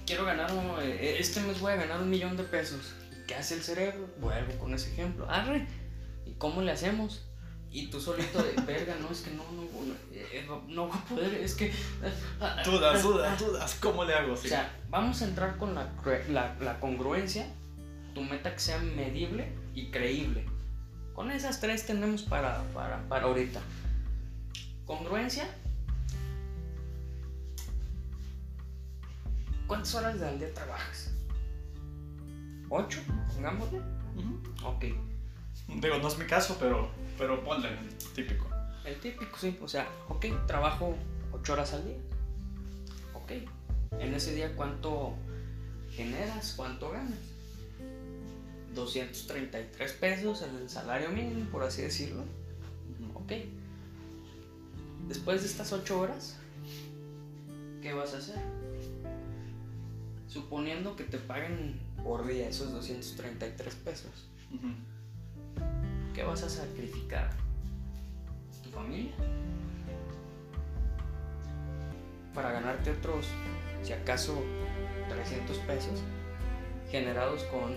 Quiero 0.05 0.25
ganar, 0.25 0.51
un- 0.51 0.81
eh, 0.81 1.17
este 1.19 1.39
mes 1.41 1.59
voy 1.59 1.73
a 1.73 1.75
ganar 1.75 2.01
un 2.01 2.09
millón 2.09 2.35
de 2.35 2.43
pesos. 2.43 2.93
¿Y 3.11 3.27
¿Qué 3.27 3.35
hace 3.35 3.53
el 3.55 3.61
cerebro? 3.61 4.09
Vuelvo 4.19 4.53
con 4.57 4.73
ese 4.73 4.91
ejemplo. 4.91 5.29
Arre. 5.29 5.67
¿Y 6.25 6.31
cómo 6.33 6.61
le 6.61 6.71
hacemos? 6.71 7.27
Y 7.71 7.87
tú 7.87 8.01
solito 8.01 8.41
de 8.43 8.53
verga, 8.65 8.95
no, 8.99 9.09
es 9.11 9.21
que 9.21 9.31
no, 9.31 9.43
no, 9.51 9.61
no, 9.61 9.93
eh, 10.11 10.45
no 10.67 10.87
voy 10.87 10.97
a 10.97 11.05
poder, 11.05 11.33
es 11.35 11.55
que... 11.55 11.71
Dudas, 12.65 13.01
dudas, 13.03 13.39
dudas. 13.39 13.77
¿Cómo 13.79 14.03
le 14.03 14.13
hago? 14.13 14.33
O 14.33 14.37
sea, 14.37 14.75
vamos 14.89 15.21
a 15.21 15.25
entrar 15.25 15.57
con 15.57 15.73
la, 15.75 15.89
la, 16.29 16.55
la 16.59 16.79
congruencia, 16.81 17.45
tu 18.13 18.21
meta 18.23 18.51
que 18.53 18.59
sea 18.59 18.79
medible 18.79 19.53
y 19.73 19.91
creíble. 19.91 20.45
Con 21.13 21.31
esas 21.31 21.59
tres 21.59 21.85
tenemos 21.85 22.23
para, 22.23 22.63
para, 22.73 23.07
para 23.07 23.25
ahorita. 23.25 23.61
Congruencia. 24.85 25.45
¿Cuántas 29.67 29.95
horas 29.95 30.21
al 30.21 30.39
día 30.39 30.53
trabajas? 30.53 31.13
¿Ocho? 32.69 32.99
Pongámosle. 33.33 33.79
Ujú. 34.15 34.67
Ok. 34.67 34.85
Digo, 35.81 35.97
no 35.97 36.07
es 36.07 36.17
mi 36.17 36.25
caso, 36.25 36.57
pero, 36.59 36.91
pero 37.17 37.43
ponle 37.43 37.69
típico. 38.15 38.47
El 38.83 38.99
típico, 38.99 39.37
sí. 39.37 39.57
O 39.61 39.67
sea, 39.67 39.87
ok, 40.09 40.25
trabajo 40.47 40.95
ocho 41.31 41.53
horas 41.53 41.73
al 41.73 41.85
día. 41.85 41.97
Ok. 43.13 43.31
En 43.99 44.13
ese 44.13 44.33
día, 44.33 44.55
¿cuánto 44.55 45.13
generas? 45.91 46.53
¿Cuánto 46.55 46.91
ganas? 46.91 47.19
233 48.73 49.93
pesos 49.93 50.41
en 50.43 50.55
el 50.55 50.69
salario 50.69 51.09
mínimo, 51.09 51.49
por 51.51 51.63
así 51.63 51.81
decirlo. 51.81 52.23
Ok. 53.15 53.33
Después 55.07 55.41
de 55.41 55.47
estas 55.47 55.73
ocho 55.73 55.99
horas, 55.99 56.37
¿qué 57.81 57.93
vas 57.93 58.13
a 58.13 58.17
hacer? 58.17 58.39
Suponiendo 60.27 60.95
que 60.95 61.03
te 61.03 61.17
paguen 61.17 61.79
por 62.03 62.25
día 62.25 62.47
esos 62.47 62.71
233 62.71 63.75
pesos. 63.75 64.29
¿qué 66.13 66.23
vas 66.23 66.43
a 66.43 66.49
sacrificar? 66.49 67.29
¿Tu 68.63 68.69
familia? 68.69 69.13
Para 72.33 72.51
ganarte 72.51 72.91
otros, 72.91 73.25
si 73.81 73.93
acaso, 73.93 74.41
300 75.09 75.57
pesos 75.59 75.99
generados 76.89 77.43
con, 77.45 77.73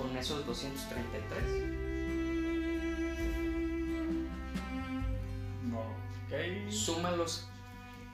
con 0.00 0.16
esos 0.16 0.46
233. 0.46 1.42
No. 5.70 5.80
Ok. 5.80 6.72
Súmalos 6.72 7.46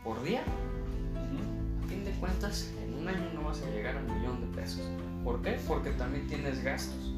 por 0.03 0.22
día. 0.22 0.43
A 0.43 1.89
fin 1.89 2.05
de 2.05 2.11
cuentas, 2.12 2.72
en 2.82 2.95
un 2.95 3.09
año 3.09 3.30
no 3.34 3.43
vas 3.43 3.62
a 3.62 3.70
llegar 3.70 3.97
a 3.97 4.01
un 4.01 4.18
millón 4.18 4.41
de 4.41 4.61
pesos. 4.61 4.82
¿Por 5.22 5.41
qué? 5.43 5.59
Porque 5.66 5.91
también 5.93 6.26
tienes 6.26 6.62
gastos. 6.62 7.12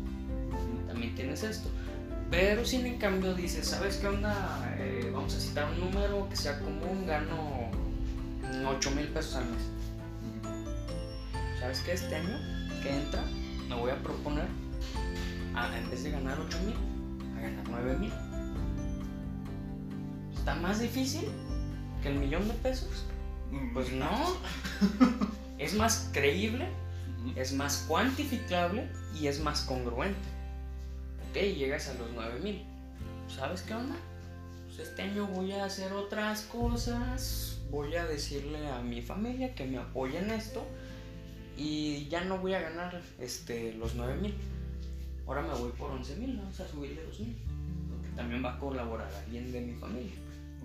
También 0.87 1.15
tienes 1.15 1.43
esto. 1.43 1.69
Pero 2.31 2.65
si 2.65 2.77
en 2.77 2.99
cambio 2.99 3.35
dices, 3.35 3.67
¿sabes 3.67 3.97
qué 3.97 4.09
onda? 4.09 4.77
Eh, 4.79 5.11
vamos 5.13 5.35
a 5.35 5.41
citar 5.41 5.71
un 5.73 5.81
número 5.81 6.29
que 6.29 6.37
sea 6.37 6.59
común, 6.59 7.07
gano 7.07 7.71
8 8.67 8.91
mil 8.91 9.09
pesos 9.09 9.37
al 9.37 9.47
mes. 9.47 9.63
¿Sabes 11.59 11.81
qué? 11.81 11.93
Este 11.93 12.15
año 12.15 12.39
que 12.83 12.95
entra 12.95 13.25
me 13.69 13.75
voy 13.75 13.91
a 13.91 13.97
proponer, 14.03 14.47
a, 15.55 15.77
en 15.77 15.91
vez 15.91 16.05
de 16.05 16.11
ganar 16.11 16.39
8 16.39 16.59
mil, 16.65 16.77
a 17.37 17.41
ganar 17.41 17.65
9 17.69 17.99
mil. 17.99 18.13
¿Está 20.37 20.55
más 20.55 20.81
difícil 20.81 21.29
que 22.03 22.09
el 22.09 22.19
millón 22.19 22.49
de 22.49 22.55
pesos? 22.55 23.05
Mm, 23.51 23.73
Pues 23.75 23.93
no. 23.93 24.09
es 25.59 25.75
más 25.75 26.11
creíble, 26.13 26.69
es 27.37 27.53
más 27.53 27.85
cuantificable 27.89 28.89
y 29.19 29.27
es 29.27 29.41
más 29.41 29.63
congruente. 29.63 30.29
Ok, 31.31 31.37
llegas 31.37 31.89
a 31.89 31.95
los 31.95 32.11
9000. 32.13 32.65
¿Sabes 33.29 33.63
qué 33.63 33.75
onda? 33.75 33.97
Pues 34.67 34.89
este 34.89 35.03
año 35.03 35.27
voy 35.27 35.53
a 35.53 35.65
hacer 35.65 35.93
otras 35.93 36.43
cosas. 36.43 37.61
Voy 37.71 37.95
a 37.97 38.07
decirle 38.07 38.67
a 38.71 38.81
mi 38.81 39.03
familia 39.03 39.55
que 39.55 39.67
me 39.67 39.77
apoyen 39.79 40.25
en 40.25 40.31
esto. 40.31 40.65
Y 41.61 42.07
ya 42.09 42.23
no 42.25 42.39
voy 42.39 42.55
a 42.55 42.61
ganar 42.61 43.03
este, 43.19 43.75
los 43.75 43.95
9000. 43.97 44.33
Ahora 45.27 45.43
me 45.43 45.55
voy 45.55 45.73
por 45.73 45.91
11000. 45.91 46.37
Vamos 46.39 46.61
a 46.61 46.69
subirle 46.69 47.03
2000. 47.05 47.37
Porque 47.91 48.09
también 48.17 48.45
va 48.45 48.55
a 48.55 48.59
colaborar 48.61 49.11
alguien 49.25 49.51
de 49.51 49.61
mi 49.61 49.75
familia. 49.75 50.13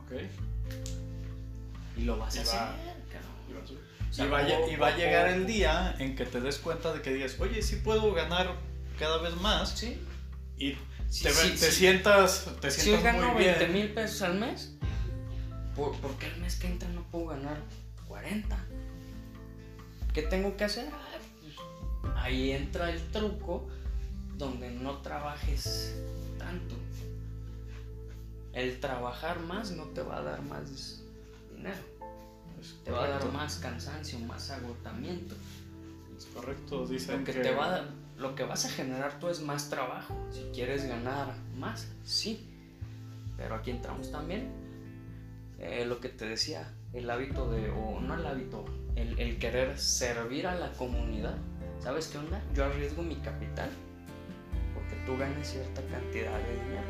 Ok. 0.06 0.22
Y 1.98 2.02
lo 2.04 2.18
vas 2.18 2.36
a 2.36 2.38
Y 2.38 2.42
hacer, 2.42 2.60
va- 2.60 2.70
a. 2.70 2.76
O 4.10 4.14
sea, 4.16 4.26
y, 4.26 4.30
va, 4.30 4.40
a 4.40 4.48
poco 4.48 4.72
y 4.72 4.76
va 4.76 4.88
a 4.88 4.94
a 4.94 4.98
llegar 4.98 5.28
el 5.30 5.48
día 5.48 5.96
en 5.98 6.16
que 6.16 6.26
te 6.26 6.40
des 6.40 6.60
cuenta 6.60 6.94
de 6.94 7.02
que 7.02 7.12
digas, 7.14 7.36
oye, 7.40 7.62
sí 7.64 7.78
puedo 7.78 8.14
ganar 8.14 8.54
cada 9.00 9.18
vez 9.18 9.36
más 9.38 9.70
Sí. 9.72 10.00
y 10.58 10.76
Sí, 11.10 11.24
te, 11.24 11.32
sí, 11.32 11.50
te 11.52 11.58
sí. 11.58 11.72
sientas, 11.72 12.48
te 12.62 12.70
Si 12.72 12.82
hoy 12.92 12.98
sientas 12.98 13.16
gano 13.16 13.34
muy 13.34 13.44
20 13.44 13.60
bien. 13.66 13.74
mil 13.74 13.94
pesos 13.94 14.22
al 14.24 14.36
mes, 14.40 14.76
¿por, 15.76 15.96
por 15.98 16.16
qué 16.18 16.28
el 16.28 16.38
mes 16.42 16.56
que 16.58 16.68
entra 16.68 16.88
no 16.90 17.04
puedo 17.10 17.28
ganar 17.28 17.58
40? 18.08 18.56
¿Qué 20.14 20.22
tengo 20.24 20.56
que 20.56 20.64
hacer? 20.64 20.90
Ah, 20.92 21.18
pues, 22.02 22.16
ahí 22.18 22.52
entra 22.52 22.92
el 22.92 23.02
truco 23.12 23.68
donde 24.38 24.70
no 24.72 24.98
trabajes 25.00 25.96
tanto. 26.38 26.76
El 28.54 28.80
trabajar 28.80 29.40
más 29.40 29.72
no 29.72 29.86
te 29.86 30.04
va 30.04 30.18
a 30.18 30.22
dar 30.22 30.42
más 30.44 31.02
dinero, 31.56 31.78
te 32.86 32.92
va 32.92 33.06
a 33.06 33.10
dar 33.10 33.32
más 33.32 33.56
cansancio, 33.58 34.20
más 34.20 34.52
agotamiento. 34.52 35.36
Es 36.16 36.26
correcto, 36.28 36.86
dicen 36.86 37.20
Lo 37.20 37.26
que, 37.26 37.34
te 37.34 37.52
va 37.56 37.66
a 37.66 37.70
dar- 37.72 37.90
lo 38.18 38.36
que 38.36 38.44
vas 38.44 38.66
a 38.66 38.70
generar 38.70 39.20
tú 39.20 39.30
es 39.30 39.42
más 39.42 39.70
trabajo. 39.72 40.16
Si 40.32 40.42
quieres 40.54 40.86
ganar 40.86 41.36
más, 41.58 41.88
sí. 42.04 42.48
Pero 43.38 43.56
aquí 43.56 43.72
entramos 43.72 44.12
también 44.12 44.52
eh, 45.58 45.86
lo 45.88 46.00
que 46.00 46.10
te 46.10 46.26
decía, 46.26 46.72
el 46.94 47.10
hábito 47.10 47.50
de, 47.50 47.72
o 47.72 48.00
no 48.00 48.14
el 48.14 48.26
hábito, 48.28 48.66
el, 48.96 49.20
el 49.20 49.38
querer 49.40 49.78
servir 49.80 50.48
a 50.48 50.56
la 50.56 50.72
comunidad. 50.74 51.36
¿Sabes 51.80 52.08
qué 52.08 52.18
onda? 52.18 52.42
Yo 52.54 52.66
arriesgo 52.66 53.04
mi 53.04 53.16
capital 53.18 53.70
porque 54.74 54.96
tú 55.06 55.18
ganes 55.18 55.48
cierta 55.48 55.82
cantidad 55.84 56.38
de 56.40 56.54
dinero. 56.54 56.84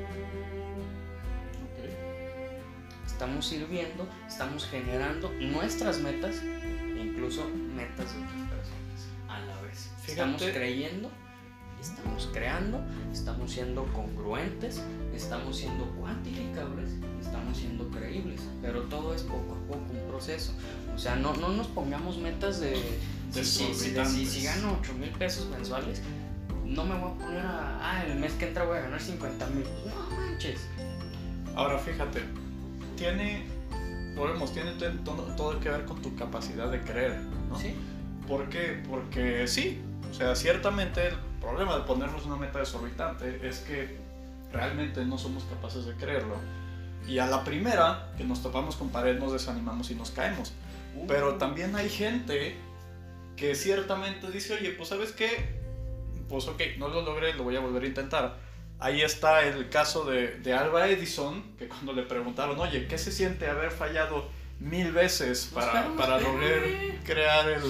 Ok. 1.64 3.06
Estamos 3.06 3.46
sirviendo, 3.48 4.08
estamos 4.28 4.66
generando 4.68 5.32
nuestras 5.40 6.00
metas 6.00 6.42
e 6.42 7.00
incluso 7.02 7.48
metas 7.76 8.14
de 8.14 8.22
otras 8.22 8.48
personas 8.50 9.08
a 9.28 9.40
la 9.42 9.62
vez. 9.62 9.92
Estamos 10.08 10.42
Fíjate. 10.42 10.58
creyendo, 10.58 11.10
estamos 11.82 12.30
creando, 12.34 12.84
estamos 13.12 13.52
siendo 13.52 13.86
congruentes, 13.94 14.82
estamos 15.14 15.58
siendo 15.58 15.86
cuantificables, 15.96 16.92
estamos 17.34 17.58
siendo 17.58 17.90
creíbles. 17.90 18.42
Pero 18.62 18.84
todo 18.84 19.16
es 19.16 19.24
poco 19.24 19.56
a 19.56 19.68
poco 19.68 19.86
un 19.92 20.10
proceso. 20.10 20.54
O 20.96 21.00
sea, 21.00 21.16
no, 21.16 21.34
no 21.36 21.50
nos 21.50 21.68
pongamos 21.68 22.18
metas 22.18 22.60
de... 22.60 22.76
Si, 23.32 23.44
si, 23.74 24.44
gano 24.44 24.78
8 24.80 24.94
mil 24.94 25.10
pesos 25.10 25.50
mensuales, 25.50 26.04
no 26.64 26.86
me 26.86 26.96
voy 26.96 27.10
a 27.10 27.26
poner 27.26 27.46
a... 27.46 27.80
Ah, 27.82 28.06
el 28.06 28.20
mes 28.20 28.34
que 28.34 28.48
entra 28.48 28.64
voy 28.66 28.78
a 28.78 28.82
ganar 28.82 29.02
50 29.02 29.48
mil. 29.48 29.64
No 29.64 30.16
manches. 30.16 30.68
Ahora 31.56 31.80
fíjate, 31.80 32.22
tiene, 32.96 33.44
volvemos, 34.16 34.54
tiene 34.54 34.72
todo, 35.04 35.24
todo 35.36 35.60
que 35.60 35.70
ver 35.70 35.86
con 35.86 36.00
tu 36.02 36.16
capacidad 36.16 36.70
de 36.70 36.82
creer, 36.82 37.22
¿no? 37.50 37.60
¿Sí? 37.60 37.74
¿Por 38.28 38.50
qué? 38.50 38.84
Porque 38.88 39.48
sí, 39.48 39.80
o 40.12 40.14
sea, 40.14 40.36
ciertamente 40.36 41.08
el 41.08 41.16
problema 41.42 41.76
de 41.78 41.84
ponernos 41.84 42.26
una 42.26 42.36
meta 42.36 42.60
desorbitante 42.60 43.48
es 43.48 43.60
que 43.60 43.98
realmente 44.52 45.04
no 45.06 45.18
somos 45.18 45.44
capaces 45.46 45.86
de 45.86 45.94
creerlo. 45.94 46.38
Y 47.08 47.20
a 47.20 47.28
la 47.28 47.44
primera 47.44 48.12
que 48.18 48.24
nos 48.24 48.42
topamos 48.42 48.76
con 48.76 48.90
pared 48.90 49.18
nos 49.20 49.34
desanimamos 49.34 49.92
y 49.92 49.96
nos 49.96 50.12
caemos. 50.12 50.54
Pero 51.08 51.36
también 51.36 51.76
hay 51.76 51.90
gente 51.90 52.56
que 53.36 53.56
ciertamente 53.56 54.30
dice, 54.32 54.54
oye, 54.54 54.72
pues 54.72 54.90
sabes 54.90 55.12
qué, 55.12 55.60
pues 56.30 56.48
ok, 56.48 56.62
no 56.78 56.88
lo 56.88 57.02
logré, 57.02 57.34
lo 57.34 57.44
voy 57.44 57.56
a 57.56 57.60
volver 57.60 57.84
a 57.84 57.88
intentar. 57.88 58.38
Ahí 58.80 59.02
está 59.02 59.44
el 59.44 59.70
caso 59.70 60.06
de, 60.06 60.40
de 60.40 60.54
Alba 60.54 60.88
Edison, 60.88 61.56
que 61.58 61.68
cuando 61.68 61.94
le 61.94 62.04
preguntaron, 62.04 62.60
oye, 62.60 62.88
¿qué 62.88 62.98
se 62.98 63.12
siente 63.12 63.48
haber 63.48 63.72
fallado 63.72 64.30
mil 64.60 64.92
veces 64.92 65.50
para, 65.54 65.68
Espérame, 65.68 65.98
para 65.98 66.18
espérame. 66.18 66.42
lograr 66.42 67.04
crear 67.04 67.50
el, 67.50 67.64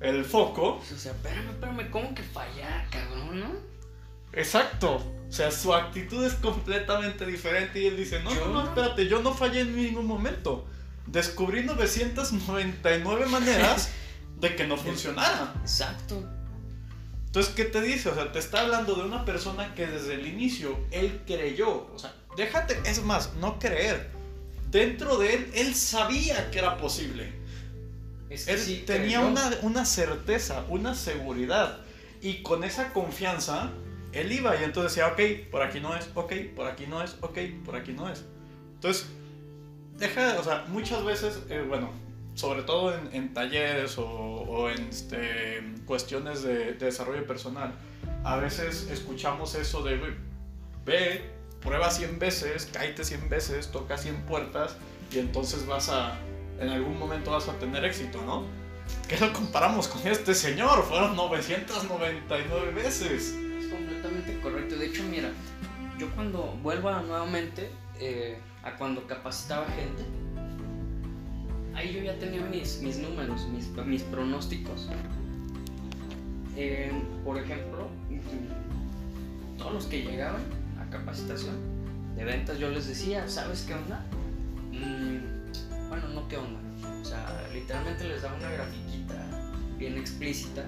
el 0.00 0.24
foco? 0.24 0.76
O 0.76 0.96
sea, 0.96 1.12
espérame, 1.12 1.50
espérame, 1.50 1.90
¿cómo 1.90 2.14
que 2.14 2.22
fallar, 2.22 2.88
cabrón, 2.90 3.40
no? 3.40 3.50
Exacto. 4.32 5.13
O 5.28 5.32
sea, 5.32 5.50
su 5.50 5.74
actitud 5.74 6.24
es 6.24 6.34
completamente 6.34 7.26
diferente 7.26 7.80
y 7.80 7.86
él 7.86 7.96
dice, 7.96 8.22
no, 8.22 8.34
no, 8.34 8.46
no, 8.46 8.62
espérate, 8.64 9.08
yo 9.08 9.20
no 9.20 9.34
fallé 9.34 9.60
en 9.60 9.74
ningún 9.74 10.06
momento. 10.06 10.66
Descubrí 11.06 11.64
999 11.64 13.26
maneras 13.26 13.90
de 14.40 14.54
que 14.54 14.66
no 14.66 14.76
funcionara. 14.76 15.54
Exacto. 15.60 16.22
Entonces, 17.26 17.52
¿qué 17.54 17.64
te 17.64 17.80
dice? 17.80 18.10
O 18.10 18.14
sea, 18.14 18.30
te 18.30 18.38
está 18.38 18.60
hablando 18.60 18.94
de 18.94 19.02
una 19.02 19.24
persona 19.24 19.74
que 19.74 19.86
desde 19.86 20.14
el 20.14 20.26
inicio 20.26 20.78
él 20.92 21.22
creyó. 21.26 21.92
O 21.92 21.98
sea, 21.98 22.14
déjate, 22.36 22.78
es 22.84 23.02
más, 23.02 23.34
no 23.34 23.58
creer. 23.58 24.10
Dentro 24.70 25.18
de 25.18 25.34
él, 25.34 25.50
él 25.54 25.74
sabía 25.74 26.50
que 26.52 26.60
era 26.60 26.76
posible. 26.76 27.32
Es 28.30 28.46
que 28.46 28.52
Él 28.52 28.58
sí 28.58 28.84
tenía 28.86 29.20
una, 29.20 29.50
una 29.62 29.84
certeza, 29.84 30.64
una 30.68 30.94
seguridad. 30.94 31.78
Y 32.20 32.42
con 32.42 32.64
esa 32.64 32.92
confianza, 32.92 33.70
él 34.14 34.32
iba 34.32 34.54
y 34.56 34.64
entonces 34.64 34.94
decía, 34.94 35.12
ok, 35.12 35.50
por 35.50 35.62
aquí 35.62 35.80
no 35.80 35.96
es, 35.96 36.08
ok, 36.14 36.32
por 36.54 36.66
aquí 36.66 36.86
no 36.86 37.02
es, 37.02 37.16
ok, 37.20 37.38
por 37.64 37.76
aquí 37.76 37.92
no 37.92 38.08
es. 38.08 38.24
Entonces, 38.74 39.06
deja, 39.98 40.38
o 40.38 40.44
sea, 40.44 40.64
muchas 40.68 41.04
veces, 41.04 41.40
eh, 41.48 41.64
bueno, 41.66 41.90
sobre 42.34 42.62
todo 42.62 42.94
en, 43.12 43.32
talleres 43.32 43.98
o, 43.98 44.06
o 44.06 44.68
en 44.70 44.88
este, 44.88 45.62
cuestiones 45.86 46.42
de, 46.42 46.72
de 46.72 46.86
desarrollo 46.86 47.26
personal, 47.26 47.72
a 48.24 48.36
veces 48.36 48.88
escuchamos 48.90 49.54
eso 49.54 49.82
de, 49.82 49.98
"Güey, 49.98 50.12
ve, 50.84 51.30
prueba 51.60 51.90
100 51.90 52.18
veces, 52.18 52.68
cáete 52.72 53.04
100 53.04 53.28
veces, 53.28 53.70
toca 53.70 53.96
100 53.96 54.22
puertas 54.26 54.76
y 55.12 55.18
entonces 55.18 55.66
vas 55.66 55.88
a, 55.88 56.16
en 56.60 56.68
algún 56.68 56.98
momento 56.98 57.30
vas 57.30 57.48
a 57.48 57.58
tener 57.58 57.84
éxito, 57.84 58.22
¿no? 58.24 58.44
¿Qué 59.08 59.18
lo 59.18 59.32
comparamos 59.32 59.88
con 59.88 60.06
este 60.06 60.34
señor? 60.34 60.82
Fueron 60.84 61.16
999 61.16 62.72
veces. 62.72 63.34
Completamente 64.04 64.42
correcto. 64.42 64.76
De 64.76 64.86
hecho, 64.86 65.02
mira, 65.04 65.30
yo 65.98 66.10
cuando 66.14 66.58
vuelva 66.62 67.00
nuevamente 67.00 67.70
eh, 67.98 68.38
a 68.62 68.76
cuando 68.76 69.06
capacitaba 69.06 69.64
gente, 69.66 70.02
ahí 71.74 71.94
yo 71.94 72.02
ya 72.02 72.18
tenía 72.18 72.42
mis, 72.42 72.82
mis 72.82 72.98
números, 72.98 73.48
mis, 73.48 73.68
mis 73.86 74.02
pronósticos. 74.02 74.90
Eh, 76.54 76.92
por 77.24 77.38
ejemplo, 77.38 77.88
todos 79.56 79.72
los 79.72 79.86
que 79.86 80.02
llegaban 80.02 80.42
a 80.78 80.90
capacitación 80.90 81.56
de 82.14 82.24
ventas, 82.24 82.58
yo 82.58 82.68
les 82.68 82.86
decía, 82.86 83.26
¿sabes 83.26 83.62
qué 83.62 83.72
onda? 83.72 84.04
Mm, 84.70 85.88
bueno, 85.88 86.08
no 86.08 86.28
qué 86.28 86.36
onda. 86.36 86.60
O 87.00 87.04
sea, 87.06 87.48
literalmente 87.54 88.04
les 88.04 88.20
daba 88.20 88.36
una 88.36 88.50
grafiquita 88.50 89.14
bien 89.78 89.96
explícita 89.96 90.62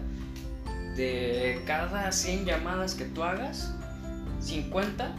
de 0.96 1.62
cada 1.66 2.10
100 2.10 2.46
llamadas 2.46 2.94
que 2.94 3.04
tú 3.04 3.22
hagas, 3.22 3.72
50, 4.40 5.14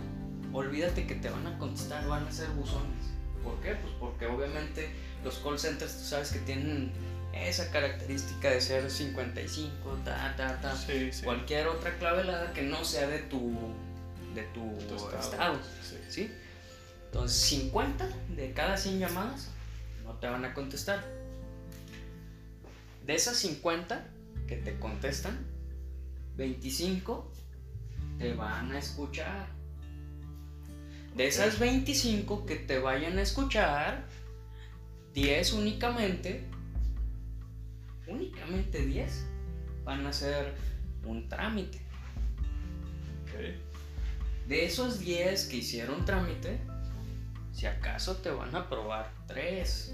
olvídate 0.53 1.05
que 1.05 1.15
te 1.15 1.29
van 1.29 1.45
a 1.47 1.57
contestar, 1.57 2.07
van 2.07 2.25
a 2.25 2.31
ser 2.31 2.49
buzones. 2.49 3.07
¿Por 3.43 3.59
qué? 3.61 3.75
Pues 3.75 3.93
porque 3.99 4.25
obviamente 4.25 4.89
los 5.23 5.35
call 5.39 5.59
centers 5.59 5.97
tú 5.97 6.03
sabes 6.03 6.31
que 6.31 6.39
tienen 6.39 6.91
esa 7.33 7.69
característica 7.71 8.49
de 8.49 8.59
ser 8.61 8.89
55, 8.89 9.97
ta, 10.03 10.33
ta, 10.35 10.59
ta. 10.59 10.75
Sí, 10.75 11.11
sí. 11.11 11.23
Cualquier 11.23 11.67
otra 11.67 11.97
clavelada 11.97 12.51
que 12.53 12.63
no 12.63 12.83
sea 12.83 13.07
de 13.07 13.19
tu, 13.19 13.53
de 14.33 14.43
tu, 14.53 14.77
Tu 14.87 14.95
estado. 14.95 15.19
estado. 15.19 15.59
Sí. 15.83 15.97
¿sí? 16.09 16.31
Entonces, 17.05 17.37
50 17.37 18.09
de 18.35 18.51
cada 18.53 18.77
100 18.77 18.99
llamadas 18.99 19.49
no 20.03 20.13
te 20.13 20.27
van 20.27 20.43
a 20.45 20.53
contestar. 20.53 21.03
De 23.05 23.15
esas 23.15 23.37
50 23.37 24.05
que 24.47 24.57
te 24.57 24.77
contestan, 24.79 25.37
25 26.37 27.31
te 28.17 28.33
van 28.33 28.71
a 28.71 28.79
escuchar. 28.79 29.47
De 31.15 31.27
esas 31.27 31.57
25 31.57 32.45
que 32.45 32.55
te 32.55 32.79
vayan 32.79 33.17
a 33.17 33.23
escuchar, 33.23 34.05
10 35.13 35.53
únicamente, 35.53 36.47
únicamente 38.07 38.85
10 38.85 39.25
van 39.83 40.05
a 40.05 40.09
hacer 40.09 40.53
un 41.03 41.27
trámite. 41.27 41.81
De 44.47 44.65
esos 44.65 44.99
10 44.99 45.45
que 45.45 45.57
hicieron 45.57 46.05
trámite, 46.05 46.59
si 47.51 47.65
acaso 47.65 48.17
te 48.17 48.29
van 48.29 48.55
a 48.55 48.59
aprobar 48.59 49.11
3. 49.27 49.93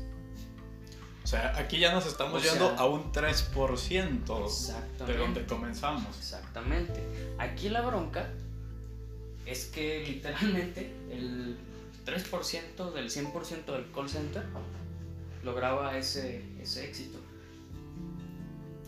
O 1.24 1.28
sea, 1.28 1.58
aquí 1.58 1.80
ya 1.80 1.94
nos 1.94 2.06
estamos 2.06 2.34
O 2.34 2.40
sea- 2.44 2.52
yendo 2.52 2.70
a 2.78 2.86
un 2.86 3.12
3% 3.12 4.48
de 5.08 5.18
donde 5.18 5.46
comenzamos. 5.46 6.18
Exactamente. 6.18 7.02
Aquí 7.38 7.70
la 7.70 7.82
bronca 7.82 8.30
es 9.46 9.66
que 9.66 10.04
literalmente 10.06 10.94
el 11.12 11.58
3% 12.06 12.92
del 12.92 13.10
100% 13.10 13.72
del 13.74 13.90
call 13.92 14.10
center 14.10 14.44
lograba 15.44 15.98
ese, 15.98 16.44
ese 16.62 16.86
éxito. 16.86 17.20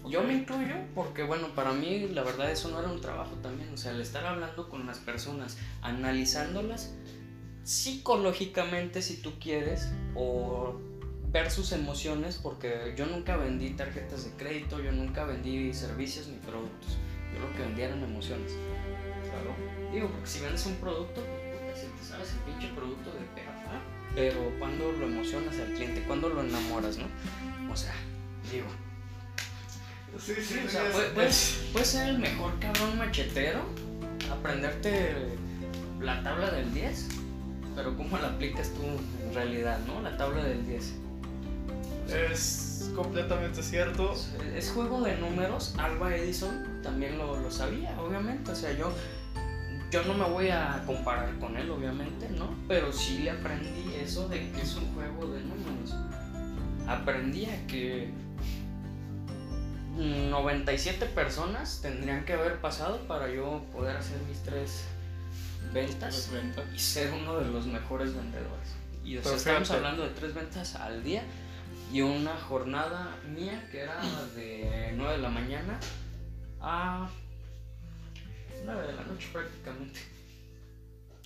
Yo 0.07 0.21
me 0.23 0.33
incluyo 0.36 0.75
porque, 0.93 1.23
bueno, 1.23 1.47
para 1.55 1.71
mí 1.73 2.07
la 2.09 2.21
verdad 2.23 2.51
eso 2.51 2.69
no 2.69 2.79
era 2.79 2.89
un 2.89 3.01
trabajo 3.01 3.31
también. 3.41 3.73
O 3.73 3.77
sea, 3.77 3.91
el 3.91 4.01
estar 4.01 4.25
hablando 4.25 4.69
con 4.69 4.86
las 4.86 4.99
personas, 4.99 5.57
analizándolas 5.81 6.93
psicológicamente 7.63 9.01
si 9.01 9.17
tú 9.17 9.33
quieres, 9.39 9.89
o 10.15 10.75
ver 11.36 11.51
sus 11.51 11.71
emociones, 11.73 12.39
porque 12.41 12.93
yo 12.95 13.05
nunca 13.07 13.36
vendí 13.36 13.71
tarjetas 13.71 14.23
de 14.23 14.31
crédito, 14.31 14.81
yo 14.81 14.91
nunca 14.93 15.25
vendí 15.25 15.73
servicios 15.73 16.27
ni 16.27 16.38
productos. 16.38 16.97
Yo 17.33 17.41
lo 17.41 17.51
que 17.53 17.59
vendía 17.63 17.88
eran 17.88 18.01
emociones. 18.03 18.53
Claro. 19.23 19.91
Digo, 19.91 20.07
porque 20.09 20.27
si 20.27 20.39
vendes 20.39 20.65
un 20.65 20.75
producto, 20.75 21.21
pues, 21.21 21.59
puta, 21.59 21.75
si 21.75 21.88
te 21.88 22.03
sabes 22.05 22.31
el 22.31 22.39
pinche 22.53 22.73
producto 22.73 23.11
de 23.11 23.19
pe 23.36 23.41
a 23.41 23.65
pa, 23.65 23.81
pero 24.15 24.39
cuando 24.59 24.91
lo 24.93 25.05
emocionas 25.07 25.57
al 25.59 25.73
cliente, 25.73 26.03
cuando 26.07 26.29
lo 26.29 26.41
enamoras, 26.41 26.97
¿no? 26.97 27.05
O 27.71 27.75
sea, 27.75 27.93
digo, 28.51 28.67
Sí, 30.17 30.33
sí, 30.41 30.61
o 30.65 30.69
sea, 30.69 30.88
es- 30.88 30.93
puede- 30.93 31.07
es- 31.07 31.13
puedes, 31.13 31.59
puedes 31.73 31.88
ser 31.89 32.07
el 32.07 32.19
mejor 32.19 32.57
cabrón 32.59 32.97
machetero, 32.97 33.59
aprenderte 34.31 35.13
la 35.99 36.23
tabla 36.23 36.51
del 36.51 36.73
10, 36.73 37.09
pero 37.75 37.97
¿cómo 37.97 38.17
la 38.17 38.29
aplicas 38.29 38.69
tú 38.69 38.83
en 39.27 39.33
realidad, 39.33 39.77
no? 39.86 39.99
La 40.01 40.15
tabla 40.15 40.45
del 40.45 40.65
10. 40.65 40.93
Es 42.14 42.91
completamente 42.95 43.62
cierto. 43.64 44.14
Es, 44.14 44.32
es 44.56 44.72
juego 44.72 45.01
de 45.01 45.18
números, 45.18 45.74
Alba 45.78 46.16
Edison 46.16 46.82
también 46.82 47.18
lo, 47.18 47.39
lo 47.39 47.51
sabía, 47.51 47.99
obviamente, 47.99 48.51
o 48.51 48.56
sea, 48.56 48.72
yo, 48.74 48.91
yo 49.91 50.03
no 50.03 50.14
me 50.14 50.26
voy 50.26 50.49
a 50.49 50.84
comparar 50.86 51.38
con 51.39 51.58
él, 51.58 51.70
obviamente, 51.72 52.30
¿no? 52.30 52.56
Pero 52.68 52.93
sí 52.93 53.20
le 53.20 53.32
aprendí 53.32 53.95
eso 53.95 54.28
de 54.28 54.51
que 54.51 54.62
es 54.62 54.76
un 54.76 54.93
juego 54.93 55.28
de 55.34 55.41
números. 55.41 55.95
Aprendí 56.88 57.45
a 57.45 57.68
que 57.68 58.12
97 59.95 61.06
personas 61.08 61.80
tendrían 61.82 62.26
que 62.26 62.34
haber 62.34 62.60
pasado 62.60 62.99
para 63.08 63.32
yo 63.32 63.64
poder 63.74 63.97
hacer 63.97 64.18
mis 64.28 64.39
tres 64.43 64.84
ventas 65.74 66.30
ventas. 66.32 66.64
y 66.74 66.80
ser 66.80 67.12
uno 67.14 67.39
de 67.39 67.49
los 67.49 67.66
mejores 67.66 68.14
vendedores. 68.16 68.76
Y 69.03 69.18
o 69.18 69.24
sea, 69.24 69.36
estamos 69.36 69.72
hablando 69.72 70.03
de 70.03 70.10
tres 70.10 70.34
ventas 70.34 70.76
al 70.76 71.03
día 71.03 71.24
y 71.91 72.01
una 72.01 72.36
jornada 72.38 73.17
mía 73.27 73.67
que 73.71 73.81
era 73.81 74.01
de 74.36 74.93
9 74.95 75.13
de 75.13 75.21
la 75.21 75.29
mañana 75.29 75.79
a 76.59 77.09
9 78.65 78.88
de 78.88 78.93
la 78.93 79.03
noche 79.03 79.27
prácticamente. 79.31 79.99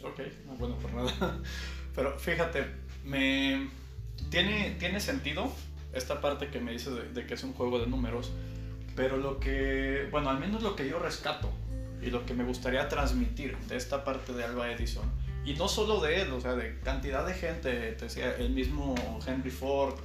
Ok, 0.04 0.22
una 0.46 0.54
buena 0.56 0.76
jornada. 0.82 1.40
Pero 1.96 2.18
fíjate, 2.20 2.66
me 3.04 3.70
tiene, 4.30 4.76
tiene 4.80 5.00
sentido 5.00 5.52
esta 5.94 6.22
parte 6.22 6.50
que 6.50 6.60
me 6.60 6.72
dices 6.72 6.94
de, 6.94 7.10
de 7.10 7.26
que 7.26 7.34
es 7.34 7.44
un 7.44 7.54
juego 7.54 7.80
de 7.80 7.88
números, 7.88 8.32
pero 8.96 9.18
lo 9.18 9.40
que, 9.40 10.08
bueno, 10.12 10.30
al 10.30 10.40
menos 10.40 10.62
lo 10.62 10.76
que 10.76 10.88
yo 10.88 11.00
rescato 11.00 11.50
y 12.02 12.08
lo 12.08 12.26
que 12.26 12.34
me 12.34 12.44
gustaría 12.44 12.88
transmitir 12.88 13.58
de 13.68 13.76
esta 13.76 14.04
parte 14.04 14.34
de 14.34 14.44
Alba 14.44 14.72
Edison, 14.72 15.10
y 15.46 15.54
no 15.54 15.68
solo 15.68 16.00
de 16.00 16.22
él, 16.22 16.32
o 16.32 16.42
sea, 16.42 16.54
de 16.54 16.80
cantidad 16.82 17.26
de 17.26 17.34
gente, 17.34 17.94
te 17.94 18.06
decía, 18.06 18.36
el 18.36 18.52
mismo 18.52 18.96
Henry 19.26 19.50
Ford, 19.50 19.96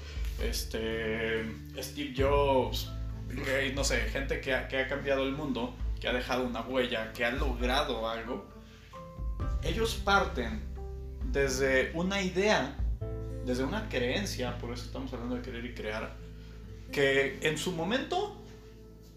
este, 0.43 1.45
Steve 1.79 2.15
Jobs, 2.17 2.91
no 3.75 3.85
sé, 3.85 4.01
gente 4.11 4.41
que 4.41 4.55
ha, 4.55 4.69
que 4.69 4.79
ha 4.79 4.89
cambiado 4.89 5.25
el 5.25 5.33
mundo, 5.33 5.75
que 6.01 6.09
ha 6.09 6.13
dejado 6.13 6.45
una 6.45 6.63
huella, 6.63 7.13
que 7.13 7.25
ha 7.25 7.31
logrado 7.31 8.09
algo, 8.09 8.47
ellos 9.63 9.95
parten 10.05 10.63
desde 11.33 11.91
una 11.95 12.23
idea, 12.23 12.77
desde 13.45 13.65
una 13.65 13.89
creencia, 13.89 14.59
por 14.59 14.73
eso 14.73 14.85
estamos 14.85 15.13
hablando 15.13 15.37
de 15.37 15.43
querer 15.43 15.65
y 15.65 15.75
crear, 15.75 16.15
que 16.93 17.39
en 17.43 17.59
su 17.59 17.73
momento, 17.73 18.37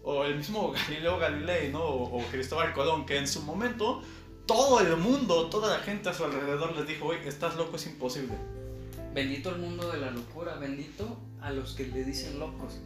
o 0.02 0.24
el 0.24 0.36
mismo 0.36 0.72
Galileo 0.88 1.18
Galilei, 1.18 1.70
¿no? 1.70 1.82
o, 1.82 2.18
o 2.18 2.22
Cristóbal 2.26 2.72
Colón, 2.72 3.06
que 3.06 3.18
en 3.18 3.28
su 3.28 3.42
momento 3.42 4.02
todo 4.46 4.80
el 4.80 4.96
mundo, 4.96 5.50
toda 5.50 5.76
la 5.76 5.84
gente 5.84 6.08
a 6.08 6.14
su 6.14 6.24
alrededor 6.24 6.74
les 6.74 6.88
dijo, 6.88 7.06
oye, 7.06 7.28
estás 7.28 7.56
loco, 7.56 7.76
es 7.76 7.86
imposible. 7.86 8.34
Bendito 9.14 9.50
el 9.50 9.58
mundo 9.58 9.90
de 9.90 9.98
la 9.98 10.10
locura, 10.10 10.56
bendito 10.56 11.18
a 11.40 11.50
los 11.50 11.74
que 11.74 11.86
le 11.86 12.04
dicen 12.04 12.38
locos. 12.38 12.78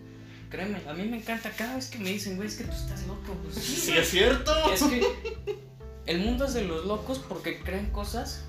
Créeme, 0.50 0.82
a 0.86 0.92
mí 0.92 1.04
me 1.04 1.16
encanta 1.16 1.50
cada 1.50 1.76
vez 1.76 1.88
que 1.88 1.98
me 1.98 2.10
dicen, 2.10 2.36
güey, 2.36 2.48
es 2.48 2.56
que 2.56 2.64
tú 2.64 2.72
estás 2.72 3.06
loco. 3.06 3.34
Pues 3.42 3.54
sí, 3.56 3.76
Sí, 3.76 3.92
es 3.96 4.08
cierto. 4.10 4.52
Es 4.72 4.82
que 4.82 5.02
el 6.06 6.20
mundo 6.20 6.44
es 6.44 6.54
de 6.54 6.64
los 6.64 6.84
locos 6.84 7.18
porque 7.18 7.60
creen 7.60 7.90
cosas 7.90 8.44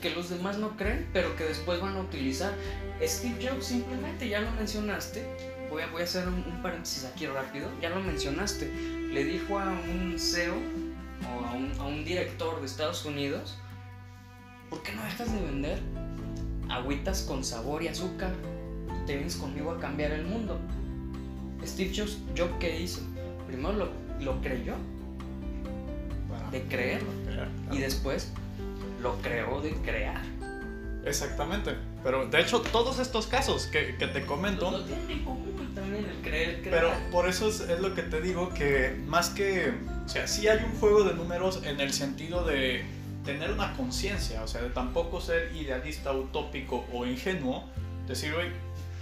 que 0.00 0.10
los 0.10 0.30
demás 0.30 0.58
no 0.58 0.76
creen, 0.76 1.08
pero 1.12 1.34
que 1.36 1.44
después 1.44 1.80
van 1.80 1.96
a 1.96 2.00
utilizar. 2.00 2.54
Steve 3.02 3.48
Jobs 3.48 3.66
simplemente, 3.66 4.28
ya 4.28 4.40
lo 4.40 4.50
mencionaste, 4.52 5.24
voy 5.70 5.82
a, 5.82 5.86
voy 5.88 6.02
a 6.02 6.04
hacer 6.04 6.28
un, 6.28 6.34
un 6.34 6.62
paréntesis 6.62 7.04
aquí 7.04 7.26
rápido, 7.26 7.68
ya 7.80 7.90
lo 7.90 8.00
mencionaste, 8.00 8.70
le 9.12 9.24
dijo 9.24 9.58
a 9.58 9.70
un 9.70 10.18
CEO 10.18 10.54
o 10.54 11.44
a 11.44 11.52
un, 11.52 11.72
a 11.78 11.84
un 11.84 12.04
director 12.04 12.60
de 12.60 12.66
Estados 12.66 13.04
Unidos, 13.04 13.56
¿por 14.68 14.82
qué 14.82 14.92
no 14.92 15.02
dejas 15.02 15.32
de 15.32 15.40
vender 15.40 15.80
agüitas 16.70 17.22
con 17.22 17.44
sabor 17.44 17.82
y 17.82 17.88
azúcar? 17.88 18.32
Te 19.06 19.14
vienes 19.14 19.36
conmigo 19.36 19.72
a 19.72 19.80
cambiar 19.80 20.12
el 20.12 20.24
mundo. 20.24 20.58
Steve 21.64 21.92
Jobs, 21.94 22.18
¿yo 22.34 22.58
qué 22.58 22.80
hizo? 22.80 23.00
Primero 23.46 23.72
lo, 23.72 23.88
lo 24.20 24.40
creyó 24.40 24.74
de 26.50 26.62
creer 26.62 27.02
Crear, 27.26 27.48
y 27.70 27.78
después 27.78 28.32
lo 29.02 29.16
creó 29.22 29.60
de 29.60 29.72
crear. 29.82 30.20
Exactamente. 31.04 31.76
Pero 32.02 32.26
de 32.26 32.40
hecho, 32.40 32.60
todos 32.60 32.98
estos 32.98 33.26
casos 33.26 33.66
que, 33.66 33.96
que 33.96 34.06
te 34.06 34.24
comento. 34.26 34.70
Lo 34.70 34.84
tiene 34.84 35.12
en 35.12 35.24
común 35.24 35.72
también 35.74 36.04
el 36.04 36.16
creer, 36.22 36.62
crear. 36.62 36.80
Pero 36.80 37.10
por 37.10 37.28
eso 37.28 37.48
es, 37.48 37.60
es 37.60 37.80
lo 37.80 37.94
que 37.94 38.02
te 38.02 38.20
digo, 38.20 38.52
que 38.52 38.96
más 39.06 39.30
que, 39.30 39.72
o 40.04 40.08
sea, 40.08 40.26
sí 40.26 40.48
hay 40.48 40.64
un 40.64 40.78
juego 40.78 41.04
de 41.04 41.14
números 41.14 41.62
en 41.64 41.80
el 41.80 41.92
sentido 41.92 42.44
de 42.44 42.84
tener 43.24 43.50
una 43.52 43.76
conciencia, 43.76 44.42
o 44.42 44.48
sea, 44.48 44.62
de 44.62 44.70
tampoco 44.70 45.20
ser 45.20 45.54
idealista, 45.54 46.12
utópico 46.12 46.86
o 46.92 47.06
ingenuo, 47.06 47.68
decir, 48.06 48.32
oye, 48.34 48.50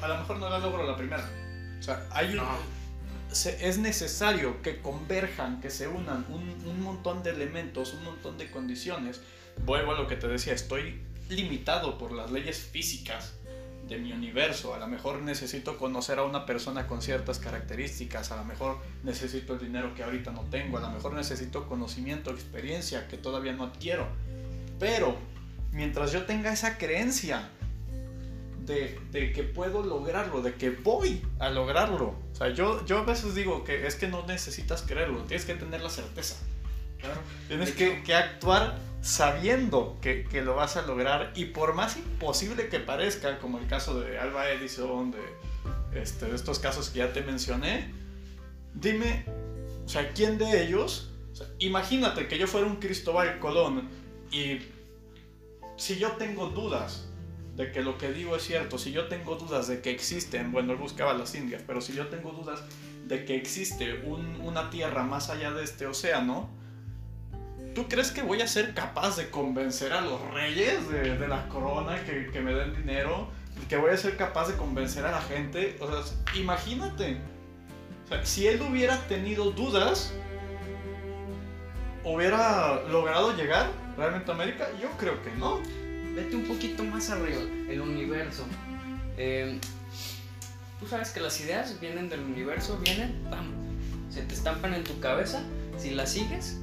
a 0.02 0.08
lo 0.08 0.18
mejor 0.18 0.38
no 0.38 0.48
la 0.50 0.58
logro 0.58 0.86
la 0.86 0.96
primera. 0.96 1.28
O 1.78 1.82
sea, 1.82 2.06
hay 2.10 2.30
un- 2.30 2.36
No. 2.36 2.48
se- 3.30 3.68
es 3.68 3.78
necesario 3.78 4.60
que 4.62 4.80
converjan, 4.80 5.60
que 5.60 5.70
se 5.70 5.86
unan 5.88 6.24
un, 6.28 6.42
un 6.68 6.82
montón 6.82 7.22
de 7.22 7.30
elementos, 7.30 7.92
un 7.94 8.04
montón 8.04 8.38
de 8.38 8.50
condiciones. 8.50 9.20
Vuelvo 9.64 9.92
a 9.92 9.98
lo 9.98 10.06
que 10.06 10.16
te 10.16 10.28
decía, 10.28 10.52
estoy 10.54 11.02
limitado 11.28 11.98
por 11.98 12.12
las 12.12 12.30
leyes 12.30 12.58
físicas 12.58 13.34
de 13.88 13.98
mi 13.98 14.12
universo. 14.12 14.74
A 14.74 14.78
lo 14.78 14.86
mejor 14.86 15.22
necesito 15.22 15.78
conocer 15.78 16.18
a 16.18 16.24
una 16.24 16.46
persona 16.46 16.86
con 16.86 17.02
ciertas 17.02 17.38
características, 17.38 18.30
a 18.30 18.36
lo 18.36 18.44
mejor 18.44 18.78
necesito 19.02 19.54
el 19.54 19.60
dinero 19.60 19.94
que 19.94 20.02
ahorita 20.02 20.30
no 20.30 20.42
tengo, 20.42 20.78
a 20.78 20.80
lo 20.80 20.90
mejor 20.90 21.14
necesito 21.14 21.66
conocimiento, 21.66 22.30
experiencia 22.30 23.08
que 23.08 23.16
todavía 23.16 23.52
no 23.52 23.64
adquiero. 23.64 24.06
Pero 24.78 25.16
mientras 25.72 26.12
yo 26.12 26.24
tenga 26.24 26.52
esa 26.52 26.78
creencia 26.78 27.48
de, 28.64 29.00
de 29.10 29.32
que 29.32 29.42
puedo 29.42 29.82
lograrlo, 29.82 30.42
de 30.42 30.54
que 30.54 30.70
voy 30.70 31.22
a 31.38 31.48
lograrlo. 31.48 32.14
O 32.32 32.34
sea, 32.34 32.50
yo, 32.50 32.84
yo 32.84 32.98
a 32.98 33.04
veces 33.04 33.34
digo 33.34 33.64
que 33.64 33.86
es 33.86 33.96
que 33.96 34.08
no 34.08 34.26
necesitas 34.26 34.82
creerlo, 34.82 35.24
tienes 35.24 35.46
que 35.46 35.54
tener 35.54 35.80
la 35.80 35.90
certeza. 35.90 36.36
Claro. 36.98 37.20
Tienes 37.46 37.72
que, 37.72 38.02
que 38.02 38.14
actuar 38.14 38.76
sabiendo 39.00 39.96
que, 40.02 40.24
que 40.24 40.42
lo 40.42 40.54
vas 40.56 40.76
a 40.76 40.82
lograr 40.82 41.32
y 41.36 41.46
por 41.46 41.74
más 41.74 41.96
imposible 41.96 42.68
que 42.68 42.80
parezca, 42.80 43.38
como 43.38 43.58
el 43.58 43.66
caso 43.66 44.00
de 44.00 44.18
Alba 44.18 44.50
Edison, 44.50 45.12
de, 45.12 46.00
este, 46.00 46.26
de 46.26 46.34
estos 46.34 46.58
casos 46.58 46.90
que 46.90 46.98
ya 46.98 47.12
te 47.12 47.22
mencioné, 47.22 47.92
dime, 48.74 49.24
o 49.84 49.88
sea, 49.88 50.10
¿quién 50.12 50.38
de 50.38 50.64
ellos? 50.64 51.12
Imagínate 51.60 52.26
que 52.26 52.38
yo 52.38 52.46
fuera 52.46 52.66
un 52.66 52.76
Cristóbal 52.76 53.38
Colón 53.38 53.88
y 54.32 54.58
si 55.76 55.96
yo 55.98 56.12
tengo 56.12 56.48
dudas 56.48 57.04
de 57.54 57.70
que 57.72 57.82
lo 57.82 57.98
que 57.98 58.12
digo 58.12 58.36
es 58.36 58.42
cierto, 58.42 58.78
si 58.78 58.92
yo 58.92 59.06
tengo 59.06 59.36
dudas 59.36 59.68
de 59.68 59.80
que 59.80 59.90
existen, 59.90 60.50
bueno, 60.52 60.72
él 60.72 60.78
buscaba 60.78 61.14
las 61.14 61.34
Indias, 61.34 61.62
pero 61.66 61.80
si 61.80 61.92
yo 61.92 62.08
tengo 62.08 62.32
dudas 62.32 62.62
de 63.06 63.24
que 63.24 63.36
existe 63.36 64.00
un- 64.04 64.40
una 64.40 64.70
tierra 64.70 65.02
más 65.04 65.30
allá 65.30 65.52
de 65.52 65.64
este 65.64 65.86
océano, 65.86 66.50
¿tú 67.74 67.88
crees 67.88 68.10
que 68.10 68.22
voy 68.22 68.40
a 68.40 68.46
ser 68.46 68.74
capaz 68.74 69.16
de 69.16 69.30
convencer 69.30 69.92
a 69.92 70.00
los 70.00 70.20
reyes 70.32 70.88
de, 70.90 71.16
de 71.16 71.28
la 71.28 71.48
corona 71.48 72.02
que, 72.04 72.40
me 72.40 72.52
den 72.52 72.74
dinero? 72.74 73.30
¿Que 73.68 73.76
voy 73.76 73.90
a 73.90 73.96
ser 73.96 74.16
capaz 74.16 74.48
de 74.48 74.56
convencer 74.56 75.04
a 75.04 75.10
la 75.10 75.20
gente? 75.20 75.76
O 75.80 75.86
sea, 75.90 76.16
imagínate. 76.34 77.18
O 78.04 78.08
sea, 78.08 78.24
si 78.24 78.46
él 78.46 78.62
hubiera 78.62 78.96
tenido 79.08 79.50
dudas, 79.50 80.14
¿hubiera 82.04 82.82
logrado 82.84 83.36
llegar 83.36 83.70
realmente 83.96 84.30
a 84.30 84.34
América? 84.34 84.68
Yo 84.80 84.88
creo 84.98 85.22
que 85.22 85.30
no. 85.32 85.60
Vete 86.14 86.34
un 86.34 86.44
poquito 86.44 86.82
más 86.84 87.10
arriba, 87.10 87.40
el 87.68 87.80
universo. 87.80 88.44
Eh, 89.16 89.60
Tú 90.80 90.86
sabes 90.86 91.10
que 91.10 91.20
las 91.20 91.40
ideas 91.40 91.80
vienen 91.80 92.08
del 92.08 92.20
universo, 92.20 92.78
vienen, 92.78 93.24
¡pam! 93.30 93.46
Se 94.10 94.22
te 94.22 94.34
estampan 94.34 94.74
en 94.74 94.84
tu 94.84 94.98
cabeza. 95.00 95.42
Si 95.76 95.90
las 95.90 96.12
sigues, 96.12 96.58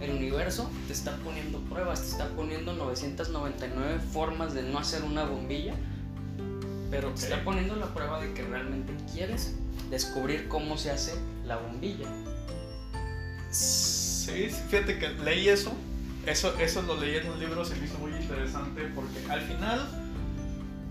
el 0.00 0.10
universo 0.10 0.70
te 0.86 0.92
está 0.92 1.16
poniendo 1.18 1.58
pruebas, 1.60 2.00
te 2.00 2.06
está 2.08 2.28
poniendo 2.28 2.72
999 2.72 4.00
formas 4.12 4.54
de 4.54 4.62
no 4.62 4.78
hacer 4.78 5.02
una 5.02 5.24
bombilla. 5.24 5.74
Pero 6.90 7.10
te 7.10 7.22
está 7.22 7.44
poniendo 7.44 7.76
la 7.76 7.86
prueba 7.94 8.20
de 8.20 8.32
que 8.32 8.42
realmente 8.42 8.92
quieres 9.12 9.54
descubrir 9.90 10.48
cómo 10.48 10.76
se 10.76 10.90
hace 10.90 11.14
la 11.46 11.56
bombilla. 11.56 12.08
Sí, 13.50 14.48
sí, 14.48 14.56
fíjate 14.68 14.98
que 14.98 15.08
leí 15.10 15.48
eso. 15.48 15.72
Eso, 16.26 16.54
eso 16.58 16.82
lo 16.82 17.00
leí 17.00 17.16
en 17.16 17.30
un 17.30 17.38
libro, 17.38 17.64
se 17.64 17.74
me 17.76 17.86
hizo 17.86 17.98
muy 17.98 18.12
interesante 18.12 18.82
porque 18.94 19.18
al 19.30 19.40
final 19.40 19.88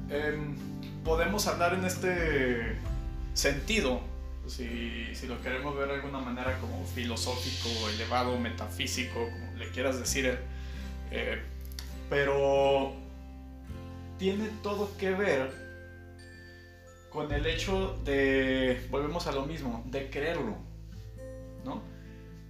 em, 0.10 0.55
podemos 1.03 1.45
hablar 1.47 1.76
en 1.76 1.86
este 1.86 2.78
sentido, 3.36 4.01
si, 4.50 5.14
si 5.14 5.28
lo 5.28 5.41
queremos 5.41 5.76
ver 5.78 5.88
de 5.88 5.95
alguna 5.95 6.20
manera 6.20 6.58
como 6.60 6.84
filosófico, 6.86 7.89
elevado, 7.89 8.38
metafísico, 8.39 9.30
como 9.30 9.58
le 9.58 9.70
quieras 9.70 10.00
decir, 10.00 10.38
eh, 11.12 11.41
pero 12.10 12.93
tiene 14.18 14.50
todo 14.64 14.95
que 14.97 15.12
ver 15.12 15.52
con 17.10 17.32
el 17.32 17.45
hecho 17.45 18.00
de, 18.04 18.86
volvemos 18.89 19.28
a 19.28 19.32
lo 19.32 19.45
mismo, 19.45 19.84
de 19.88 20.10
creerlo, 20.10 20.58
¿no? 21.64 21.82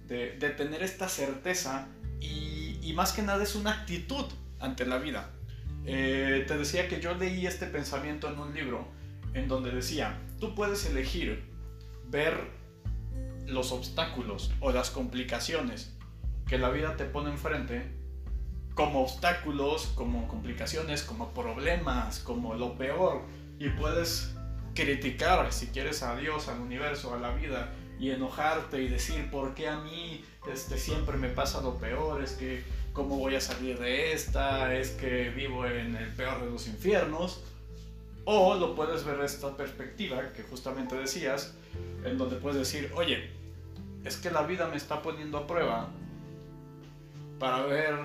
de, 0.06 0.32
de 0.38 0.50
tener 0.50 0.82
esta 0.82 1.08
certeza 1.08 1.88
y, 2.20 2.78
y 2.82 2.92
más 2.94 3.12
que 3.12 3.22
nada 3.22 3.42
es 3.42 3.54
una 3.54 3.72
actitud 3.72 4.26
ante 4.58 4.86
la 4.86 4.98
vida. 4.98 5.30
Eh, 5.86 6.44
te 6.46 6.58
decía 6.58 6.88
que 6.88 7.00
yo 7.00 7.14
leí 7.14 7.46
este 7.46 7.66
pensamiento 7.66 8.28
en 8.28 8.38
un 8.38 8.54
libro 8.54 8.86
en 9.32 9.48
donde 9.48 9.70
decía, 9.70 10.18
tú 10.38 10.54
puedes 10.54 10.84
elegir 10.86 11.49
ver 12.10 12.50
los 13.46 13.72
obstáculos 13.72 14.52
o 14.60 14.72
las 14.72 14.90
complicaciones 14.90 15.96
que 16.46 16.58
la 16.58 16.70
vida 16.70 16.96
te 16.96 17.04
pone 17.04 17.30
enfrente 17.30 18.00
como 18.74 19.02
obstáculos, 19.02 19.92
como 19.94 20.26
complicaciones, 20.28 21.02
como 21.02 21.32
problemas, 21.32 22.20
como 22.20 22.54
lo 22.54 22.76
peor. 22.76 23.22
Y 23.58 23.68
puedes 23.70 24.34
criticar, 24.74 25.52
si 25.52 25.66
quieres, 25.68 26.02
a 26.02 26.16
Dios, 26.16 26.48
al 26.48 26.60
universo, 26.60 27.14
a 27.14 27.18
la 27.18 27.34
vida, 27.34 27.72
y 27.98 28.10
enojarte 28.10 28.82
y 28.82 28.88
decir 28.88 29.30
por 29.30 29.54
qué 29.54 29.68
a 29.68 29.78
mí 29.78 30.24
este, 30.50 30.78
siempre 30.78 31.18
me 31.18 31.28
pasa 31.28 31.60
lo 31.60 31.76
peor, 31.76 32.22
es 32.22 32.32
que 32.32 32.64
cómo 32.94 33.18
voy 33.18 33.34
a 33.34 33.40
salir 33.40 33.78
de 33.78 34.12
esta, 34.12 34.74
es 34.74 34.90
que 34.92 35.28
vivo 35.30 35.66
en 35.66 35.94
el 35.94 36.08
peor 36.14 36.42
de 36.42 36.50
los 36.50 36.66
infiernos. 36.66 37.44
O 38.32 38.54
lo 38.54 38.76
puedes 38.76 39.02
ver 39.02 39.20
esta 39.22 39.56
perspectiva 39.56 40.32
que 40.32 40.44
justamente 40.44 40.94
decías, 40.94 41.52
en 42.04 42.16
donde 42.16 42.36
puedes 42.36 42.58
decir, 42.58 42.92
oye, 42.94 43.28
es 44.04 44.18
que 44.18 44.30
la 44.30 44.42
vida 44.42 44.68
me 44.68 44.76
está 44.76 45.02
poniendo 45.02 45.36
a 45.36 45.48
prueba 45.48 45.88
para 47.40 47.62
ver 47.62 47.96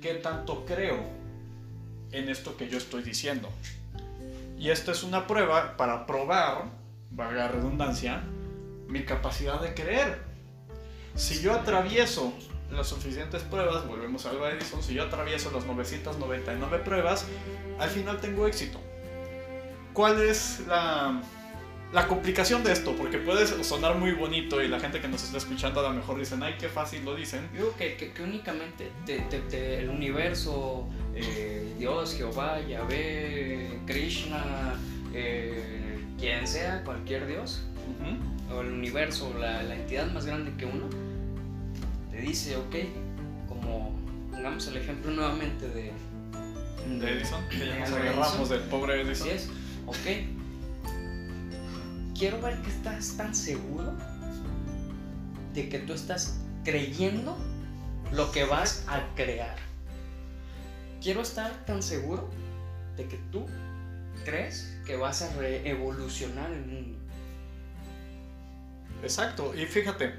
qué 0.00 0.14
tanto 0.14 0.64
creo 0.64 0.96
en 2.12 2.30
esto 2.30 2.56
que 2.56 2.70
yo 2.70 2.78
estoy 2.78 3.02
diciendo. 3.02 3.50
Y 4.58 4.70
esta 4.70 4.92
es 4.92 5.02
una 5.02 5.26
prueba 5.26 5.76
para 5.76 6.06
probar, 6.06 6.70
valga 7.10 7.48
redundancia, 7.48 8.22
mi 8.86 9.04
capacidad 9.04 9.60
de 9.60 9.74
creer. 9.74 10.18
Si 11.14 11.42
yo 11.42 11.52
atravieso 11.52 12.32
las 12.70 12.86
suficientes 12.86 13.42
pruebas, 13.42 13.86
volvemos 13.86 14.24
a 14.24 14.30
Edison, 14.50 14.82
si 14.82 14.94
yo 14.94 15.02
atravieso 15.02 15.50
las 15.50 15.66
999 15.66 16.78
pruebas, 16.78 17.26
al 17.78 17.90
final 17.90 18.18
tengo 18.22 18.46
éxito. 18.46 18.87
¿Cuál 19.98 20.22
es 20.22 20.60
la, 20.68 21.20
la 21.92 22.06
complicación 22.06 22.62
de 22.62 22.70
esto? 22.70 22.94
Porque 22.94 23.18
puede 23.18 23.44
sonar 23.64 23.96
muy 23.96 24.12
bonito 24.12 24.62
y 24.62 24.68
la 24.68 24.78
gente 24.78 25.00
que 25.00 25.08
nos 25.08 25.24
está 25.24 25.38
escuchando 25.38 25.80
a 25.80 25.88
lo 25.88 25.92
mejor 25.92 26.20
dicen, 26.20 26.40
ay, 26.40 26.54
qué 26.56 26.68
fácil 26.68 27.04
lo 27.04 27.16
dicen. 27.16 27.48
Digo 27.52 27.74
que, 27.76 27.96
que, 27.96 28.12
que 28.12 28.22
únicamente 28.22 28.92
te- 29.04 29.18
te- 29.22 29.40
te- 29.40 29.80
el 29.80 29.88
universo, 29.88 30.88
eh, 31.16 31.74
Dios, 31.80 32.14
Jehová, 32.16 32.60
Yahvé, 32.60 33.80
Krishna, 33.86 34.76
eh, 35.12 35.98
quien 36.16 36.46
sea, 36.46 36.84
cualquier 36.84 37.26
Dios, 37.26 37.64
Ujú. 37.90 38.54
o 38.56 38.60
el 38.60 38.68
universo, 38.70 39.34
la, 39.36 39.64
la 39.64 39.74
entidad 39.74 40.06
más 40.12 40.26
grande 40.26 40.52
que 40.56 40.64
uno, 40.64 40.86
te 42.12 42.20
dice, 42.20 42.54
ok, 42.56 42.76
como 43.48 43.98
pongamos 44.30 44.64
el 44.68 44.76
ejemplo 44.76 45.10
nuevamente 45.10 45.68
de, 45.68 45.90
De 47.00 47.10
Edison, 47.14 47.48
que 47.48 47.66
ya 47.66 47.80
nos 47.80 47.90
agarramos 47.90 48.48
del 48.48 48.60
pobre 48.60 49.00
Edison. 49.00 49.26
Así 49.26 49.36
es, 49.36 49.50
ok. 49.88 49.96
Quiero 52.16 52.40
ver 52.40 52.60
que 52.62 52.70
estás 52.70 53.16
tan 53.16 53.34
seguro 53.34 53.92
de 55.54 55.68
que 55.68 55.78
tú 55.78 55.92
estás 55.92 56.40
creyendo 56.64 57.36
lo 58.12 58.30
que 58.32 58.44
vas 58.44 58.84
a 58.88 59.14
crear. 59.14 59.56
Quiero 61.00 61.22
estar 61.22 61.64
tan 61.64 61.82
seguro 61.82 62.28
de 62.96 63.06
que 63.06 63.18
tú 63.30 63.46
crees 64.24 64.76
que 64.84 64.96
vas 64.96 65.22
a 65.22 65.46
evolucionar 65.46 66.50
el 66.52 66.66
mundo. 66.66 66.98
Exacto, 69.02 69.54
y 69.54 69.64
fíjate, 69.66 70.14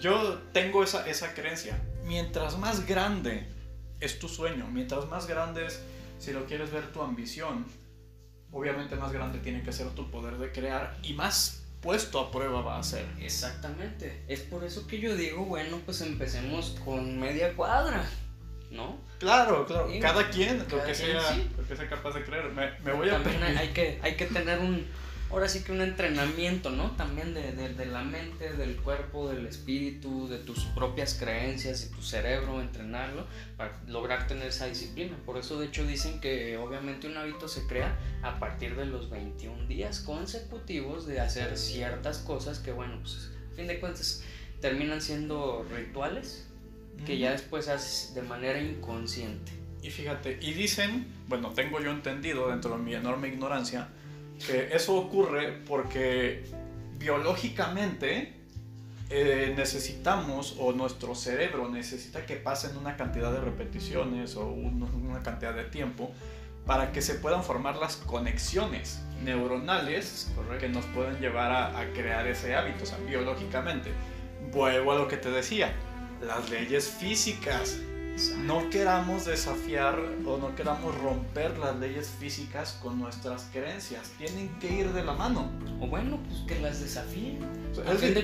yo 0.00 0.38
tengo 0.52 0.82
esa, 0.82 1.08
esa 1.08 1.34
creencia. 1.34 1.80
Mientras 2.04 2.58
más 2.58 2.86
grande 2.86 3.46
es 4.00 4.18
tu 4.18 4.28
sueño, 4.28 4.66
mientras 4.70 5.06
más 5.06 5.26
grande 5.26 5.66
es, 5.66 5.80
si 6.18 6.32
lo 6.32 6.46
quieres 6.46 6.72
ver, 6.72 6.92
tu 6.92 7.02
ambición, 7.02 7.66
obviamente 8.52 8.96
más 8.96 9.12
grande 9.12 9.38
tiene 9.38 9.62
que 9.62 9.72
ser 9.72 9.88
tu 9.90 10.10
poder 10.10 10.38
de 10.38 10.52
crear 10.52 10.96
y 11.02 11.14
más 11.14 11.62
puesto 11.80 12.20
a 12.20 12.30
prueba 12.30 12.60
va 12.60 12.78
a 12.78 12.82
ser. 12.82 13.06
Exactamente. 13.20 14.22
Es 14.28 14.40
por 14.40 14.64
eso 14.64 14.86
que 14.86 15.00
yo 15.00 15.14
digo, 15.16 15.44
bueno, 15.44 15.78
pues 15.84 16.00
empecemos 16.00 16.76
con 16.84 17.18
media 17.18 17.54
cuadra, 17.54 18.04
¿no? 18.70 18.96
Claro, 19.18 19.66
claro. 19.66 19.88
cada 20.00 20.30
quien, 20.30 20.58
lo, 20.58 20.84
que 20.84 20.94
sea, 20.94 21.36
lo 21.56 21.66
que 21.66 21.76
sea 21.76 21.88
capaz 21.88 22.12
de 22.12 22.24
creer. 22.24 22.50
Me, 22.52 22.70
me 22.80 22.92
voy 22.92 23.08
a 23.08 23.14
También 23.14 23.42
hay 23.42 23.68
que, 23.68 23.98
hay 24.02 24.16
que 24.16 24.26
tener 24.26 24.60
un, 24.60 24.86
ahora 25.30 25.48
sí 25.48 25.62
que 25.62 25.72
un 25.72 25.80
entrenamiento, 25.80 26.70
¿no? 26.70 26.92
También 26.92 27.34
de, 27.34 27.52
de, 27.52 27.86
la 27.86 28.02
mente, 28.02 28.52
del 28.54 28.76
cuerpo, 28.76 29.28
del 29.28 29.46
espíritu, 29.46 30.28
de 30.28 30.38
tus 30.38 30.64
propias 30.66 31.14
creencias 31.14 31.84
y 31.84 31.94
tu 31.94 32.02
cerebro, 32.02 32.60
entrenarlo 32.60 33.26
para 33.56 33.80
lograr 33.86 34.26
tener 34.26 34.48
esa 34.48 34.66
disciplina. 34.66 35.16
Por 35.26 35.36
eso 35.36 35.60
de 35.60 35.66
hecho 35.66 35.86
dicen 35.86 36.20
que 36.20 36.56
obviamente 36.56 37.06
un 37.06 37.16
hábito 37.16 37.48
se 37.48 37.66
crea 37.66 37.98
a 38.22 38.38
partir 38.38 38.76
de 38.76 38.86
los 38.86 39.10
21 39.10 39.66
días 39.66 40.00
consecutivos 40.00 41.06
de 41.06 41.20
hacer 41.20 41.56
ciertas 41.58 42.18
cosas 42.18 42.58
que 42.58 42.72
bueno, 42.72 42.98
pues 43.00 43.30
a 43.52 43.56
fin 43.56 43.66
de 43.66 43.80
cuentas 43.80 44.22
terminan 44.60 45.00
siendo 45.00 45.66
rituales 45.74 46.46
que 47.06 47.18
ya 47.18 47.30
después 47.30 47.68
haces 47.68 48.14
de 48.14 48.22
manera 48.22 48.60
inconsciente. 48.60 49.52
Y 49.82 49.90
fíjate, 49.90 50.38
y 50.40 50.52
dicen, 50.54 51.06
bueno, 51.28 51.50
tengo 51.50 51.80
yo 51.80 51.90
entendido 51.90 52.50
dentro 52.50 52.76
de 52.76 52.82
mi 52.82 52.94
enorme 52.94 53.28
ignorancia, 53.28 53.88
que 54.46 54.74
eso 54.74 54.94
ocurre 54.96 55.52
porque 55.66 56.44
biológicamente 56.98 58.34
eh, 59.10 59.54
necesitamos 59.56 60.56
o 60.58 60.72
nuestro 60.72 61.14
cerebro 61.14 61.68
necesita 61.68 62.26
que 62.26 62.36
pasen 62.36 62.76
una 62.76 62.96
cantidad 62.96 63.32
de 63.32 63.40
repeticiones 63.40 64.36
o 64.36 64.46
una 64.46 65.22
cantidad 65.22 65.54
de 65.54 65.64
tiempo 65.64 66.12
para 66.66 66.92
que 66.92 67.00
se 67.00 67.14
puedan 67.14 67.42
formar 67.42 67.76
las 67.76 67.96
conexiones 67.96 69.00
neuronales 69.24 70.30
que 70.60 70.68
nos 70.68 70.84
pueden 70.86 71.18
llevar 71.18 71.50
a, 71.50 71.78
a 71.78 71.92
crear 71.92 72.26
ese 72.26 72.54
hábito, 72.54 72.84
o 72.84 72.86
sea, 72.86 72.98
biológicamente. 72.98 73.90
Vuelvo 74.52 74.92
a 74.92 74.96
lo 74.96 75.08
que 75.08 75.16
te 75.16 75.30
decía, 75.30 75.72
las 76.20 76.50
leyes 76.50 76.88
físicas 76.88 77.78
no 78.38 78.68
queramos 78.70 79.24
desafiar 79.24 79.98
o 80.26 80.38
no 80.38 80.54
queramos 80.54 80.96
romper 80.98 81.56
las 81.58 81.76
leyes 81.76 82.08
físicas 82.18 82.78
con 82.82 82.98
nuestras 82.98 83.48
creencias. 83.52 84.10
Tienen 84.18 84.48
que 84.58 84.72
ir 84.72 84.92
de 84.92 85.04
la 85.04 85.12
mano. 85.12 85.50
O 85.80 85.86
bueno, 85.86 86.18
pues 86.26 86.40
que 86.46 86.60
las 86.60 86.80
desafíen. 86.80 87.38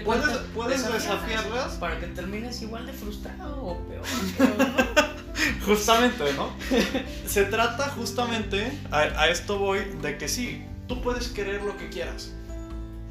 puedes, 0.05 0.93
desafiarlas 0.93 1.75
para 1.75 2.01
que 2.01 2.07
termines 2.09 2.61
igual 2.63 2.87
de 2.87 2.93
frustrado 2.93 3.63
o 3.63 3.79
peor. 3.87 4.05
justamente, 5.67 6.33
¿no? 6.35 6.51
Se 7.27 7.45
trata 7.45 7.89
justamente, 7.91 8.73
a, 8.91 9.01
a 9.01 9.29
esto 9.29 9.59
voy, 9.59 9.81
de 10.03 10.19
que 10.19 10.29
sí, 10.29 10.65
tú 10.89 11.01
puedes 11.03 11.29
querer 11.29 11.63
lo 11.63 11.77
que 11.77 11.89
quieras, 11.89 12.33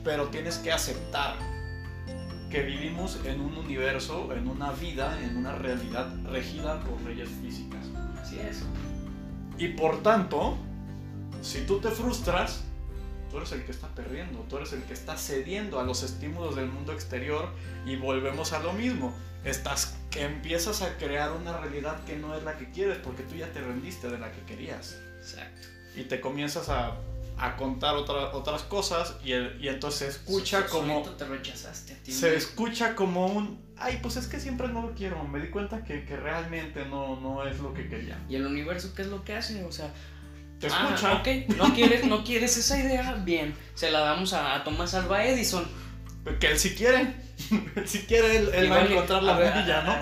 pero 0.04 0.28
tienes 0.28 0.58
que 0.58 0.72
aceptar 0.72 1.53
que 2.54 2.62
vivimos 2.62 3.20
en 3.26 3.41
un 3.41 3.58
universo, 3.58 4.32
en 4.32 4.47
una 4.47 4.72
vida, 4.74 5.20
en 5.24 5.38
una 5.38 5.56
realidad 5.56 6.14
regida 6.30 6.80
por 6.82 7.01
leyes 7.01 7.28
físicas. 7.41 7.88
Así 8.22 8.39
es. 8.39 8.62
Y 9.58 9.70
por 9.70 10.04
tanto, 10.04 10.56
si 11.41 11.62
tú 11.62 11.80
te 11.80 11.89
frustras, 11.89 12.64
tú 13.32 13.38
eres 13.38 13.54
el 13.54 13.66
que 13.66 13.72
está 13.72 13.88
perdiendo, 13.88 14.45
tú 14.47 14.58
eres 14.58 14.72
el 14.74 14.84
que 14.84 14.93
está 14.93 15.18
cediendo 15.18 15.80
a 15.80 15.84
los 15.84 16.04
estímulos 16.04 16.56
del 16.56 16.68
mundo 16.68 16.93
exterior 16.93 17.49
y 17.88 17.95
volvemos 17.95 18.54
a 18.54 18.60
lo 18.60 18.72
mismo. 18.74 19.16
Estás 19.43 19.97
que 20.12 20.24
empiezas 20.24 20.84
a 20.84 20.95
crear 20.97 21.32
una 21.32 21.58
realidad 21.58 22.04
que 22.04 22.18
no 22.18 22.36
es 22.36 22.43
la 22.43 22.56
que 22.60 22.70
quieres 22.70 22.99
porque 22.99 23.24
tú 23.24 23.34
ya 23.34 23.51
te 23.51 23.62
rendiste 23.62 24.10
de 24.10 24.20
la 24.20 24.32
que 24.32 24.41
querías. 24.41 24.95
Exacto. 25.18 25.70
Y 25.95 26.04
te 26.04 26.22
comienzas 26.22 26.70
a 26.70 26.99
a 27.38 27.56
contar 27.56 27.96
otras 27.96 28.64
cosas 28.64 29.16
y, 29.24 29.34
y 29.34 29.68
entonces 29.68 30.00
se 30.00 30.08
escucha 30.20 30.66
como... 30.68 31.02
Te 31.02 31.26
rechazaste 31.26 31.98
se 32.12 32.36
escucha 32.36 32.96
como 32.96 33.28
un... 33.28 33.64
Ay, 33.78 34.00
pues 34.02 34.18
es 34.18 34.28
que 34.28 34.40
siempre 34.40 34.68
no 34.68 34.82
lo 34.82 34.94
quiero. 34.94 35.24
Me 35.24 35.40
di 35.40 35.50
cuenta 35.50 35.84
que, 35.84 36.06
que 36.06 36.16
realmente 36.16 36.86
no, 36.86 37.20
no 37.20 37.46
es 37.46 37.60
lo 37.60 37.74
que 37.74 37.88
quería. 37.90 38.24
¿Y 38.30 38.36
el 38.36 38.46
universo 38.46 38.94
qué 38.96 39.02
es 39.02 39.08
lo 39.08 39.24
que 39.24 39.36
hace? 39.36 39.64
O 39.64 39.72
sea... 39.72 39.92
Te 40.60 40.68
escucha. 40.68 41.12
Ah, 41.12 41.14
ok, 41.20 41.58
no 41.58 41.74
quieres, 41.74 42.06
no 42.06 42.24
quieres 42.24 42.56
esa 42.56 42.80
idea, 42.80 43.14
bien. 43.26 43.54
Se 43.74 43.92
la 43.92 44.00
damos 44.00 44.32
a, 44.34 44.56
a 44.56 44.64
Tomás 44.64 44.94
Alba 44.94 45.26
Edison. 45.26 45.66
Que 46.40 46.52
él 46.52 46.60
si 46.60 46.74
quiere. 46.74 47.14
si 47.86 48.00
quiere, 48.00 48.38
él, 48.38 48.72
va 48.72 48.78
a 48.78 48.86
encontrar 48.86 49.24
la 49.24 49.34
bombilla, 49.34 49.82
¿no? 49.82 49.96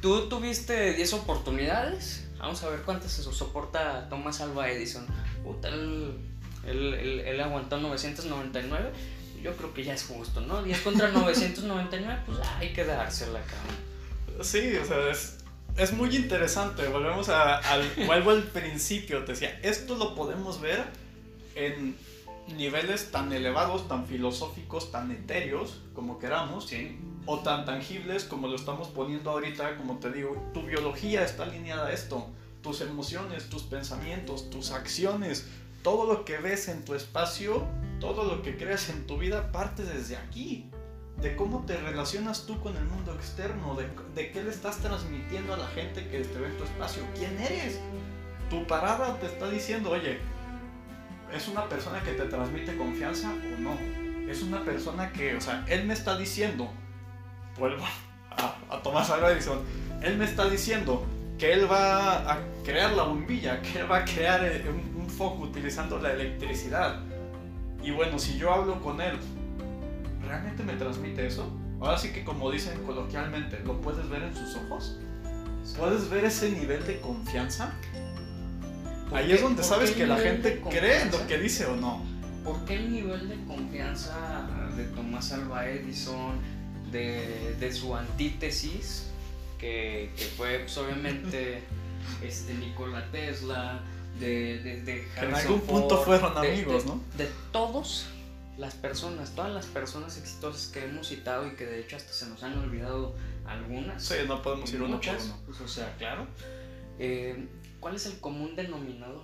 Tú 0.00 0.28
tuviste 0.28 0.94
10 0.94 1.12
oportunidades. 1.12 2.28
Vamos 2.38 2.62
a 2.62 2.68
ver 2.68 2.82
cuántas 2.82 3.12
se 3.12 3.22
soporta 3.22 4.08
Tomás 4.08 4.40
Alba 4.40 4.68
Edison. 4.70 5.06
Puta, 5.44 5.68
el 5.68 6.16
él, 6.68 7.22
él, 7.26 7.40
aguantó 7.40 7.78
999. 7.78 8.90
Yo 9.42 9.56
creo 9.56 9.72
que 9.72 9.84
ya 9.84 9.94
es 9.94 10.04
justo, 10.04 10.40
¿no? 10.40 10.62
10 10.62 10.80
contra 10.80 11.08
999, 11.12 12.22
pues 12.26 12.38
hay 12.58 12.72
que 12.72 12.84
dársela, 12.84 13.40
cabrón. 13.40 14.44
Sí, 14.44 14.76
o 14.76 14.84
sea, 14.84 15.10
es, 15.10 15.38
es 15.76 15.92
muy 15.92 16.14
interesante. 16.14 16.86
Volvemos 16.88 17.28
a, 17.28 17.58
al, 17.58 17.88
vuelvo 18.06 18.30
al 18.30 18.42
principio. 18.42 19.24
Te 19.24 19.32
decía, 19.32 19.58
esto 19.62 19.96
lo 19.96 20.14
podemos 20.14 20.60
ver 20.60 20.84
en 21.54 21.96
niveles 22.56 23.10
tan 23.10 23.32
elevados, 23.32 23.88
tan 23.88 24.06
filosóficos, 24.06 24.90
tan 24.90 25.10
etéreos 25.10 25.80
como 25.94 26.18
queramos, 26.18 26.66
sí. 26.66 26.98
o 27.26 27.40
tan 27.40 27.64
tangibles 27.64 28.24
como 28.24 28.48
lo 28.48 28.56
estamos 28.56 28.88
poniendo 28.88 29.30
ahorita, 29.30 29.76
como 29.76 29.98
te 29.98 30.10
digo, 30.10 30.50
tu 30.54 30.62
biología 30.62 31.24
está 31.24 31.44
alineada 31.44 31.88
a 31.88 31.92
esto, 31.92 32.26
tus 32.62 32.80
emociones, 32.80 33.48
tus 33.50 33.64
pensamientos, 33.64 34.50
tus 34.50 34.70
acciones, 34.70 35.46
todo 35.88 36.04
lo 36.04 36.26
que 36.26 36.36
ves 36.36 36.68
en 36.68 36.84
tu 36.84 36.94
espacio, 36.94 37.66
todo 37.98 38.24
lo 38.24 38.42
que 38.42 38.58
creas 38.58 38.90
en 38.90 39.06
tu 39.06 39.16
vida 39.16 39.50
parte 39.52 39.84
desde 39.84 40.18
aquí. 40.18 40.70
De 41.16 41.34
cómo 41.34 41.64
te 41.64 41.78
relacionas 41.78 42.44
tú 42.44 42.60
con 42.60 42.76
el 42.76 42.84
mundo 42.84 43.14
externo, 43.14 43.74
de, 43.74 44.30
qué 44.30 44.42
le 44.42 44.50
estás 44.50 44.76
transmitiendo 44.80 45.54
a 45.54 45.56
la 45.56 45.66
gente 45.68 46.06
que 46.08 46.20
te 46.20 46.38
ve 46.38 46.48
en 46.48 46.58
tu 46.58 46.64
espacio, 46.64 47.02
quién 47.16 47.40
eres. 47.40 47.80
Tu 48.50 48.66
parada 48.66 49.18
te 49.18 49.28
está 49.28 49.48
diciendo, 49.48 49.92
oye, 49.92 50.18
¿es 51.32 51.48
una 51.48 51.66
persona 51.70 52.02
que 52.02 52.12
te 52.12 52.24
transmite 52.24 52.76
confianza 52.76 53.30
o 53.30 53.58
no? 53.58 53.78
Es 54.30 54.42
una 54.42 54.62
persona 54.66 55.10
que, 55.10 55.36
o 55.36 55.40
sea, 55.40 55.64
él 55.68 55.86
me 55.86 55.94
está 55.94 56.18
diciendo, 56.18 56.70
vuelvo 57.58 57.82
a, 58.36 58.58
a 58.76 58.82
Tomás 58.82 59.08
Alva 59.08 59.32
Edison, 59.32 59.60
él 60.02 60.18
me 60.18 60.26
está 60.26 60.50
diciendo 60.50 61.06
que 61.38 61.50
él 61.50 61.70
va 61.70 62.30
a 62.30 62.38
crear 62.62 62.92
la 62.92 63.04
bombilla, 63.04 63.62
que 63.62 63.78
él 63.78 63.90
va 63.90 63.98
a 63.98 64.04
crear 64.04 64.44
eh, 64.44 64.62
un, 65.08 65.10
foco 65.10 65.44
utilizando 65.44 65.98
la 65.98 66.12
electricidad. 66.12 67.00
Y 67.82 67.90
bueno, 67.90 68.18
si 68.18 68.38
yo 68.38 68.52
hablo 68.52 68.80
con 68.82 69.00
él, 69.00 69.16
¿realmente 70.26 70.62
me 70.62 70.74
transmite 70.74 71.26
eso? 71.26 71.50
Ahora 71.80 71.96
sí 71.96 72.12
que 72.12 72.24
como 72.24 72.50
dicen 72.50 72.82
coloquialmente, 72.84 73.60
¿lo 73.64 73.80
puedes 73.80 74.08
ver 74.08 74.22
en 74.22 74.34
sus 74.34 74.56
ojos? 74.56 74.98
¿Puedes 75.76 76.08
ver 76.10 76.24
ese 76.24 76.50
nivel 76.50 76.84
de 76.86 77.00
confianza? 77.00 77.72
Ahí 79.12 79.32
es 79.32 79.42
donde 79.42 79.62
sabes 79.62 79.92
que 79.92 80.06
la 80.06 80.18
gente 80.18 80.60
cree 80.68 81.06
lo 81.06 81.26
que 81.26 81.38
dice 81.38 81.66
o 81.66 81.76
no. 81.76 82.02
¿Por 82.44 82.64
qué 82.64 82.74
el 82.74 82.92
nivel 82.92 83.28
de 83.28 83.36
confianza 83.44 84.46
de 84.76 84.84
Tomás 84.84 85.32
Alba 85.32 85.68
Edison, 85.68 86.38
de, 86.90 87.54
de 87.60 87.72
su 87.72 87.94
antítesis, 87.94 89.10
que, 89.58 90.10
que 90.16 90.24
fue 90.24 90.60
pues, 90.60 90.76
obviamente 90.78 91.62
este, 92.22 92.54
Nikola 92.54 93.10
Tesla, 93.10 93.82
de, 94.18 94.82
de, 94.84 95.08
en 95.16 95.34
algún 95.34 95.60
punto 95.60 96.02
fueron 96.02 96.36
amigos, 96.36 96.86
¿no? 96.86 97.00
De 97.16 97.28
todos 97.52 98.06
las 98.56 98.74
personas, 98.74 99.30
todas 99.34 99.52
las 99.52 99.66
personas 99.66 100.18
exitosas 100.18 100.68
que 100.68 100.84
hemos 100.84 101.08
citado 101.08 101.46
y 101.46 101.54
que 101.54 101.64
de 101.64 101.80
hecho 101.80 101.96
hasta 101.96 102.12
se 102.12 102.26
nos 102.26 102.42
han 102.42 102.58
olvidado 102.58 103.14
algunas. 103.46 104.02
Sí, 104.04 104.14
no 104.26 104.42
podemos 104.42 104.72
ir 104.72 104.82
uno 104.82 105.00
por 105.00 105.14
uno. 105.14 105.38
Pues, 105.46 105.60
o 105.60 105.68
sea, 105.68 105.94
claro. 105.96 106.26
Eh, 106.98 107.46
¿Cuál 107.80 107.94
es 107.94 108.06
el 108.06 108.18
común 108.18 108.56
denominador? 108.56 109.22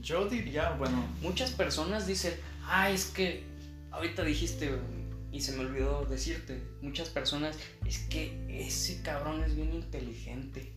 Yo 0.00 0.28
diría, 0.28 0.70
bueno. 0.78 1.04
Muchas 1.20 1.50
personas 1.50 2.06
dicen, 2.06 2.34
ah, 2.64 2.90
es 2.90 3.06
que 3.06 3.44
ahorita 3.90 4.22
dijiste 4.22 4.78
y 5.32 5.40
se 5.40 5.52
me 5.52 5.60
olvidó 5.60 6.04
decirte, 6.04 6.62
muchas 6.82 7.08
personas, 7.08 7.56
es 7.86 8.00
que 8.00 8.38
ese 8.48 9.02
cabrón 9.02 9.42
es 9.42 9.56
bien 9.56 9.72
inteligente. 9.72 10.72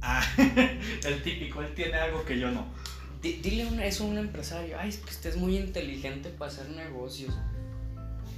Ah, 0.00 0.24
el 1.04 1.22
típico, 1.22 1.62
él 1.62 1.74
tiene 1.74 1.94
algo 1.94 2.24
que 2.24 2.38
yo 2.38 2.50
no. 2.50 2.66
dile 3.22 3.66
una, 3.66 3.86
es 3.86 4.00
un 4.00 4.16
empresario, 4.18 4.78
ay, 4.78 4.90
es 4.90 4.98
que 4.98 5.10
usted 5.10 5.30
es 5.30 5.36
muy 5.36 5.56
inteligente 5.56 6.30
para 6.30 6.50
hacer 6.50 6.68
negocios. 6.70 7.34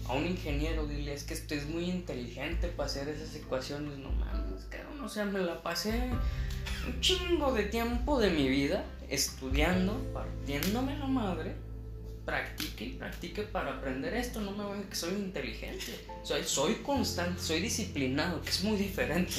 a 0.06 0.14
un 0.14 0.26
ingeniero, 0.26 0.86
dile, 0.86 1.12
es 1.12 1.24
que 1.24 1.34
esto 1.34 1.54
es 1.54 1.66
muy 1.66 1.84
inteligente 1.84 2.68
para 2.68 2.88
hacer 2.88 3.08
esas 3.08 3.34
ecuaciones, 3.34 3.98
no 3.98 4.10
mames, 4.10 4.64
cabrón, 4.70 5.00
o 5.02 5.08
sea, 5.08 5.24
me 5.26 5.40
la 5.40 5.62
pasé 5.62 6.10
un 6.86 7.00
chingo 7.00 7.52
de 7.52 7.64
tiempo 7.64 8.18
de 8.18 8.30
mi 8.30 8.48
vida 8.48 8.84
estudiando, 9.10 9.94
partiéndome 10.14 10.98
la 10.98 11.06
madre, 11.06 11.54
practique 12.24 12.84
y 12.84 12.90
practique 12.90 13.42
para 13.42 13.72
aprender 13.72 14.14
esto, 14.14 14.40
no 14.40 14.52
me 14.52 14.62
voy 14.64 14.78
a 14.78 14.88
que 14.88 14.94
soy 14.94 15.14
inteligente, 15.14 15.98
soy, 16.22 16.44
soy 16.44 16.74
constante, 16.76 17.40
soy 17.40 17.60
disciplinado, 17.60 18.42
que 18.42 18.50
es 18.50 18.62
muy 18.64 18.76
diferente. 18.76 19.32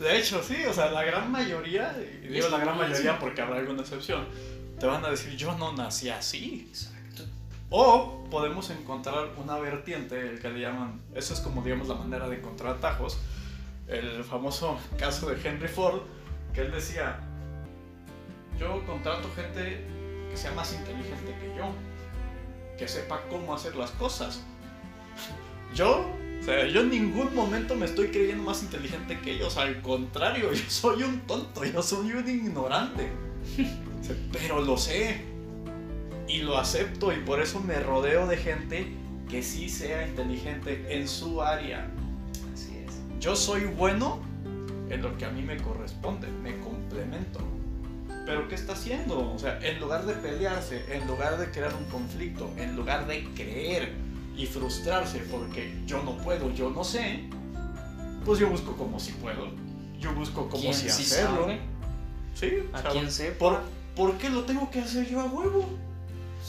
De 0.00 0.18
hecho, 0.18 0.42
sí, 0.42 0.64
o 0.64 0.72
sea, 0.72 0.90
la 0.90 1.04
gran 1.04 1.30
mayoría, 1.30 1.94
y 2.24 2.28
digo 2.28 2.48
la 2.48 2.58
gran 2.58 2.78
mayoría 2.78 3.18
porque 3.18 3.42
habrá 3.42 3.58
alguna 3.58 3.82
excepción, 3.82 4.24
te 4.78 4.86
van 4.86 5.04
a 5.04 5.10
decir, 5.10 5.36
yo 5.36 5.54
no 5.58 5.74
nací 5.74 6.08
así. 6.08 6.66
Exacto. 6.70 7.24
O 7.68 8.24
podemos 8.30 8.70
encontrar 8.70 9.28
una 9.36 9.58
vertiente, 9.58 10.18
el 10.18 10.40
que 10.40 10.48
le 10.48 10.60
llaman, 10.60 11.02
eso 11.14 11.34
es 11.34 11.40
como 11.40 11.62
digamos 11.62 11.86
la 11.88 11.96
manera 11.96 12.30
de 12.30 12.36
encontrar 12.36 12.76
atajos, 12.76 13.18
el 13.88 14.24
famoso 14.24 14.78
caso 14.98 15.28
de 15.28 15.46
Henry 15.46 15.68
Ford, 15.68 16.00
que 16.54 16.62
él 16.62 16.72
decía, 16.72 17.20
yo 18.58 18.82
contrato 18.86 19.28
gente 19.36 19.84
que 20.30 20.36
sea 20.36 20.52
más 20.52 20.72
inteligente 20.72 21.36
que 21.40 21.54
yo, 21.58 21.74
que 22.78 22.88
sepa 22.88 23.20
cómo 23.28 23.54
hacer 23.54 23.76
las 23.76 23.90
cosas. 23.90 24.40
Yo, 25.74 26.10
o 26.40 26.42
sea, 26.42 26.66
yo 26.66 26.80
en 26.80 26.90
ningún 26.90 27.34
momento 27.34 27.76
me 27.76 27.84
estoy 27.84 28.08
creyendo 28.08 28.42
más 28.44 28.62
inteligente 28.62 29.20
que 29.20 29.32
ellos, 29.32 29.56
al 29.58 29.82
contrario, 29.82 30.52
yo 30.52 30.64
soy 30.68 31.02
un 31.02 31.20
tonto, 31.20 31.64
yo 31.64 31.82
soy 31.82 32.12
un 32.12 32.28
ignorante. 32.28 33.08
O 34.00 34.04
sea, 34.04 34.16
Pero 34.32 34.62
lo 34.62 34.78
sé 34.78 35.22
y 36.26 36.38
lo 36.38 36.56
acepto 36.56 37.12
y 37.12 37.16
por 37.16 37.42
eso 37.42 37.60
me 37.60 37.78
rodeo 37.80 38.26
de 38.26 38.36
gente 38.36 38.86
que 39.28 39.42
sí 39.42 39.68
sea 39.68 40.06
inteligente 40.06 40.86
en 40.88 41.06
su 41.06 41.42
área. 41.42 41.90
Así 42.52 42.78
es. 42.78 42.94
Yo 43.20 43.36
soy 43.36 43.64
bueno 43.64 44.20
en 44.88 45.02
lo 45.02 45.16
que 45.18 45.26
a 45.26 45.30
mí 45.30 45.42
me 45.42 45.56
corresponde, 45.58 46.26
me 46.42 46.58
complemento. 46.60 47.40
Pero 48.26 48.48
¿qué 48.48 48.54
está 48.54 48.72
haciendo? 48.72 49.32
O 49.32 49.38
sea, 49.38 49.58
en 49.62 49.78
lugar 49.80 50.06
de 50.06 50.14
pelearse, 50.14 50.84
en 50.94 51.06
lugar 51.06 51.36
de 51.38 51.50
crear 51.50 51.74
un 51.74 51.84
conflicto, 51.86 52.50
en 52.56 52.76
lugar 52.76 53.06
de 53.06 53.24
creer 53.34 53.92
y 54.40 54.46
frustrarse 54.46 55.18
porque 55.30 55.70
yo 55.84 56.02
no 56.02 56.16
puedo, 56.16 56.50
yo 56.52 56.70
no 56.70 56.82
sé, 56.82 57.28
pues 58.24 58.38
yo 58.38 58.48
busco 58.48 58.74
como 58.74 58.98
si 58.98 59.12
puedo. 59.12 59.48
Yo 59.98 60.14
busco 60.14 60.48
como 60.48 60.62
¿Quién 60.62 60.72
si 60.74 60.88
sí 60.88 61.02
hacerlo. 61.02 61.42
sabe? 61.42 61.60
Sí, 62.34 62.70
¿A 62.72 62.80
quién 62.84 63.12
sepa? 63.12 63.38
¿por, 63.38 63.60
¿Por 63.94 64.16
qué 64.16 64.30
lo 64.30 64.44
tengo 64.44 64.70
que 64.70 64.80
hacer 64.80 65.06
yo 65.06 65.20
a 65.20 65.26
huevo? 65.26 65.68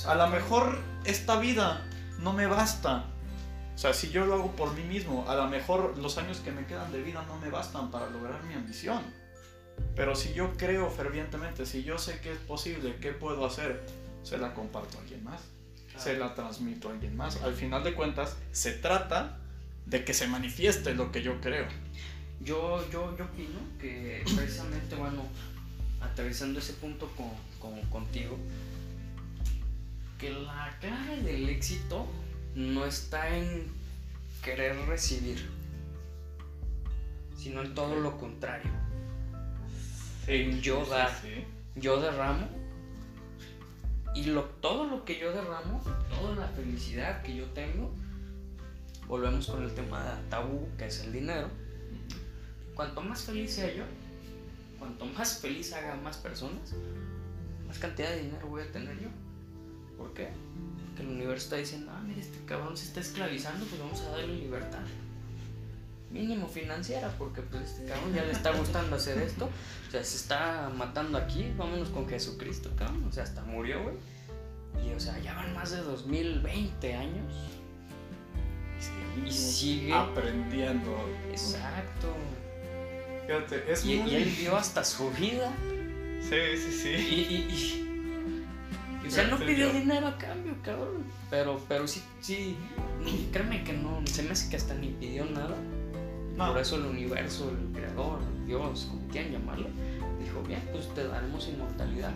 A 0.07 0.15
lo 0.15 0.27
mejor 0.27 0.79
esta 1.03 1.37
vida 1.37 1.85
no 2.19 2.31
me 2.31 2.45
basta. 2.47 3.07
O 3.75 3.77
sea, 3.77 3.93
si 3.93 4.09
yo 4.09 4.25
lo 4.25 4.35
hago 4.35 4.51
por 4.51 4.73
mí 4.73 4.83
mismo, 4.83 5.25
a 5.27 5.35
lo 5.35 5.47
mejor 5.49 5.97
los 5.97 6.17
años 6.17 6.39
que 6.39 6.51
me 6.51 6.65
quedan 6.65 6.93
de 6.93 7.01
vida 7.01 7.25
no 7.27 7.37
me 7.39 7.49
bastan 7.49 7.91
para 7.91 8.09
lograr 8.09 8.41
mi 8.45 8.53
ambición. 8.53 9.01
Pero 9.97 10.15
si 10.15 10.33
yo 10.33 10.55
creo 10.55 10.89
fervientemente, 10.89 11.65
si 11.65 11.83
yo 11.83 11.97
sé 11.97 12.21
que 12.21 12.31
es 12.31 12.37
posible, 12.37 12.95
¿qué 13.01 13.11
puedo 13.11 13.45
hacer? 13.45 13.85
Se 14.23 14.37
la 14.37 14.53
comparto 14.53 14.97
a 14.97 15.01
alguien 15.01 15.25
más. 15.25 15.41
Se 16.03 16.17
la 16.17 16.33
transmito 16.35 16.89
a 16.89 16.93
alguien 16.93 17.15
más. 17.15 17.37
Al 17.43 17.53
final 17.53 17.83
de 17.83 17.93
cuentas, 17.93 18.35
se 18.51 18.71
trata 18.73 19.37
de 19.85 20.03
que 20.05 20.13
se 20.13 20.27
manifieste 20.27 20.93
lo 20.93 21.11
que 21.11 21.21
yo 21.21 21.39
creo. 21.41 21.65
Yo, 22.39 22.83
yo, 22.91 23.15
yo 23.17 23.25
opino 23.25 23.59
que 23.79 24.23
precisamente, 24.35 24.95
bueno, 24.95 25.23
aterrizando 26.01 26.59
ese 26.59 26.73
punto 26.73 27.07
con, 27.15 27.29
con- 27.59 27.81
contigo, 27.89 28.37
que 30.17 30.31
la 30.31 30.75
clave 30.79 31.21
del 31.21 31.49
éxito 31.49 32.07
no 32.55 32.85
está 32.85 33.35
en 33.35 33.67
querer 34.43 34.75
recibir, 34.87 35.49
sino 37.37 37.61
en 37.61 37.73
todo 37.75 37.95
lo 37.99 38.17
contrario. 38.17 38.71
En 40.27 40.61
yo 40.61 40.85
dar. 40.85 41.11
sí. 41.21 41.43
Yo 41.75 41.99
derramo 42.01 42.47
y 44.13 44.25
lo, 44.25 44.43
todo 44.43 44.85
lo 44.85 45.05
que 45.05 45.19
yo 45.19 45.31
derramo, 45.31 45.81
toda 46.09 46.35
la 46.35 46.47
felicidad 46.47 47.21
que 47.21 47.35
yo 47.35 47.45
tengo, 47.51 47.93
volvemos 49.07 49.47
con 49.47 49.63
el 49.63 49.73
tema 49.73 50.19
tabú 50.29 50.67
que 50.77 50.87
es 50.87 51.03
el 51.03 51.13
dinero. 51.13 51.47
Cuanto 52.75 53.01
más 53.01 53.23
feliz 53.23 53.53
sea 53.53 53.73
yo, 53.73 53.83
cuanto 54.79 55.05
más 55.05 55.39
feliz 55.39 55.73
haga 55.73 55.95
más 55.95 56.17
personas, 56.17 56.73
más 57.67 57.77
cantidad 57.79 58.09
de 58.09 58.23
dinero 58.23 58.47
voy 58.47 58.63
a 58.63 58.71
tener 58.71 58.99
yo. 58.99 59.09
¿Por 59.97 60.13
qué? 60.13 60.29
Porque 60.87 61.03
el 61.03 61.09
universo 61.09 61.45
está 61.45 61.57
diciendo, 61.57 61.91
ah, 61.93 62.01
mira, 62.05 62.19
este 62.19 62.43
cabrón 62.45 62.75
se 62.75 62.85
está 62.85 62.99
esclavizando, 62.99 63.65
pues 63.65 63.79
vamos 63.79 64.01
a 64.01 64.09
darle 64.09 64.35
libertad. 64.35 64.83
Mínimo 66.11 66.47
financiera, 66.47 67.13
porque 67.17 67.41
pues 67.41 67.63
este 67.63 67.85
cabrón 67.85 68.13
ya 68.13 68.23
le 68.23 68.31
está 68.33 68.51
gustando 68.51 68.95
hacer 68.97 69.17
esto. 69.19 69.45
O 69.87 69.91
sea, 69.91 70.03
se 70.03 70.17
está 70.17 70.69
matando 70.75 71.17
aquí, 71.17 71.51
vámonos 71.57 71.89
con 71.89 72.07
Jesucristo, 72.07 72.69
cabrón. 72.77 73.05
O 73.07 73.11
sea, 73.11 73.23
hasta 73.23 73.41
murió, 73.43 73.81
güey. 73.83 73.95
Y 74.87 74.93
o 74.93 74.99
sea, 74.99 75.17
ya 75.19 75.33
van 75.35 75.53
más 75.53 75.71
de 75.71 75.77
2020 75.81 76.93
años. 76.95 77.33
Y 79.25 79.31
sigue. 79.31 79.93
aprendiendo. 79.93 80.95
Exacto. 81.29 82.13
Fíjate, 83.27 83.71
es 83.71 83.85
Y, 83.85 83.95
muy... 83.97 84.11
y 84.11 84.15
él 84.15 84.35
dio 84.35 84.55
hasta 84.57 84.83
su 84.83 85.09
vida. 85.11 85.51
Sí, 86.21 86.57
sí, 86.57 86.71
sí. 86.71 86.89
y, 86.89 87.35
y- 87.35 87.87
y, 89.03 89.07
o 89.07 89.11
sea, 89.11 89.27
no 89.27 89.37
pidió 89.37 89.67
yo- 89.67 89.73
dinero 89.73 90.07
a 90.07 90.17
cambio, 90.17 90.55
cabrón. 90.63 91.03
Pero, 91.29 91.59
pero 91.67 91.87
sí, 91.87 92.01
sí. 92.21 92.55
Créeme 93.31 93.63
que 93.63 93.73
no. 93.73 94.01
Se 94.05 94.23
me 94.23 94.31
hace 94.31 94.49
que 94.49 94.55
hasta 94.57 94.73
ni 94.75 94.89
pidió 94.89 95.25
nada. 95.25 95.55
Por 96.37 96.57
eso 96.57 96.75
el 96.77 96.85
universo, 96.85 97.49
el 97.51 97.71
creador, 97.77 98.19
Dios, 98.47 98.87
como 98.89 99.07
quieran 99.09 99.31
llamarlo, 99.33 99.67
dijo, 100.23 100.41
bien, 100.47 100.61
pues 100.71 100.91
te 100.93 101.07
daremos 101.07 101.47
inmortalidad. 101.47 102.13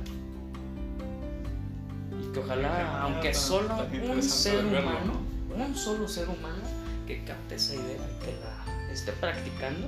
Y 2.22 2.32
que 2.34 2.40
ojalá, 2.40 3.02
aunque 3.02 3.34
solo 3.34 3.76
un 4.14 4.24
ser 4.24 4.66
humano, 4.66 5.20
un 5.56 5.76
solo 5.76 6.08
ser 6.08 6.28
humano 6.30 6.64
que 7.08 7.24
capte 7.24 7.56
esa 7.56 7.76
idea 7.76 7.84
y 7.98 8.26
que 8.26 8.36
la 8.42 8.92
esté 8.92 9.12
practicando, 9.14 9.88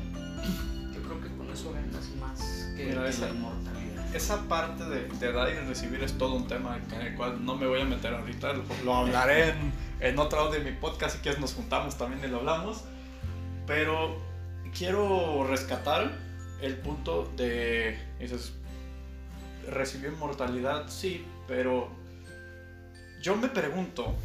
yo 0.93 1.01
creo 1.03 1.21
que 1.21 1.29
con 1.37 1.49
eso 1.51 1.71
ganas 1.73 2.07
más 2.19 2.67
que, 2.75 2.85
Mira, 2.85 3.03
que 3.03 3.09
esa- 3.09 3.27
la 3.27 3.33
inmortalidad. 3.33 4.15
Esa 4.15 4.41
parte 4.47 4.85
de, 4.85 5.07
de 5.07 5.31
dar 5.33 5.49
y 5.49 5.53
de 5.53 5.65
recibir 5.65 6.01
es 6.01 6.17
todo 6.17 6.35
un 6.35 6.47
tema 6.47 6.79
en 6.93 7.01
el 7.01 7.15
cual 7.15 7.43
no 7.45 7.55
me 7.55 7.67
voy 7.67 7.81
a 7.81 7.85
meter 7.85 8.13
ahorita. 8.13 8.53
Lo, 8.53 8.63
lo 8.85 8.95
hablaré 8.95 9.49
en, 9.51 9.73
en 9.99 10.17
otro 10.19 10.39
audio 10.39 10.59
de 10.63 10.71
mi 10.71 10.77
podcast. 10.77 11.17
Si 11.17 11.21
quieres, 11.21 11.39
nos 11.41 11.53
juntamos 11.53 11.97
también 11.97 12.23
y 12.23 12.27
lo 12.31 12.37
hablamos. 12.37 12.83
Pero 13.67 14.17
quiero 14.75 15.45
rescatar 15.45 16.11
el 16.61 16.77
punto 16.77 17.31
de. 17.35 17.99
Dices, 18.19 18.53
recibió 19.69 20.09
inmortalidad, 20.09 20.89
sí, 20.89 21.25
pero 21.47 21.89
yo 23.21 23.35
me 23.35 23.49
pregunto. 23.49 24.15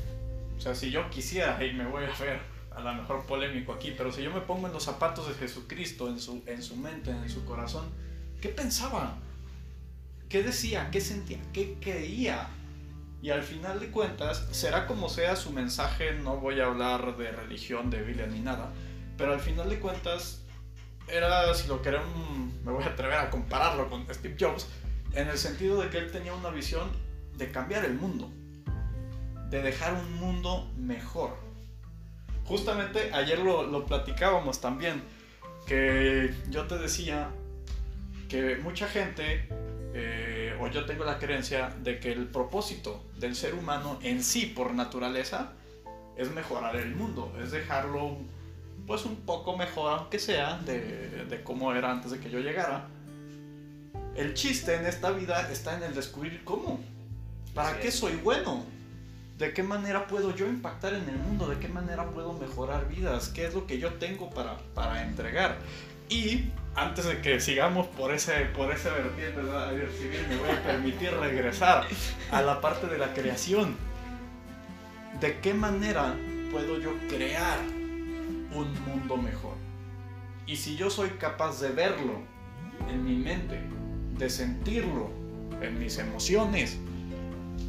O 0.56 0.60
sea, 0.60 0.74
si 0.74 0.90
yo 0.90 1.10
quisiera, 1.10 1.62
y 1.64 1.72
me 1.72 1.86
voy 1.86 2.04
a 2.04 2.24
ver 2.24 2.40
a 2.70 2.80
lo 2.80 2.94
mejor 2.94 3.26
polémico 3.26 3.72
aquí, 3.72 3.92
pero 3.96 4.12
si 4.12 4.22
yo 4.22 4.30
me 4.30 4.40
pongo 4.40 4.66
en 4.66 4.72
los 4.72 4.84
zapatos 4.84 5.28
de 5.28 5.34
Jesucristo, 5.34 6.08
en 6.08 6.18
su, 6.18 6.42
en 6.46 6.62
su 6.62 6.76
mente, 6.76 7.10
en 7.10 7.28
su 7.28 7.44
corazón, 7.44 7.84
¿qué 8.40 8.48
pensaba? 8.48 9.18
¿Qué 10.28 10.42
decía? 10.42 10.88
¿Qué 10.90 11.00
sentía? 11.00 11.38
¿Qué 11.52 11.76
creía? 11.80 12.48
Y 13.20 13.30
al 13.30 13.42
final 13.42 13.78
de 13.80 13.90
cuentas, 13.90 14.48
será 14.52 14.86
como 14.86 15.08
sea 15.08 15.36
su 15.36 15.50
mensaje, 15.50 16.14
no 16.14 16.38
voy 16.38 16.60
a 16.60 16.66
hablar 16.66 17.16
de 17.16 17.30
religión, 17.30 17.90
de 17.90 18.02
Biblia 18.02 18.26
ni 18.26 18.40
nada, 18.40 18.72
pero 19.16 19.32
al 19.32 19.40
final 19.40 19.68
de 19.68 19.78
cuentas, 19.78 20.42
era, 21.08 21.52
si 21.54 21.68
lo 21.68 21.82
queremos, 21.82 22.08
me 22.64 22.72
voy 22.72 22.82
a 22.84 22.88
atrever 22.88 23.18
a 23.18 23.30
compararlo 23.30 23.88
con 23.88 24.06
Steve 24.12 24.36
Jobs, 24.38 24.68
en 25.14 25.28
el 25.28 25.38
sentido 25.38 25.80
de 25.80 25.90
que 25.90 25.98
él 25.98 26.10
tenía 26.10 26.32
una 26.34 26.50
visión 26.50 26.90
de 27.36 27.50
cambiar 27.50 27.84
el 27.84 27.94
mundo, 27.94 28.30
de 29.50 29.62
dejar 29.62 29.94
un 29.94 30.14
mundo 30.14 30.70
mejor. 30.76 31.36
Justamente 32.44 33.12
ayer 33.12 33.38
lo, 33.38 33.86
platicábamos 33.86 34.60
también, 34.60 35.02
que 35.66 36.34
yo 36.50 36.66
te 36.66 36.78
decía 36.78 37.30
que 38.28 38.56
mucha 38.56 38.88
gente, 38.88 39.48
eh, 39.94 40.56
o 40.60 40.66
yo 40.68 40.84
tengo 40.86 41.04
la 41.04 41.18
creencia 41.18 41.68
de 41.82 42.00
que 42.00 42.12
el 42.12 42.26
propósito 42.28 43.04
del 43.18 43.36
ser 43.36 43.54
humano 43.54 43.98
en 44.02 44.24
sí, 44.24 44.46
por 44.46 44.74
naturaleza, 44.74 45.52
es 46.16 46.30
mejorar 46.30 46.76
el 46.76 46.94
mundo, 46.94 47.34
es 47.42 47.52
dejarlo 47.52 48.18
pues 48.86 49.04
un 49.04 49.16
poco 49.16 49.56
mejor, 49.56 49.98
aunque 49.98 50.18
sea, 50.18 50.58
de, 50.58 51.24
de 51.24 51.42
cómo 51.42 51.72
era 51.72 51.90
antes 51.90 52.10
de 52.10 52.18
que 52.18 52.30
yo 52.30 52.40
llegara. 52.40 52.88
El 54.14 54.34
chiste 54.34 54.74
en 54.74 54.86
esta 54.86 55.10
vida 55.10 55.50
está 55.50 55.76
en 55.76 55.84
el 55.84 55.94
descubrir 55.94 56.42
cómo. 56.44 56.80
¿Para 57.54 57.80
qué 57.80 57.90
soy 57.90 58.16
bueno? 58.16 58.64
¿De 59.38 59.52
qué 59.52 59.62
manera 59.62 60.06
puedo 60.06 60.34
yo 60.34 60.46
impactar 60.46 60.94
en 60.94 61.08
el 61.08 61.16
mundo? 61.16 61.48
¿De 61.48 61.58
qué 61.58 61.68
manera 61.68 62.08
puedo 62.10 62.32
mejorar 62.32 62.88
vidas? 62.88 63.28
¿Qué 63.28 63.46
es 63.46 63.54
lo 63.54 63.66
que 63.66 63.78
yo 63.78 63.94
tengo 63.94 64.30
para, 64.30 64.56
para 64.74 65.02
entregar? 65.02 65.58
Y 66.08 66.50
antes 66.74 67.06
de 67.06 67.20
que 67.20 67.40
sigamos 67.40 67.86
por 67.86 68.12
ese, 68.12 68.32
por 68.56 68.70
ese 68.70 68.90
vertiente, 68.90 69.40
bien 69.42 70.28
me 70.28 70.36
voy 70.36 70.50
a 70.50 70.62
permitir 70.62 71.10
regresar 71.12 71.86
a 72.30 72.42
la 72.42 72.60
parte 72.60 72.86
de 72.86 72.98
la 72.98 73.14
creación. 73.14 73.76
¿De 75.20 75.38
qué 75.40 75.54
manera 75.54 76.14
puedo 76.50 76.78
yo 76.78 76.92
crear 77.08 77.58
un 78.54 78.72
mundo 78.84 79.16
mejor. 79.16 79.54
Y 80.46 80.56
si 80.56 80.76
yo 80.76 80.90
soy 80.90 81.10
capaz 81.10 81.60
de 81.60 81.70
verlo 81.70 82.20
en 82.88 83.04
mi 83.04 83.16
mente, 83.16 83.60
de 84.18 84.28
sentirlo 84.28 85.10
en 85.60 85.78
mis 85.78 85.98
emociones, 85.98 86.78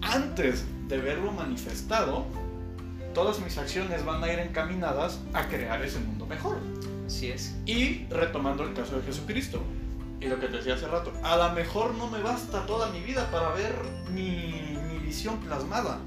antes 0.01 0.65
de 0.87 0.97
verlo 0.97 1.31
manifestado, 1.31 2.25
todas 3.13 3.39
mis 3.39 3.57
acciones 3.57 4.03
van 4.05 4.23
a 4.23 4.31
ir 4.31 4.39
encaminadas 4.39 5.19
a 5.33 5.47
crear 5.47 5.81
ese 5.83 5.99
mundo 5.99 6.25
mejor. 6.25 6.57
Así 7.05 7.29
es. 7.29 7.55
Y 7.65 8.05
retomando 8.09 8.63
el 8.63 8.73
caso 8.73 8.97
de 8.97 9.03
Jesucristo, 9.03 9.61
y 10.19 10.27
lo 10.27 10.39
que 10.39 10.47
te 10.47 10.57
decía 10.57 10.75
hace 10.75 10.87
rato, 10.87 11.11
a 11.21 11.35
lo 11.35 11.53
mejor 11.53 11.93
no 11.95 12.09
me 12.09 12.21
basta 12.21 12.65
toda 12.65 12.89
mi 12.91 13.01
vida 13.01 13.29
para 13.29 13.49
ver 13.49 13.73
mi, 14.13 14.77
mi 14.89 14.99
visión 14.99 15.37
plasmada. 15.39 15.99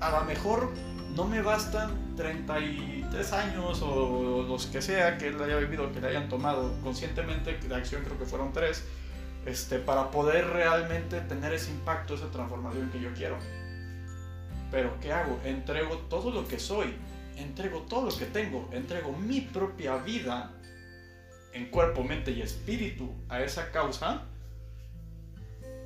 A 0.00 0.10
lo 0.10 0.24
mejor 0.24 0.72
no 1.14 1.24
me 1.26 1.42
bastan 1.42 2.16
33 2.16 3.32
años 3.32 3.80
o 3.82 4.44
los 4.48 4.66
que 4.66 4.82
sea 4.82 5.16
que 5.16 5.28
él 5.28 5.40
haya 5.40 5.56
vivido, 5.56 5.92
que 5.92 6.00
le 6.00 6.08
hayan 6.08 6.28
tomado 6.28 6.74
conscientemente, 6.82 7.56
de 7.56 7.74
acción 7.74 8.02
creo 8.02 8.18
que 8.18 8.24
fueron 8.24 8.52
tres, 8.52 8.84
este, 9.46 9.78
para 9.78 10.10
poder 10.10 10.48
realmente 10.48 11.20
tener 11.20 11.52
ese 11.52 11.70
impacto, 11.70 12.14
esa 12.14 12.30
transformación 12.30 12.90
que 12.90 13.00
yo 13.00 13.12
quiero. 13.14 13.36
Pero 14.70 14.98
¿qué 15.00 15.12
hago? 15.12 15.38
Entrego 15.44 15.98
todo 16.08 16.32
lo 16.32 16.48
que 16.48 16.58
soy, 16.58 16.94
entrego 17.36 17.82
todo 17.82 18.10
lo 18.10 18.16
que 18.16 18.26
tengo, 18.26 18.68
entrego 18.72 19.12
mi 19.12 19.40
propia 19.40 19.96
vida 19.98 20.50
en 21.52 21.66
cuerpo, 21.70 22.02
mente 22.02 22.32
y 22.32 22.42
espíritu 22.42 23.12
a 23.28 23.40
esa 23.40 23.70
causa. 23.70 24.22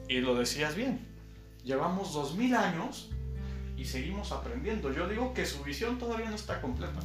Y 0.08 0.20
lo 0.20 0.34
decías 0.34 0.74
bien, 0.74 1.06
llevamos 1.64 2.14
2000 2.14 2.54
años 2.54 3.10
y 3.78 3.84
seguimos 3.84 4.32
aprendiendo. 4.32 4.92
Yo 4.92 5.08
digo 5.08 5.32
que 5.32 5.46
su 5.46 5.62
visión 5.62 5.98
todavía 5.98 6.28
no 6.28 6.36
está 6.36 6.60
completa. 6.60 6.98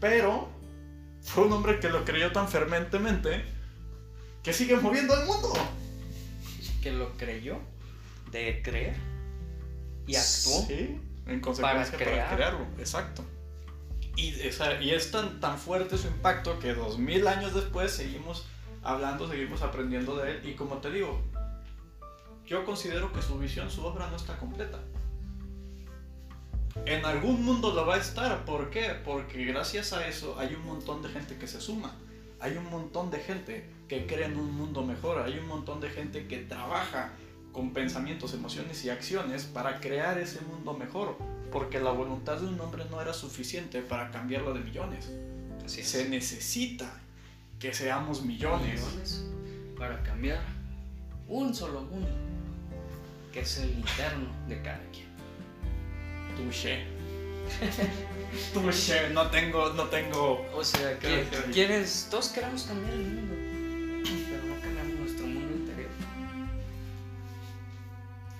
Pero 0.00 0.48
fue 1.22 1.44
un 1.44 1.52
hombre 1.52 1.78
que 1.78 1.90
lo 1.90 2.04
creyó 2.04 2.32
tan 2.32 2.48
ferventemente 2.48 3.44
que 4.42 4.52
sigue 4.52 4.76
moviendo 4.76 5.14
al 5.14 5.26
mundo. 5.26 5.52
Que 6.82 6.92
lo 6.92 7.16
creyó, 7.16 7.58
de 8.30 8.62
creer, 8.62 8.96
y 10.06 10.14
actuó. 10.16 10.64
Sí, 10.66 11.00
en 11.26 11.40
consecuencia 11.40 11.92
para, 11.92 12.04
crear. 12.04 12.24
para 12.26 12.36
crearlo, 12.36 12.66
exacto. 12.78 13.24
Y, 14.16 14.40
esa, 14.40 14.80
y 14.80 14.92
es 14.92 15.10
tan, 15.10 15.40
tan 15.40 15.58
fuerte 15.58 15.98
su 15.98 16.06
impacto 16.06 16.58
que 16.58 16.72
dos 16.72 16.98
mil 16.98 17.26
años 17.26 17.54
después 17.54 17.92
seguimos 17.92 18.46
hablando, 18.82 19.28
seguimos 19.28 19.62
aprendiendo 19.62 20.16
de 20.16 20.30
él. 20.30 20.48
Y 20.48 20.54
como 20.54 20.76
te 20.76 20.90
digo, 20.90 21.20
yo 22.46 22.64
considero 22.64 23.12
que 23.12 23.22
su 23.22 23.38
visión, 23.38 23.70
su 23.70 23.84
obra 23.84 24.08
no 24.08 24.16
está 24.16 24.38
completa. 24.38 24.78
En 26.84 27.04
algún 27.04 27.44
mundo 27.44 27.72
lo 27.72 27.86
va 27.86 27.94
a 27.94 27.98
estar. 27.98 28.44
¿Por 28.44 28.70
qué? 28.70 28.94
Porque 29.04 29.44
gracias 29.44 29.92
a 29.92 30.06
eso 30.06 30.38
hay 30.38 30.54
un 30.54 30.64
montón 30.64 31.02
de 31.02 31.08
gente 31.08 31.36
que 31.36 31.48
se 31.48 31.60
suma. 31.60 31.94
Hay 32.38 32.56
un 32.56 32.70
montón 32.70 33.10
de 33.10 33.18
gente 33.18 33.68
que 33.88 34.06
cree 34.06 34.26
en 34.26 34.36
un 34.36 34.54
mundo 34.54 34.84
mejor. 34.84 35.22
Hay 35.22 35.38
un 35.38 35.48
montón 35.48 35.80
de 35.80 35.88
gente 35.88 36.28
que 36.28 36.38
trabaja 36.38 37.12
con 37.52 37.72
pensamientos, 37.72 38.34
emociones 38.34 38.84
y 38.84 38.90
acciones 38.90 39.44
para 39.44 39.80
crear 39.80 40.18
ese 40.18 40.40
mundo 40.42 40.74
mejor. 40.74 41.16
Porque 41.50 41.80
la 41.80 41.90
voluntad 41.90 42.38
de 42.38 42.46
un 42.46 42.60
hombre 42.60 42.84
no 42.90 43.00
era 43.00 43.14
suficiente 43.14 43.80
para 43.80 44.10
cambiarlo 44.10 44.52
de 44.52 44.60
millones. 44.60 45.10
Así 45.64 45.80
es. 45.80 45.88
Se 45.88 46.08
necesita 46.08 47.00
que 47.58 47.72
seamos 47.72 48.22
millones. 48.22 48.82
Millones 48.82 49.26
para 49.76 50.02
cambiar 50.02 50.40
un 51.28 51.54
solo 51.54 51.82
mundo, 51.82 52.08
que 53.36 53.42
es 53.42 53.58
el 53.58 53.68
interno 53.68 54.30
de 54.48 54.62
cada 54.62 54.80
quien. 54.92 55.08
Touché. 56.36 56.86
Touché, 58.54 59.10
no 59.10 59.30
tengo, 59.30 59.74
no 59.74 59.84
tengo. 59.88 60.46
O 60.54 60.64
sea, 60.64 60.98
que 60.98 61.22
quieres, 61.52 62.08
todos 62.10 62.30
queremos 62.30 62.62
cambiar 62.62 62.94
el 62.94 63.04
mundo, 63.04 63.34
pero 64.30 64.42
no 64.42 64.58
cambiamos 64.62 65.00
nuestro 65.00 65.26
mundo 65.26 65.54
interior. 65.54 65.90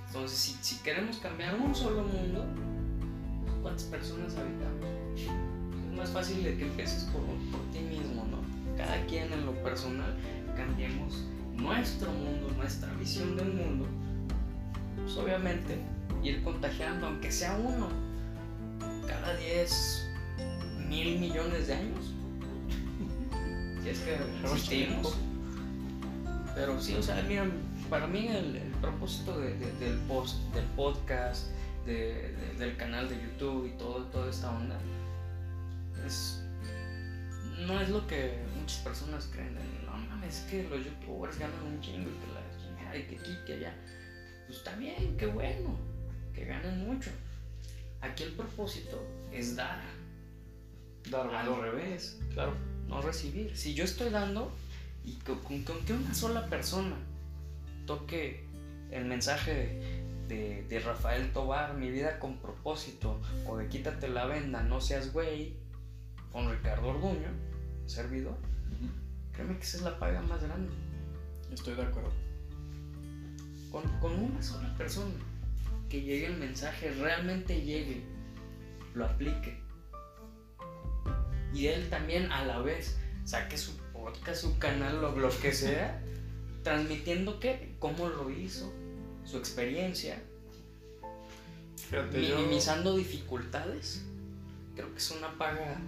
Entonces, 0.06 0.38
si, 0.38 0.56
si 0.62 0.82
queremos 0.82 1.18
cambiar 1.18 1.56
un 1.56 1.74
solo 1.74 2.02
mundo, 2.02 2.46
¿cuántas 3.60 3.84
personas 3.84 4.34
habitamos? 4.34 5.20
Es 5.20 5.94
más 5.94 6.08
fácil 6.08 6.42
de 6.42 6.56
que 6.56 6.62
empieces 6.62 7.04
por, 7.12 7.20
por 7.20 7.70
ti 7.70 7.80
mismo, 7.80 8.26
¿no? 8.30 8.38
Cada 8.78 9.04
quien 9.04 9.30
en 9.30 9.44
lo 9.44 9.52
personal 9.62 10.16
cambiemos 10.56 11.22
nuestro 11.52 12.10
mundo, 12.12 12.50
nuestra 12.56 12.90
visión 12.94 13.36
del 13.36 13.52
mundo. 13.52 13.86
Pues 15.06 15.16
obviamente 15.18 15.78
ir 16.22 16.42
contagiando, 16.42 17.06
aunque 17.06 17.30
sea 17.30 17.54
uno, 17.56 17.88
cada 19.06 19.36
10 19.36 20.08
mil 20.88 21.18
millones 21.20 21.68
de 21.68 21.74
años. 21.74 22.12
Si 23.82 23.90
es 23.90 24.00
que 24.00 24.16
existimos. 24.42 25.16
Pero 26.56 26.80
sí, 26.82 26.94
o 26.96 27.02
sea, 27.02 27.22
mira, 27.28 27.46
para 27.88 28.08
mí 28.08 28.26
el, 28.26 28.56
el 28.56 28.68
propósito 28.80 29.38
de- 29.38 29.54
de- 29.58 29.70
del, 29.74 29.96
post, 30.08 30.38
del 30.54 30.64
podcast, 30.74 31.46
de- 31.84 32.32
de- 32.32 32.54
del 32.58 32.76
canal 32.76 33.08
de 33.08 33.14
YouTube 33.14 33.66
y 33.72 33.78
todo, 33.78 34.02
toda 34.06 34.28
esta 34.28 34.50
onda, 34.50 34.76
es, 36.04 36.42
no 37.68 37.80
es 37.80 37.88
lo 37.90 38.04
que 38.08 38.38
muchas 38.58 38.78
personas 38.78 39.28
creen. 39.32 39.54
de, 39.54 39.60
No 39.86 39.96
mames, 40.08 40.40
es 40.40 40.50
que 40.50 40.64
los 40.68 40.84
youtubers 40.84 41.38
ganan 41.38 41.62
un 41.62 41.80
chingo 41.80 42.10
y 42.10 42.14
que 42.14 42.32
la 42.34 42.42
chingada 42.60 42.96
y 42.96 43.02
que 43.04 43.18
aquí, 43.20 43.36
que 43.46 43.52
allá. 43.52 43.74
Pues 44.46 44.58
está 44.58 44.76
bien, 44.76 45.16
qué 45.16 45.26
bueno, 45.26 45.76
que 46.34 46.44
ganen 46.44 46.86
mucho. 46.86 47.10
Aquí 48.00 48.22
el 48.22 48.32
propósito 48.32 49.02
es 49.32 49.56
dar, 49.56 49.80
Dar 51.10 51.32
al 51.34 51.60
revés 51.60 52.18
Claro. 52.34 52.52
no 52.88 53.00
recibir. 53.00 53.56
Si 53.56 53.74
yo 53.74 53.84
estoy 53.84 54.10
dando 54.10 54.50
y 55.04 55.12
con, 55.18 55.38
con- 55.40 55.62
con 55.62 55.84
que 55.84 55.92
una 55.92 56.12
sola 56.14 56.46
persona 56.46 56.96
toque 57.86 58.44
el 58.90 59.04
mensaje 59.04 59.54
de, 59.54 60.34
de- 60.34 60.62
de 60.68 60.80
Rafael 60.80 61.32
Tobar, 61.32 61.74
mi 61.74 61.90
vida 61.90 62.18
con 62.18 62.38
propósito, 62.38 63.20
o 63.46 63.56
de 63.56 63.68
quítate 63.68 64.08
la 64.08 64.26
venda, 64.26 64.62
no 64.62 64.80
seas 64.80 65.12
güey, 65.12 65.54
con 66.32 66.50
Ricardo 66.50 66.88
Orduño, 66.88 67.28
servidor, 67.86 68.36
créeme 69.32 69.56
que 69.58 69.64
esa 69.64 69.76
es 69.78 69.82
la 69.84 69.98
paga 69.98 70.20
más 70.22 70.42
grande. 70.42 70.72
Estoy 71.52 71.74
de 71.76 71.82
acuerdo. 71.82 72.12
Con, 73.76 74.00
con 74.00 74.18
una 74.18 74.42
sola 74.42 74.74
persona 74.78 75.12
que 75.90 76.00
llegue 76.00 76.26
el 76.28 76.38
mensaje, 76.38 76.92
realmente 76.92 77.60
llegue, 77.60 78.02
lo 78.94 79.04
aplique. 79.04 79.60
Y 81.52 81.66
él 81.66 81.90
también 81.90 82.32
a 82.32 82.44
la 82.46 82.60
vez 82.60 82.96
saque 83.24 83.58
su 83.58 83.76
podcast, 83.92 84.40
su 84.40 84.58
canal, 84.58 85.02
lo, 85.02 85.14
lo 85.14 85.28
que 85.40 85.52
sea, 85.52 86.02
transmitiendo 86.62 87.38
qué, 87.38 87.76
cómo 87.78 88.08
lo 88.08 88.30
hizo, 88.30 88.72
su 89.24 89.36
experiencia, 89.36 90.22
Fíjate, 91.90 92.26
yo- 92.26 92.36
minimizando 92.38 92.96
dificultades. 92.96 94.06
Creo 94.74 94.90
que 94.92 94.98
es 94.98 95.10
una 95.10 95.36
paga 95.36 95.78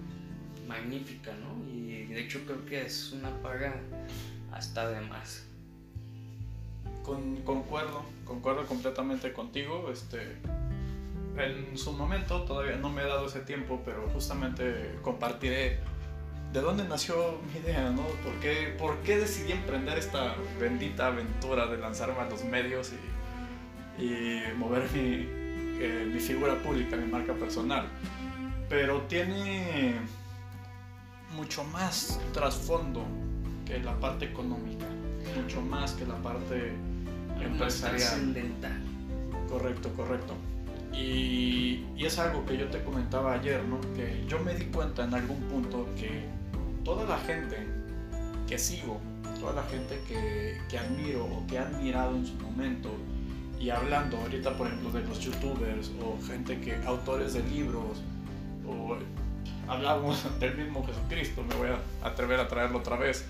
magnífica, 0.66 1.32
¿no? 1.36 1.66
Y 1.66 2.05
de 2.07 2.20
hecho 2.20 2.41
creo 2.45 2.64
que 2.66 2.84
es 2.84 3.12
una 3.12 3.30
paga 3.41 3.80
hasta 4.53 4.91
de 4.91 5.01
más. 5.01 5.45
Con- 7.09 7.37
concuerdo, 7.43 8.03
concuerdo 8.27 8.67
completamente 8.67 9.33
contigo. 9.33 9.91
Este, 9.91 10.37
en 11.39 11.79
su 11.79 11.93
momento 11.93 12.43
todavía 12.43 12.77
no 12.77 12.91
me 12.91 13.03
he 13.03 13.07
dado 13.07 13.27
ese 13.27 13.41
tiempo, 13.41 13.81
pero 13.83 14.07
justamente 14.13 14.99
compartiré 15.03 15.79
de 16.53 16.61
dónde 16.61 16.85
nació 16.87 17.39
mi 17.53 17.61
idea, 17.61 17.91
¿no? 17.91 18.03
¿Por 18.03 18.35
qué, 18.41 18.75
por 18.79 18.97
qué 18.99 19.17
decidí 19.19 19.53
emprender 19.53 19.97
esta 19.97 20.35
bendita 20.61 21.07
aventura 21.07 21.67
de 21.67 21.79
lanzarme 21.79 22.21
a 22.21 22.29
los 22.29 22.45
medios 22.45 22.93
y, 23.99 24.03
y 24.03 24.43
mover 24.59 24.83
mi, 24.93 25.27
eh, 25.81 26.19
figura 26.21 26.63
pública, 26.63 26.97
mi 26.97 27.11
marca 27.11 27.33
personal? 27.33 27.87
Pero 28.69 29.01
tiene 29.03 29.95
mucho 31.35 31.65
más 31.65 32.21
trasfondo 32.35 33.03
que 33.65 33.79
la 33.79 33.99
parte 33.99 34.27
económica, 34.27 34.87
mucho 35.41 35.61
más 35.63 35.93
que 35.93 36.05
la 36.07 36.17
parte 36.17 36.73
empresarial. 37.45 37.99
trascendental. 37.99 38.82
Correcto, 39.49 39.91
correcto. 39.95 40.34
Y, 40.93 41.84
y 41.97 42.05
es 42.07 42.18
algo 42.18 42.45
que 42.45 42.57
yo 42.57 42.68
te 42.68 42.82
comentaba 42.82 43.34
ayer, 43.34 43.62
¿no? 43.64 43.80
Que 43.95 44.24
yo 44.26 44.39
me 44.41 44.55
di 44.55 44.66
cuenta 44.66 45.05
en 45.05 45.14
algún 45.14 45.41
punto 45.43 45.86
que 45.97 46.24
toda 46.84 47.05
la 47.05 47.18
gente 47.18 47.66
que 48.47 48.59
sigo, 48.59 49.01
toda 49.39 49.53
la 49.53 49.62
gente 49.64 50.01
que, 50.09 50.59
que 50.68 50.78
admiro 50.78 51.24
o 51.24 51.47
que 51.47 51.57
he 51.57 51.59
admirado 51.59 52.16
en 52.16 52.26
su 52.26 52.34
momento, 52.34 52.91
y 53.61 53.70
hablando 53.70 54.16
ahorita, 54.18 54.57
por 54.57 54.68
ejemplo, 54.68 54.91
de 54.91 55.03
los 55.03 55.20
youtubers 55.20 55.91
o 56.03 56.18
gente 56.26 56.61
que, 56.61 56.76
autores 56.86 57.34
de 57.34 57.43
libros, 57.45 58.03
o 58.66 58.97
hablamos 59.66 60.26
del 60.41 60.57
mismo 60.57 60.84
Jesucristo, 60.86 61.43
me 61.43 61.55
voy 61.57 61.68
a 61.68 62.07
atrever 62.07 62.41
a 62.41 62.49
traerlo 62.49 62.78
otra 62.78 62.97
vez. 62.97 63.24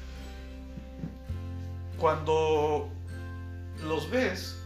Cuando 1.98 2.88
los 3.85 4.11
ves 4.11 4.57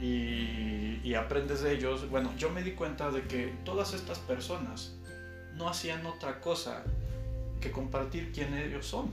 y, 0.00 1.14
aprendes 1.14 1.60
de 1.60 1.74
ellos, 1.74 2.08
bueno, 2.08 2.32
yo 2.38 2.50
me 2.50 2.62
di 2.62 2.72
cuenta 2.72 3.10
de 3.10 3.22
que 3.24 3.52
todas 3.64 3.92
estas 3.92 4.18
personas 4.18 4.92
no 5.54 5.68
hacían 5.68 6.06
otra 6.06 6.40
cosa 6.40 6.82
que 7.60 7.70
compartir 7.70 8.32
quién 8.32 8.54
ellos 8.54 8.86
son, 8.86 9.12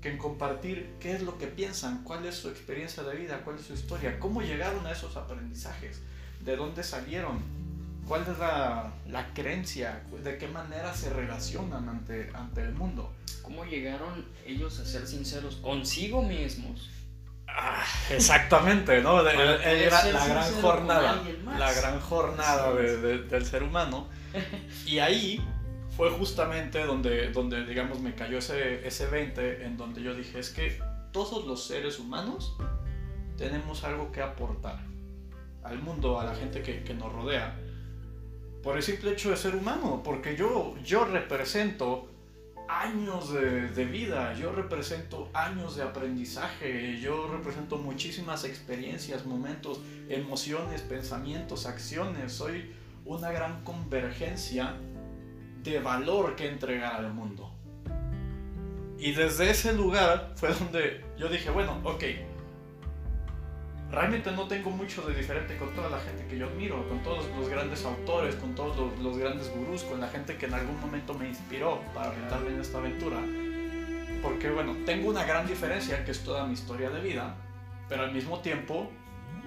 que 0.00 0.10
en 0.10 0.18
compartir 0.18 0.94
qué 1.00 1.12
es 1.12 1.22
lo 1.22 1.36
que 1.36 1.48
piensan, 1.48 2.04
cuál 2.04 2.24
es 2.26 2.36
su 2.36 2.48
experiencia 2.48 3.02
de 3.02 3.16
vida, 3.16 3.42
cuál 3.44 3.56
es 3.56 3.66
su 3.66 3.74
historia, 3.74 4.20
cómo 4.20 4.40
llegaron 4.40 4.86
a 4.86 4.92
esos 4.92 5.16
aprendizajes, 5.16 6.00
de 6.44 6.56
dónde 6.56 6.84
salieron, 6.84 7.42
cuál 8.06 8.22
es 8.22 8.38
la, 8.38 8.92
la 9.08 9.34
creencia, 9.34 10.04
de 10.22 10.38
qué 10.38 10.46
manera 10.46 10.94
se 10.94 11.10
relacionan 11.10 11.88
ante, 11.88 12.30
ante 12.34 12.62
el 12.62 12.72
mundo. 12.72 13.12
¿Cómo 13.42 13.64
llegaron 13.64 14.26
ellos 14.46 14.78
a 14.78 14.86
ser 14.86 15.06
sinceros 15.06 15.56
consigo 15.56 16.22
mismos? 16.22 16.88
Ah, 17.48 17.82
exactamente, 18.10 19.00
¿no? 19.02 19.20
El- 19.20 19.26
el 19.62 19.90
la 20.12 20.26
gran 20.26 20.52
jornada, 20.62 21.22
la 21.58 21.72
gran 21.72 22.00
jornada 22.00 22.72
de- 22.74 22.96
de- 22.98 23.18
del 23.24 23.44
ser 23.46 23.62
humano. 23.62 24.08
Y 24.86 24.98
ahí 25.00 25.40
fue 25.96 26.10
justamente 26.10 26.84
donde, 26.84 27.30
donde 27.32 27.64
digamos, 27.64 28.00
me 28.00 28.14
cayó 28.14 28.38
ese, 28.38 28.86
ese 28.86 29.06
20, 29.06 29.64
en 29.64 29.76
donde 29.76 30.02
yo 30.02 30.14
dije, 30.14 30.38
es 30.38 30.50
que 30.50 30.80
todos 31.12 31.46
los 31.46 31.66
seres 31.66 31.98
humanos 31.98 32.56
tenemos 33.36 33.82
algo 33.84 34.12
que 34.12 34.22
aportar 34.22 34.78
al 35.64 35.78
mundo, 35.80 36.20
a 36.20 36.24
la 36.24 36.34
gente 36.34 36.62
que, 36.62 36.82
que 36.84 36.94
nos 36.94 37.12
rodea, 37.12 37.56
por 38.62 38.76
el 38.76 38.82
simple 38.82 39.12
hecho 39.12 39.30
de 39.30 39.36
ser 39.36 39.54
humano, 39.56 40.02
porque 40.04 40.36
yo, 40.36 40.76
yo 40.84 41.04
represento 41.04 42.08
años 42.68 43.32
de, 43.32 43.68
de 43.68 43.84
vida, 43.84 44.34
yo 44.34 44.52
represento 44.52 45.28
años 45.32 45.76
de 45.76 45.82
aprendizaje, 45.82 47.00
yo 47.00 47.28
represento 47.32 47.78
muchísimas 47.78 48.44
experiencias, 48.44 49.26
momentos, 49.26 49.80
emociones, 50.08 50.82
pensamientos, 50.82 51.66
acciones, 51.66 52.32
soy 52.32 52.72
una 53.04 53.32
gran 53.32 53.64
convergencia 53.64 54.74
de 55.62 55.80
valor 55.80 56.36
que 56.36 56.48
entregar 56.48 56.96
al 56.96 57.12
mundo. 57.12 57.50
Y 58.98 59.12
desde 59.12 59.50
ese 59.50 59.72
lugar 59.72 60.32
fue 60.36 60.52
donde 60.52 61.04
yo 61.16 61.28
dije, 61.28 61.50
bueno, 61.50 61.80
ok, 61.84 62.04
realmente 63.90 64.30
no 64.32 64.46
tengo 64.46 64.70
mucho 64.70 65.02
de 65.02 65.14
diferente 65.14 65.56
con 65.56 65.74
toda 65.74 65.88
la 65.88 65.98
gente 66.00 66.26
que 66.26 66.38
yo 66.38 66.46
admiro, 66.46 66.86
con 66.88 67.02
todos 67.02 67.24
los 67.36 67.48
grandes 67.48 67.84
autores, 67.84 68.34
con 68.36 68.54
todos 68.54 68.76
los, 68.76 68.98
los 68.98 69.18
grandes 69.18 69.50
gurús, 69.54 69.82
con 69.84 70.00
la 70.00 70.08
gente 70.08 70.36
que 70.36 70.46
en 70.46 70.54
algún 70.54 70.80
momento 70.80 71.14
me 71.14 71.28
inspiró 71.28 71.80
para 71.94 72.10
aventarme 72.10 72.50
en 72.50 72.60
esta 72.60 72.78
aventura. 72.78 73.18
Porque 74.22 74.50
bueno, 74.50 74.76
tengo 74.84 75.08
una 75.08 75.24
gran 75.24 75.46
diferencia 75.46 76.04
que 76.04 76.10
es 76.10 76.22
toda 76.24 76.46
mi 76.46 76.54
historia 76.54 76.90
de 76.90 77.00
vida, 77.00 77.34
pero 77.88 78.02
al 78.02 78.12
mismo 78.12 78.40
tiempo 78.40 78.90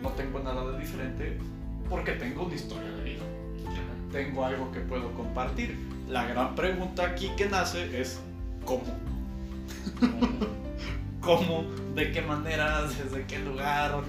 no 0.02 0.10
tengo 0.10 0.40
nada 0.40 0.72
de 0.72 0.80
diferente 0.80 1.38
porque 1.90 2.14
tengo 2.14 2.46
una 2.46 2.56
historia 2.56 2.90
de 2.90 3.04
vida. 3.04 3.24
Tengo 4.12 4.46
algo 4.46 4.72
que 4.72 4.80
puedo 4.80 5.14
compartir. 5.14 5.78
La 6.10 6.26
gran 6.26 6.56
pregunta 6.56 7.06
aquí 7.06 7.30
que 7.38 7.48
nace 7.48 8.00
es 8.00 8.20
¿cómo? 8.66 8.84
¿Cómo? 11.22 11.66
¿De 11.96 12.12
qué 12.12 12.22
manera? 12.22 12.84
¿Desde 12.84 13.26
qué 13.26 13.40
lugar? 13.40 14.04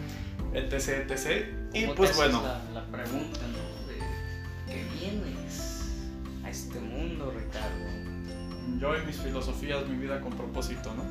Etc, 0.55 1.11
etc. 1.11 1.46
Y 1.72 1.82
¿Cómo 1.82 1.92
te 1.94 1.98
pues 1.98 2.16
bueno, 2.16 2.42
La, 2.42 2.80
la 2.80 2.86
pregunta, 2.86 3.40
¿no? 3.48 3.86
De 3.88 3.98
que 4.72 4.84
vienes 4.98 5.88
a 6.44 6.50
este 6.50 6.78
mundo, 6.78 7.32
Ricardo. 7.36 8.78
yo 8.78 8.96
y 8.96 9.07
mis 9.07 9.16
filosofías, 9.16 9.86
mi 9.86 9.96
vida 9.96 10.20
con 10.20 10.32
propósito, 10.32 10.92
¿no? 10.94 11.05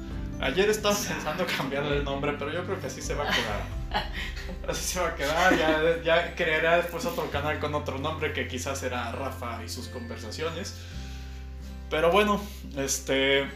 Ayer 0.44 0.70
estaba 0.70 0.96
pensando 1.08 1.46
cambiarle 1.46 1.98
el 1.98 2.04
nombre, 2.04 2.34
pero 2.38 2.52
yo 2.52 2.64
creo 2.66 2.80
que 2.80 2.88
así 2.88 3.02
se 3.02 3.14
va 3.14 3.30
a 3.30 3.34
quedar. 3.34 3.82
Así 4.68 4.94
se 4.94 5.00
va 5.02 5.10
a 5.10 5.16
quedar. 5.16 5.58
Ya, 5.58 6.02
ya 6.04 6.36
crearé 6.36 6.78
después 6.78 7.06
otro 7.06 7.30
canal 7.30 7.60
con 7.60 7.76
otro 7.76 7.98
nombre 8.00 8.32
que 8.32 8.48
quizás 8.48 8.80
será 8.80 9.12
Rafa 9.12 9.64
y 9.66 9.70
sus 9.70 9.88
conversaciones. 9.90 10.76
Pero 11.90 12.10
bueno, 12.12 12.42
este. 12.78 13.50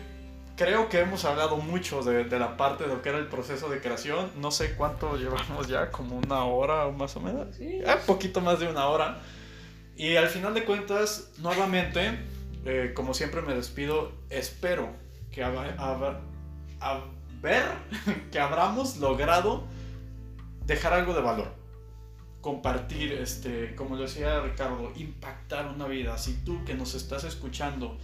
Creo 0.56 0.88
que 0.88 1.00
hemos 1.00 1.26
hablado 1.26 1.58
mucho 1.58 2.02
de, 2.02 2.24
de 2.24 2.40
la 2.40 2.56
parte 2.56 2.86
de 2.86 2.90
lo 2.90 3.02
que 3.02 3.10
era 3.10 3.18
el 3.18 3.28
proceso 3.28 3.70
de 3.70 3.82
creación. 3.82 4.32
No 4.38 4.52
sé 4.52 4.76
cuánto 4.76 5.18
llevamos 5.18 5.68
ya, 5.68 5.92
como 5.92 6.18
una 6.18 6.46
hora 6.46 6.86
o 6.86 6.94
más 6.94 7.16
o 7.18 7.20
menos. 7.20 7.56
Sí. 7.56 7.82
Ah, 7.86 7.98
poquito 8.06 8.40
más 8.40 8.60
de 8.60 8.68
una 8.68 8.88
hora. 8.88 9.22
Y 9.98 10.16
al 10.16 10.28
final 10.28 10.54
de 10.54 10.66
cuentas, 10.66 11.32
nuevamente, 11.38 12.20
eh, 12.66 12.94
como 12.96 13.14
siempre 13.14 13.42
me 13.42 13.54
despido, 13.54 14.12
espero 14.30 14.90
que 15.32 15.44
a 15.44 15.50
ver 17.42 17.64
que 18.32 18.40
habramos 18.40 18.98
logrado 18.98 19.64
dejar 20.66 20.94
algo 20.94 21.14
de 21.14 21.22
valor. 21.22 21.54
Compartir, 22.42 23.14
este, 23.14 23.76
como 23.76 23.96
lo 23.96 24.04
decía 24.04 24.42
Ricardo, 24.42 24.92
impactar 24.96 25.68
una 25.68 25.88
vida. 25.88 26.18
Si 26.18 26.34
tú 26.44 26.64
que 26.66 26.76
nos 26.76 26.94
estás 26.96 27.24
escuchando 27.24 27.98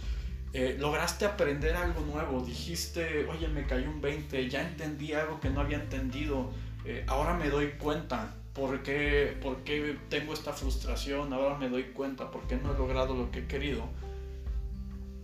eh, 0.52 0.76
lograste 0.78 1.24
aprender 1.24 1.74
algo 1.76 2.02
nuevo, 2.02 2.44
dijiste, 2.44 3.26
oye, 3.26 3.48
me 3.48 3.66
cayó 3.66 3.88
un 3.88 4.00
20, 4.00 4.48
ya 4.48 4.60
entendí 4.60 5.14
algo 5.14 5.40
que 5.40 5.48
no 5.48 5.60
había 5.60 5.78
entendido, 5.78 6.50
eh, 6.84 7.04
ahora 7.08 7.34
me 7.34 7.48
doy 7.48 7.70
cuenta 7.78 8.34
por 8.52 8.82
qué, 8.82 9.36
por 9.40 9.64
qué 9.64 9.96
tengo 10.10 10.34
esta 10.34 10.52
frustración, 10.52 11.32
ahora 11.32 11.56
me 11.56 11.70
doy 11.70 11.84
cuenta 11.84 12.30
por 12.30 12.46
qué 12.46 12.56
no 12.56 12.74
he 12.74 12.78
logrado 12.78 13.14
lo 13.14 13.30
que 13.30 13.40
he 13.40 13.46
querido. 13.46 13.84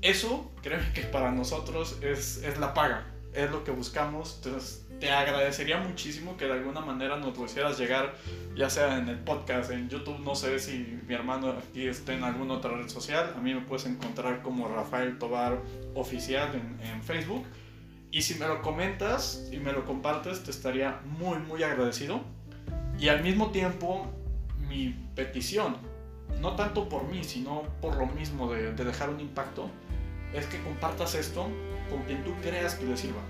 Eso, 0.00 0.50
créeme 0.62 0.92
que 0.94 1.02
para 1.02 1.30
nosotros 1.30 1.98
es, 2.02 2.38
es 2.38 2.58
la 2.58 2.72
paga, 2.72 3.06
es 3.34 3.50
lo 3.50 3.64
que 3.64 3.70
buscamos. 3.70 4.40
Entonces, 4.42 4.86
te 5.00 5.10
agradecería 5.10 5.78
muchísimo 5.78 6.36
que 6.36 6.46
de 6.46 6.52
alguna 6.52 6.80
manera 6.80 7.16
nos 7.16 7.36
lo 7.38 7.44
hicieras 7.44 7.78
llegar, 7.78 8.14
ya 8.56 8.68
sea 8.68 8.98
en 8.98 9.08
el 9.08 9.18
podcast, 9.18 9.70
en 9.70 9.88
YouTube, 9.88 10.18
no 10.20 10.34
sé 10.34 10.58
si 10.58 10.98
mi 11.06 11.14
hermano 11.14 11.50
aquí 11.50 11.86
esté 11.86 12.14
en 12.14 12.24
alguna 12.24 12.54
otra 12.54 12.76
red 12.76 12.88
social. 12.88 13.34
A 13.36 13.40
mí 13.40 13.54
me 13.54 13.60
puedes 13.60 13.86
encontrar 13.86 14.42
como 14.42 14.68
Rafael 14.68 15.18
Tobar 15.18 15.62
Oficial 15.94 16.54
en, 16.54 17.02
Facebook. 17.02 17.44
Y 18.10 18.22
si 18.22 18.34
me 18.34 18.46
lo 18.46 18.62
comentas 18.62 19.48
y 19.52 19.58
me 19.58 19.72
lo 19.72 19.84
compartes, 19.84 20.42
te 20.42 20.50
estaría 20.50 21.00
muy, 21.04 21.38
muy 21.38 21.62
agradecido. 21.62 22.22
Y 22.98 23.08
al 23.08 23.22
mismo 23.22 23.50
tiempo, 23.50 24.10
mi 24.68 24.94
petición, 25.14 25.76
no 26.40 26.56
tanto 26.56 26.88
por 26.88 27.04
mí, 27.04 27.22
sino 27.22 27.62
por 27.80 27.96
lo 27.96 28.06
mismo 28.06 28.52
de 28.52 28.72
dejar 28.72 29.10
un 29.10 29.20
impacto, 29.20 29.70
es 30.34 30.46
que 30.46 30.60
compartas 30.62 31.14
esto 31.14 31.48
con 31.90 32.02
quien 32.04 32.22
tú 32.24 32.34
creas 32.42 32.74
que 32.74 32.86
le 32.86 32.96
sirva. 32.96 33.20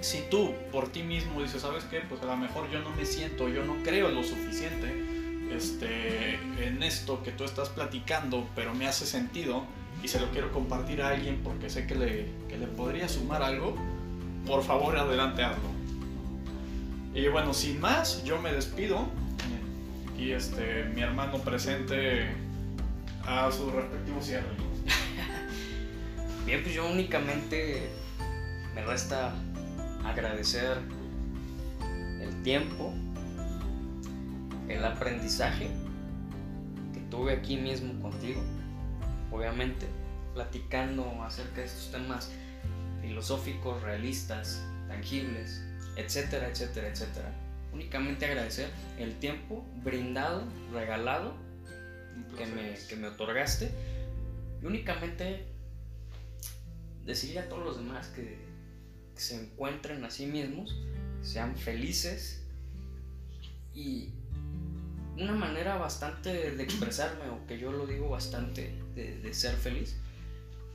Si 0.00 0.22
tú 0.30 0.52
por 0.72 0.88
ti 0.88 1.02
mismo 1.02 1.42
dices, 1.42 1.62
¿sabes 1.62 1.84
qué? 1.84 2.00
Pues 2.00 2.22
a 2.22 2.26
lo 2.26 2.36
mejor 2.36 2.70
yo 2.70 2.80
no 2.80 2.90
me 2.90 3.04
siento, 3.04 3.48
yo 3.48 3.64
no 3.64 3.76
creo 3.82 4.08
lo 4.08 4.22
suficiente 4.22 5.04
este, 5.52 6.34
en 6.58 6.82
esto 6.82 7.22
que 7.22 7.32
tú 7.32 7.44
estás 7.44 7.68
platicando, 7.68 8.48
pero 8.54 8.74
me 8.74 8.86
hace 8.86 9.04
sentido 9.04 9.64
y 10.02 10.08
se 10.08 10.20
lo 10.20 10.30
quiero 10.30 10.52
compartir 10.52 11.02
a 11.02 11.08
alguien 11.08 11.40
porque 11.44 11.68
sé 11.68 11.86
que 11.86 11.94
le, 11.94 12.26
que 12.48 12.56
le 12.56 12.66
podría 12.66 13.08
sumar 13.08 13.42
algo, 13.42 13.76
por 14.46 14.62
favor 14.62 14.96
adelante 14.96 15.42
hazlo. 15.42 15.70
Y 17.14 17.26
bueno, 17.28 17.52
sin 17.52 17.80
más, 17.80 18.22
yo 18.24 18.40
me 18.40 18.52
despido. 18.52 19.08
Y 20.16 20.32
este, 20.32 20.84
mi 20.94 21.00
hermano 21.00 21.38
presente 21.38 22.28
a 23.26 23.50
su 23.50 23.70
respectivo 23.70 24.20
cierre. 24.20 24.69
Bien, 26.50 26.64
pues 26.64 26.74
yo 26.74 26.84
únicamente 26.90 27.88
me 28.74 28.84
resta 28.84 29.32
agradecer 30.04 30.78
el 32.20 32.42
tiempo, 32.42 32.92
el 34.68 34.84
aprendizaje 34.84 35.68
que 36.92 36.98
tuve 37.08 37.34
aquí 37.34 37.56
mismo 37.56 38.02
contigo, 38.02 38.42
obviamente, 39.30 39.86
platicando 40.34 41.22
acerca 41.22 41.60
de 41.60 41.66
estos 41.66 41.92
temas 41.92 42.32
filosóficos, 43.00 43.80
realistas, 43.82 44.60
tangibles, 44.88 45.62
etcétera, 45.94 46.48
etcétera, 46.48 46.88
etcétera. 46.88 47.32
Únicamente 47.72 48.26
agradecer 48.26 48.70
el 48.98 49.14
tiempo 49.20 49.64
brindado, 49.84 50.42
regalado, 50.72 51.32
que 52.36 52.46
me, 52.46 52.74
que 52.88 52.96
me 52.96 53.06
otorgaste 53.06 53.70
y 54.60 54.66
únicamente 54.66 55.49
decirle 57.10 57.40
a 57.40 57.48
todos 57.48 57.64
los 57.64 57.76
demás 57.76 58.08
que, 58.08 58.38
que 59.14 59.20
se 59.20 59.40
encuentren 59.40 60.04
a 60.04 60.10
sí 60.10 60.26
mismos, 60.26 60.74
que 61.20 61.26
sean 61.26 61.56
felices 61.56 62.42
y 63.74 64.10
una 65.16 65.32
manera 65.32 65.76
bastante 65.76 66.52
de 66.52 66.62
expresarme 66.62 67.28
o 67.28 67.46
que 67.46 67.58
yo 67.58 67.72
lo 67.72 67.86
digo 67.86 68.08
bastante 68.08 68.74
de, 68.94 69.18
de 69.18 69.34
ser 69.34 69.54
feliz 69.54 69.96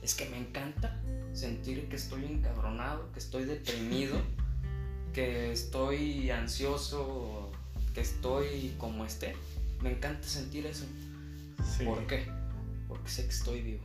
es 0.02 0.14
que 0.14 0.28
me 0.28 0.38
encanta 0.38 1.00
sentir 1.32 1.88
que 1.88 1.96
estoy 1.96 2.24
encabronado, 2.26 3.10
que 3.12 3.18
estoy 3.18 3.44
deprimido, 3.44 4.16
que 5.12 5.50
estoy 5.50 6.30
ansioso, 6.30 7.50
que 7.92 8.02
estoy 8.02 8.74
como 8.78 9.04
esté. 9.04 9.34
Me 9.82 9.90
encanta 9.90 10.26
sentir 10.28 10.66
eso. 10.66 10.84
Sí, 11.76 11.84
¿Por 11.84 12.06
qué? 12.06 12.26
Porque 12.86 13.08
sé 13.08 13.24
que 13.24 13.30
estoy 13.30 13.62
vivo. 13.62 13.84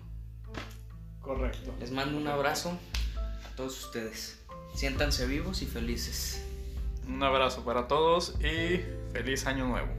Correcto. 1.22 1.74
Les 1.80 1.92
mando 1.92 2.18
un 2.18 2.28
abrazo 2.28 2.78
a 3.18 3.56
todos 3.56 3.86
ustedes. 3.86 4.40
Siéntanse 4.74 5.28
vivos 5.28 5.62
y 5.62 5.66
felices. 5.66 6.44
Un 7.08 7.22
abrazo 7.24 7.64
para 7.64 7.88
todos 7.88 8.36
y 8.40 8.82
feliz 9.12 9.46
año 9.46 9.68
nuevo. 9.68 9.90